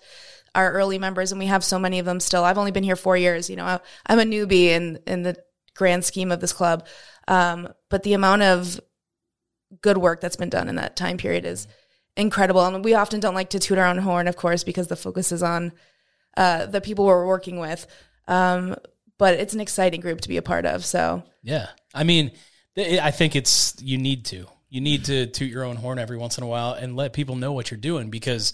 Our 0.56 0.72
early 0.72 0.98
members, 0.98 1.32
and 1.32 1.38
we 1.38 1.46
have 1.46 1.64
so 1.64 1.78
many 1.78 2.00
of 2.00 2.08
them 2.08 2.20
still. 2.20 2.44
I've 2.44 2.58
only 2.58 2.72
been 2.72 2.84
here 2.84 2.96
four 2.96 3.16
years. 3.16 3.52
You 3.52 3.56
know, 3.56 3.66
I, 3.66 3.80
I'm 4.08 4.18
a 4.18 4.24
newbie 4.24 4.70
in 4.70 5.00
in 5.06 5.22
the 5.22 5.38
grand 5.76 6.04
scheme 6.04 6.32
of 6.32 6.42
this 6.42 6.54
club, 6.54 6.88
um, 7.28 7.70
but 7.92 8.02
the 8.02 8.14
amount 8.14 8.42
of 8.42 8.82
good 9.82 10.00
work 10.00 10.22
that's 10.22 10.36
been 10.36 10.50
done 10.50 10.68
in 10.68 10.76
that 10.78 10.96
time 10.96 11.18
period 11.18 11.46
is 11.46 11.68
incredible. 12.20 12.66
And 12.66 12.84
we 12.84 12.94
often 12.94 13.20
don't 13.20 13.36
like 13.36 13.50
to 13.52 13.60
toot 13.60 13.78
our 13.78 13.86
own 13.86 13.98
horn, 13.98 14.28
of 14.28 14.36
course, 14.36 14.64
because 14.64 14.88
the 14.88 14.96
focus 14.96 15.32
is 15.32 15.42
on 15.42 15.72
uh, 16.38 16.66
the 16.66 16.82
people 16.82 17.06
we're 17.06 17.26
working 17.26 17.60
with. 17.60 17.88
Um, 18.28 18.76
but 19.18 19.36
it's 19.36 19.54
an 19.54 19.60
exciting 19.60 20.02
group 20.02 20.22
to 20.22 20.30
be 20.30 20.38
a 20.38 20.42
part 20.42 20.66
of. 20.66 20.86
So 20.86 21.24
Yeah. 21.44 21.68
I 21.94 22.04
mean, 22.04 22.32
I 22.78 23.12
think 23.12 23.36
it's, 23.36 23.76
you 23.82 23.98
need 23.98 24.26
to. 24.26 24.48
You 24.70 24.82
need 24.82 25.06
to 25.06 25.26
toot 25.26 25.50
your 25.50 25.64
own 25.64 25.76
horn 25.76 25.98
every 25.98 26.18
once 26.18 26.38
in 26.38 26.44
a 26.44 26.48
while 26.48 26.74
and 26.74 26.96
let 26.96 27.14
people 27.14 27.36
know 27.36 27.52
what 27.54 27.72
you're 27.72 27.80
doing 27.80 28.10
because 28.10 28.54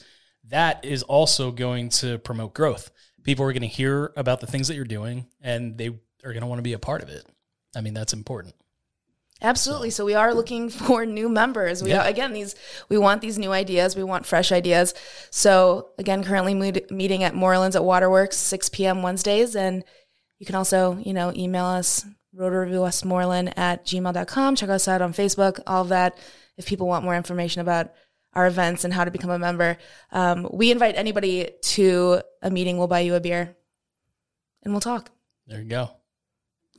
that 0.50 0.86
is 0.86 1.04
also 1.04 1.52
going 1.52 1.90
to 1.90 2.18
promote 2.20 2.54
growth. 2.54 2.90
People 3.24 3.46
are 3.46 3.52
going 3.52 3.62
to 3.62 3.68
hear 3.68 4.14
about 4.16 4.40
the 4.40 4.48
things 4.48 4.70
that 4.70 4.76
you're 4.76 4.86
doing 4.86 5.28
and 5.42 5.78
they 5.78 5.88
are 5.88 6.32
going 6.32 6.42
to 6.42 6.48
want 6.48 6.60
to 6.60 6.64
be 6.64 6.74
a 6.74 6.80
part 6.80 7.04
of 7.04 7.10
it. 7.10 7.26
I 7.76 7.82
mean, 7.82 7.94
that's 7.94 8.14
important. 8.14 8.56
Absolutely. 9.42 9.90
So, 9.90 10.06
we 10.06 10.14
are 10.16 10.34
looking 10.34 10.70
for 10.88 11.06
new 11.06 11.28
members. 11.30 11.84
We 11.84 11.90
Yeah. 11.90 12.06
again 12.06 12.34
these 12.34 12.56
we 12.90 12.98
want 12.98 13.22
these 13.22 13.38
new 13.38 13.52
ideas. 13.52 13.96
We 13.96 14.04
want 14.04 14.26
fresh 14.26 14.52
ideas. 14.52 14.94
So 15.30 15.90
again, 15.98 16.24
currently 16.24 16.54
mood, 16.54 16.86
meeting 16.90 17.24
at 17.24 17.34
Morelands 17.34 17.76
at 17.76 17.84
Waterworks, 17.84 18.38
six 18.38 18.70
p.m. 18.70 19.02
Wednesdays, 19.04 19.56
and 19.56 19.84
you 20.40 20.46
can 20.46 20.56
also 20.56 20.98
you 21.04 21.14
know 21.14 21.32
email 21.36 21.66
us 21.66 22.06
rotarywestmoreland 22.36 23.54
at 23.58 23.86
gmail.com. 23.86 24.56
Check 24.56 24.70
us 24.70 24.88
out 24.88 25.02
on 25.02 25.14
Facebook. 25.14 25.60
All 25.68 25.82
of 25.84 25.90
that. 25.90 26.18
If 26.58 26.66
people 26.66 26.88
want 26.88 27.04
more 27.04 27.16
information 27.16 27.62
about 27.62 27.92
our 28.34 28.48
events 28.48 28.84
and 28.86 28.94
how 28.94 29.04
to 29.06 29.12
become 29.12 29.30
a 29.30 29.40
member, 29.40 29.78
um, 30.12 30.48
we 30.52 30.72
invite 30.72 30.96
anybody 30.98 31.50
to 31.62 32.22
a 32.42 32.50
meeting. 32.50 32.78
We'll 32.78 32.88
buy 32.88 33.02
you 33.02 33.16
a 33.16 33.20
beer, 33.20 33.56
and 34.64 34.74
we'll 34.74 34.82
talk. 34.82 35.10
There 35.48 35.60
you 35.62 35.68
go. 35.70 35.90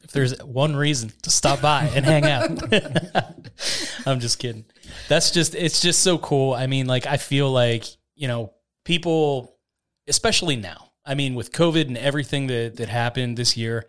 If 0.02 0.12
there's 0.12 0.38
one 0.42 0.76
reason 0.76 1.12
to 1.22 1.30
stop 1.30 1.60
by 1.60 1.90
and 1.94 2.04
hang 2.04 2.24
out, 2.24 2.50
I'm 4.06 4.20
just 4.20 4.38
kidding. 4.38 4.64
That's 5.08 5.30
just, 5.30 5.54
it's 5.54 5.80
just 5.80 6.00
so 6.00 6.18
cool. 6.18 6.54
I 6.54 6.66
mean, 6.66 6.86
like, 6.86 7.06
I 7.06 7.16
feel 7.16 7.50
like, 7.50 7.84
you 8.14 8.28
know, 8.28 8.52
people, 8.84 9.58
especially 10.06 10.56
now, 10.56 10.92
I 11.04 11.14
mean, 11.14 11.34
with 11.34 11.52
COVID 11.52 11.86
and 11.86 11.98
everything 11.98 12.46
that, 12.48 12.76
that 12.76 12.88
happened 12.88 13.36
this 13.36 13.56
year, 13.56 13.86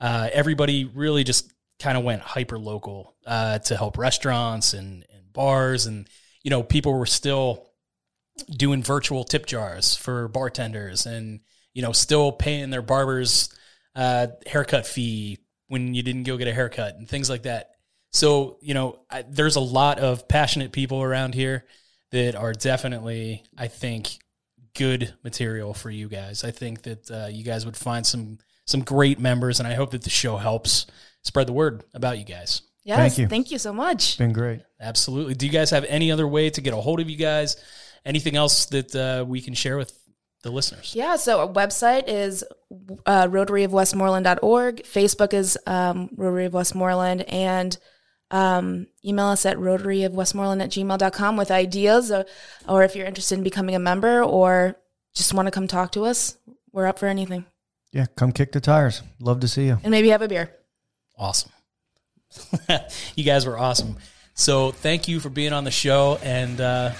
uh, 0.00 0.28
everybody 0.32 0.84
really 0.84 1.24
just 1.24 1.52
kind 1.78 1.96
of 1.96 2.04
went 2.04 2.22
hyper 2.22 2.58
local 2.58 3.16
uh, 3.26 3.58
to 3.60 3.76
help 3.76 3.98
restaurants 3.98 4.74
and, 4.74 5.04
and 5.12 5.32
bars. 5.32 5.86
And, 5.86 6.08
you 6.42 6.50
know, 6.50 6.62
people 6.62 6.92
were 6.92 7.06
still 7.06 7.66
doing 8.50 8.82
virtual 8.82 9.24
tip 9.24 9.46
jars 9.46 9.96
for 9.96 10.28
bartenders 10.28 11.06
and, 11.06 11.40
you 11.72 11.82
know, 11.82 11.92
still 11.92 12.32
paying 12.32 12.70
their 12.70 12.82
barbers 12.82 13.48
uh, 13.94 14.28
haircut 14.46 14.86
fee 14.86 15.38
when 15.68 15.94
you 15.94 16.02
didn't 16.02 16.24
go 16.24 16.36
get 16.36 16.48
a 16.48 16.54
haircut 16.54 16.96
and 16.96 17.08
things 17.08 17.30
like 17.30 17.42
that. 17.42 17.70
So, 18.12 18.58
you 18.60 18.74
know, 18.74 19.00
I, 19.10 19.22
there's 19.28 19.56
a 19.56 19.60
lot 19.60 19.98
of 19.98 20.28
passionate 20.28 20.72
people 20.72 21.02
around 21.02 21.34
here 21.34 21.64
that 22.12 22.36
are 22.36 22.52
definitely, 22.52 23.44
I 23.58 23.68
think, 23.68 24.18
good 24.76 25.14
material 25.24 25.74
for 25.74 25.90
you 25.90 26.08
guys. 26.08 26.44
I 26.44 26.50
think 26.50 26.82
that 26.82 27.10
uh, 27.10 27.28
you 27.30 27.44
guys 27.44 27.64
would 27.64 27.76
find 27.76 28.06
some 28.06 28.38
some 28.66 28.82
great 28.82 29.18
members, 29.18 29.58
and 29.58 29.68
I 29.68 29.74
hope 29.74 29.90
that 29.90 30.02
the 30.02 30.10
show 30.10 30.36
helps 30.36 30.86
spread 31.22 31.46
the 31.46 31.52
word 31.52 31.84
about 31.92 32.18
you 32.18 32.24
guys. 32.24 32.62
Yes, 32.84 32.98
Thank 32.98 33.18
you. 33.18 33.28
Thank 33.28 33.50
you 33.50 33.58
so 33.58 33.72
much. 33.72 34.18
Been 34.18 34.32
great. 34.32 34.60
Absolutely. 34.80 35.34
Do 35.34 35.46
you 35.46 35.52
guys 35.52 35.70
have 35.70 35.84
any 35.84 36.12
other 36.12 36.28
way 36.28 36.50
to 36.50 36.60
get 36.60 36.72
a 36.72 36.76
hold 36.76 37.00
of 37.00 37.08
you 37.08 37.16
guys? 37.16 37.56
Anything 38.04 38.36
else 38.36 38.66
that 38.66 38.94
uh, 38.94 39.24
we 39.26 39.40
can 39.40 39.54
share 39.54 39.78
with 39.78 39.98
the 40.44 40.50
listeners? 40.50 40.92
Yeah, 40.94 41.16
so 41.16 41.40
our 41.40 41.48
website 41.48 42.04
is 42.06 42.44
uh, 43.06 43.26
rotaryofwestmoreland.org. 43.26 44.84
Facebook 44.84 45.34
is 45.34 45.58
um, 45.66 46.10
Rotary 46.16 46.46
of 46.46 46.54
Westmoreland. 46.54 47.22
And 47.22 47.76
um, 48.30 48.86
email 49.04 49.26
us 49.26 49.44
at 49.44 49.56
rotaryofwestmoreland 49.56 50.62
at 50.62 50.70
gmail.com 50.70 51.36
with 51.36 51.50
ideas 51.50 52.10
or, 52.10 52.24
or 52.68 52.82
if 52.82 52.94
you're 52.94 53.06
interested 53.06 53.38
in 53.38 53.44
becoming 53.44 53.74
a 53.74 53.78
member 53.80 54.22
or 54.22 54.76
just 55.14 55.34
want 55.34 55.46
to 55.46 55.52
come 55.52 55.66
talk 55.66 55.92
to 55.92 56.04
us. 56.04 56.36
We're 56.72 56.86
up 56.86 56.98
for 56.98 57.06
anything. 57.06 57.44
Yeah, 57.92 58.06
come 58.16 58.32
kick 58.32 58.52
the 58.52 58.60
tires. 58.60 59.02
Love 59.20 59.40
to 59.40 59.48
see 59.48 59.66
you. 59.66 59.78
And 59.82 59.90
maybe 59.90 60.08
have 60.08 60.22
a 60.22 60.28
beer. 60.28 60.50
Awesome. 61.16 61.52
you 63.14 63.24
guys 63.24 63.46
were 63.46 63.56
awesome. 63.56 63.96
So 64.34 64.72
thank 64.72 65.06
you 65.06 65.20
for 65.20 65.30
being 65.30 65.52
on 65.52 65.62
the 65.62 65.70
show. 65.70 66.18
And 66.22 66.60
uh, 66.60 66.90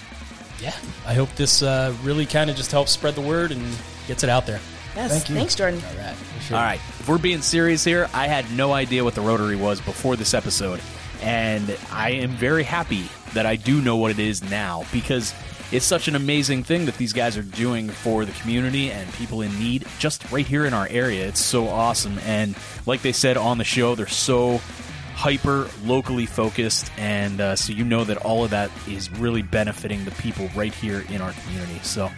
yeah, 0.64 0.74
I 1.06 1.12
hope 1.12 1.28
this 1.36 1.62
uh, 1.62 1.94
really 2.02 2.24
kind 2.24 2.48
of 2.48 2.56
just 2.56 2.72
helps 2.72 2.90
spread 2.90 3.14
the 3.14 3.20
word 3.20 3.52
and 3.52 3.62
gets 4.08 4.24
it 4.24 4.30
out 4.30 4.46
there. 4.46 4.60
Yes. 4.96 5.10
Thank 5.10 5.28
you. 5.28 5.34
Thanks, 5.34 5.54
Jordan. 5.54 5.82
All 5.84 5.96
right. 5.96 6.16
All 6.52 6.58
right. 6.58 6.80
If 7.00 7.08
we're 7.08 7.18
being 7.18 7.42
serious 7.42 7.84
here, 7.84 8.08
I 8.14 8.28
had 8.28 8.50
no 8.52 8.72
idea 8.72 9.04
what 9.04 9.14
the 9.14 9.20
Rotary 9.20 9.56
was 9.56 9.80
before 9.80 10.16
this 10.16 10.32
episode. 10.32 10.80
And 11.20 11.76
I 11.92 12.10
am 12.10 12.30
very 12.30 12.62
happy 12.62 13.08
that 13.34 13.44
I 13.44 13.56
do 13.56 13.82
know 13.82 13.96
what 13.96 14.10
it 14.10 14.18
is 14.18 14.42
now 14.48 14.84
because 14.92 15.34
it's 15.72 15.84
such 15.84 16.08
an 16.08 16.14
amazing 16.14 16.62
thing 16.62 16.86
that 16.86 16.96
these 16.96 17.12
guys 17.12 17.36
are 17.36 17.42
doing 17.42 17.88
for 17.90 18.24
the 18.24 18.32
community 18.32 18.90
and 18.90 19.12
people 19.14 19.42
in 19.42 19.58
need 19.58 19.86
just 19.98 20.30
right 20.30 20.46
here 20.46 20.64
in 20.64 20.72
our 20.72 20.86
area. 20.88 21.26
It's 21.26 21.40
so 21.40 21.68
awesome. 21.68 22.18
And 22.20 22.54
like 22.86 23.02
they 23.02 23.12
said 23.12 23.36
on 23.36 23.58
the 23.58 23.64
show, 23.64 23.94
they're 23.94 24.06
so 24.06 24.60
hyper 25.14 25.68
locally 25.84 26.26
focused. 26.26 26.90
And 26.98 27.40
uh, 27.40 27.56
so 27.56 27.72
you 27.72 27.84
know 27.84 28.04
that 28.04 28.18
all 28.18 28.44
of 28.44 28.50
that 28.50 28.70
is 28.88 29.10
really 29.12 29.42
benefiting 29.42 30.04
the 30.04 30.10
people 30.12 30.48
right 30.54 30.74
here 30.74 31.04
in 31.08 31.20
our 31.20 31.32
community. 31.32 31.80
So. 31.82 32.10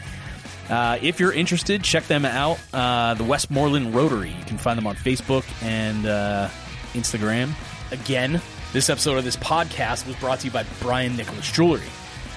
Uh, 0.69 0.99
if 1.01 1.21
you're 1.21 1.33
interested, 1.33 1.85
check 1.85 2.05
them 2.09 2.25
out. 2.25 2.59
Uh, 2.75 3.15
the 3.15 3.23
Westmoreland 3.23 3.95
Rotary. 3.95 4.31
You 4.31 4.45
can 4.47 4.59
find 4.59 4.77
them 4.77 4.89
on 4.89 4.97
Facebook 4.97 5.45
and 5.63 6.07
uh, 6.07 6.49
Instagram. 6.95 7.53
Again, 7.93 8.41
this 8.73 8.91
episode 8.91 9.17
of 9.17 9.25
this 9.25 9.37
podcast 9.37 10.09
was 10.09 10.17
brought 10.17 10.41
to 10.41 10.47
you 10.47 10.53
by 10.53 10.65
Brian 10.81 11.17
Nicklaus 11.17 11.53
Jewelry. 11.53 11.87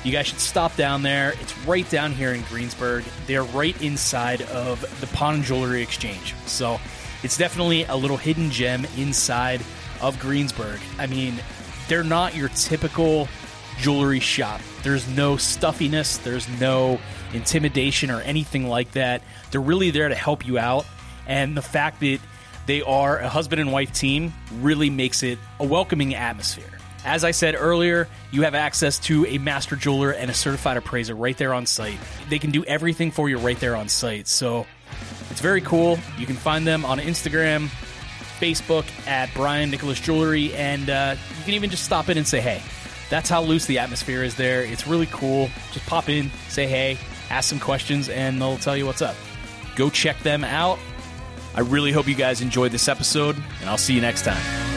You 0.04 0.12
guys 0.12 0.28
should 0.28 0.40
stop 0.40 0.76
down 0.76 1.02
there. 1.02 1.34
It's 1.42 1.58
right 1.66 1.90
down 1.90 2.12
here 2.12 2.32
in 2.32 2.42
Greensburg. 2.44 3.04
They're 3.26 3.44
right 3.44 3.80
inside 3.82 4.44
of 4.44 4.80
the 5.02 5.08
Pawn 5.08 5.42
Jewelry 5.42 5.82
Exchange. 5.82 6.36
So 6.46 6.80
it's 7.24 7.38
definitely 7.38 7.84
a 7.86 7.96
little 7.96 8.16
hidden 8.16 8.52
gem 8.52 8.86
inside 8.96 9.62
of 10.02 10.20
Greensburg. 10.20 10.80
I 10.98 11.08
mean, 11.08 11.36
they're 11.88 12.04
not 12.04 12.36
your 12.36 12.50
typical 12.50 13.28
jewelry 13.80 14.20
shop. 14.20 14.62
There's 14.84 15.08
no 15.08 15.38
stuffiness, 15.38 16.18
there's 16.18 16.48
no 16.60 17.00
intimidation 17.34 18.12
or 18.12 18.22
anything 18.22 18.68
like 18.68 18.92
that. 18.92 19.22
They're 19.52 19.62
really 19.62 19.92
there 19.92 20.10
to 20.10 20.16
help 20.16 20.46
you 20.46 20.58
out. 20.58 20.86
And 21.28 21.56
the 21.56 21.62
fact 21.62 22.00
that 22.02 22.20
they 22.66 22.82
are 22.82 23.18
a 23.18 23.30
husband 23.30 23.62
and 23.62 23.72
wife 23.72 23.94
team 23.94 24.34
really 24.60 24.90
makes 24.90 25.24
it 25.24 25.40
a 25.60 25.66
welcoming 25.66 26.16
atmosphere. 26.16 26.70
As 27.06 27.24
I 27.24 27.32
said 27.32 27.56
earlier, 27.58 28.08
you 28.32 28.44
have 28.44 28.56
access 28.56 29.00
to 29.00 29.26
a 29.26 29.38
master 29.38 29.76
jeweler 29.76 30.12
and 30.12 30.30
a 30.30 30.34
certified 30.34 30.78
appraiser 30.78 31.16
right 31.16 31.38
there 31.38 31.54
on 31.54 31.66
site. 31.66 31.98
They 32.30 32.40
can 32.40 32.52
do 32.52 32.64
everything 32.66 33.12
for 33.12 33.30
you 33.30 33.38
right 33.38 33.60
there 33.60 33.76
on 33.76 33.88
site. 33.88 34.28
So 34.28 34.68
it's 35.32 35.42
very 35.42 35.62
cool. 35.62 35.98
You 36.18 36.26
can 36.26 36.36
find 36.36 36.68
them 36.68 36.84
on 36.86 37.00
Instagram, 37.00 37.70
Facebook 38.40 38.86
at 39.08 39.30
Brian 39.34 39.70
Nicklaus 39.70 40.00
Jewelry, 40.00 40.54
and 40.54 40.90
uh, 40.90 41.16
you 41.38 41.44
can 41.44 41.54
even 41.54 41.70
just 41.70 41.84
stop 41.84 42.10
in 42.10 42.18
and 42.18 42.28
say 42.28 42.40
hey. 42.40 42.62
That's 43.10 43.28
how 43.30 43.42
loose 43.42 43.66
the 43.66 43.80
atmosphere 43.80 44.24
is 44.24 44.36
there. 44.36 44.62
It's 44.64 44.86
really 44.86 45.08
cool. 45.08 45.50
Just 45.72 45.86
pop 45.88 46.10
in, 46.10 46.30
say 46.48 46.68
hey, 46.68 46.98
ask 47.30 47.50
some 47.50 47.60
questions, 47.60 48.08
and 48.10 48.40
they'll 48.40 48.58
tell 48.58 48.78
you 48.78 48.86
what's 48.86 49.02
up. 49.02 49.16
Go 49.76 49.90
check 49.90 50.20
them 50.20 50.44
out. 50.44 50.78
I 51.56 51.62
really 51.62 51.92
hope 51.92 52.08
you 52.08 52.16
guys 52.16 52.42
enjoyed 52.42 52.72
this 52.72 52.88
episode, 52.88 53.36
and 53.62 53.70
I'll 53.70 53.78
see 53.78 53.94
you 53.94 54.02
next 54.02 54.24
time. 54.24 54.69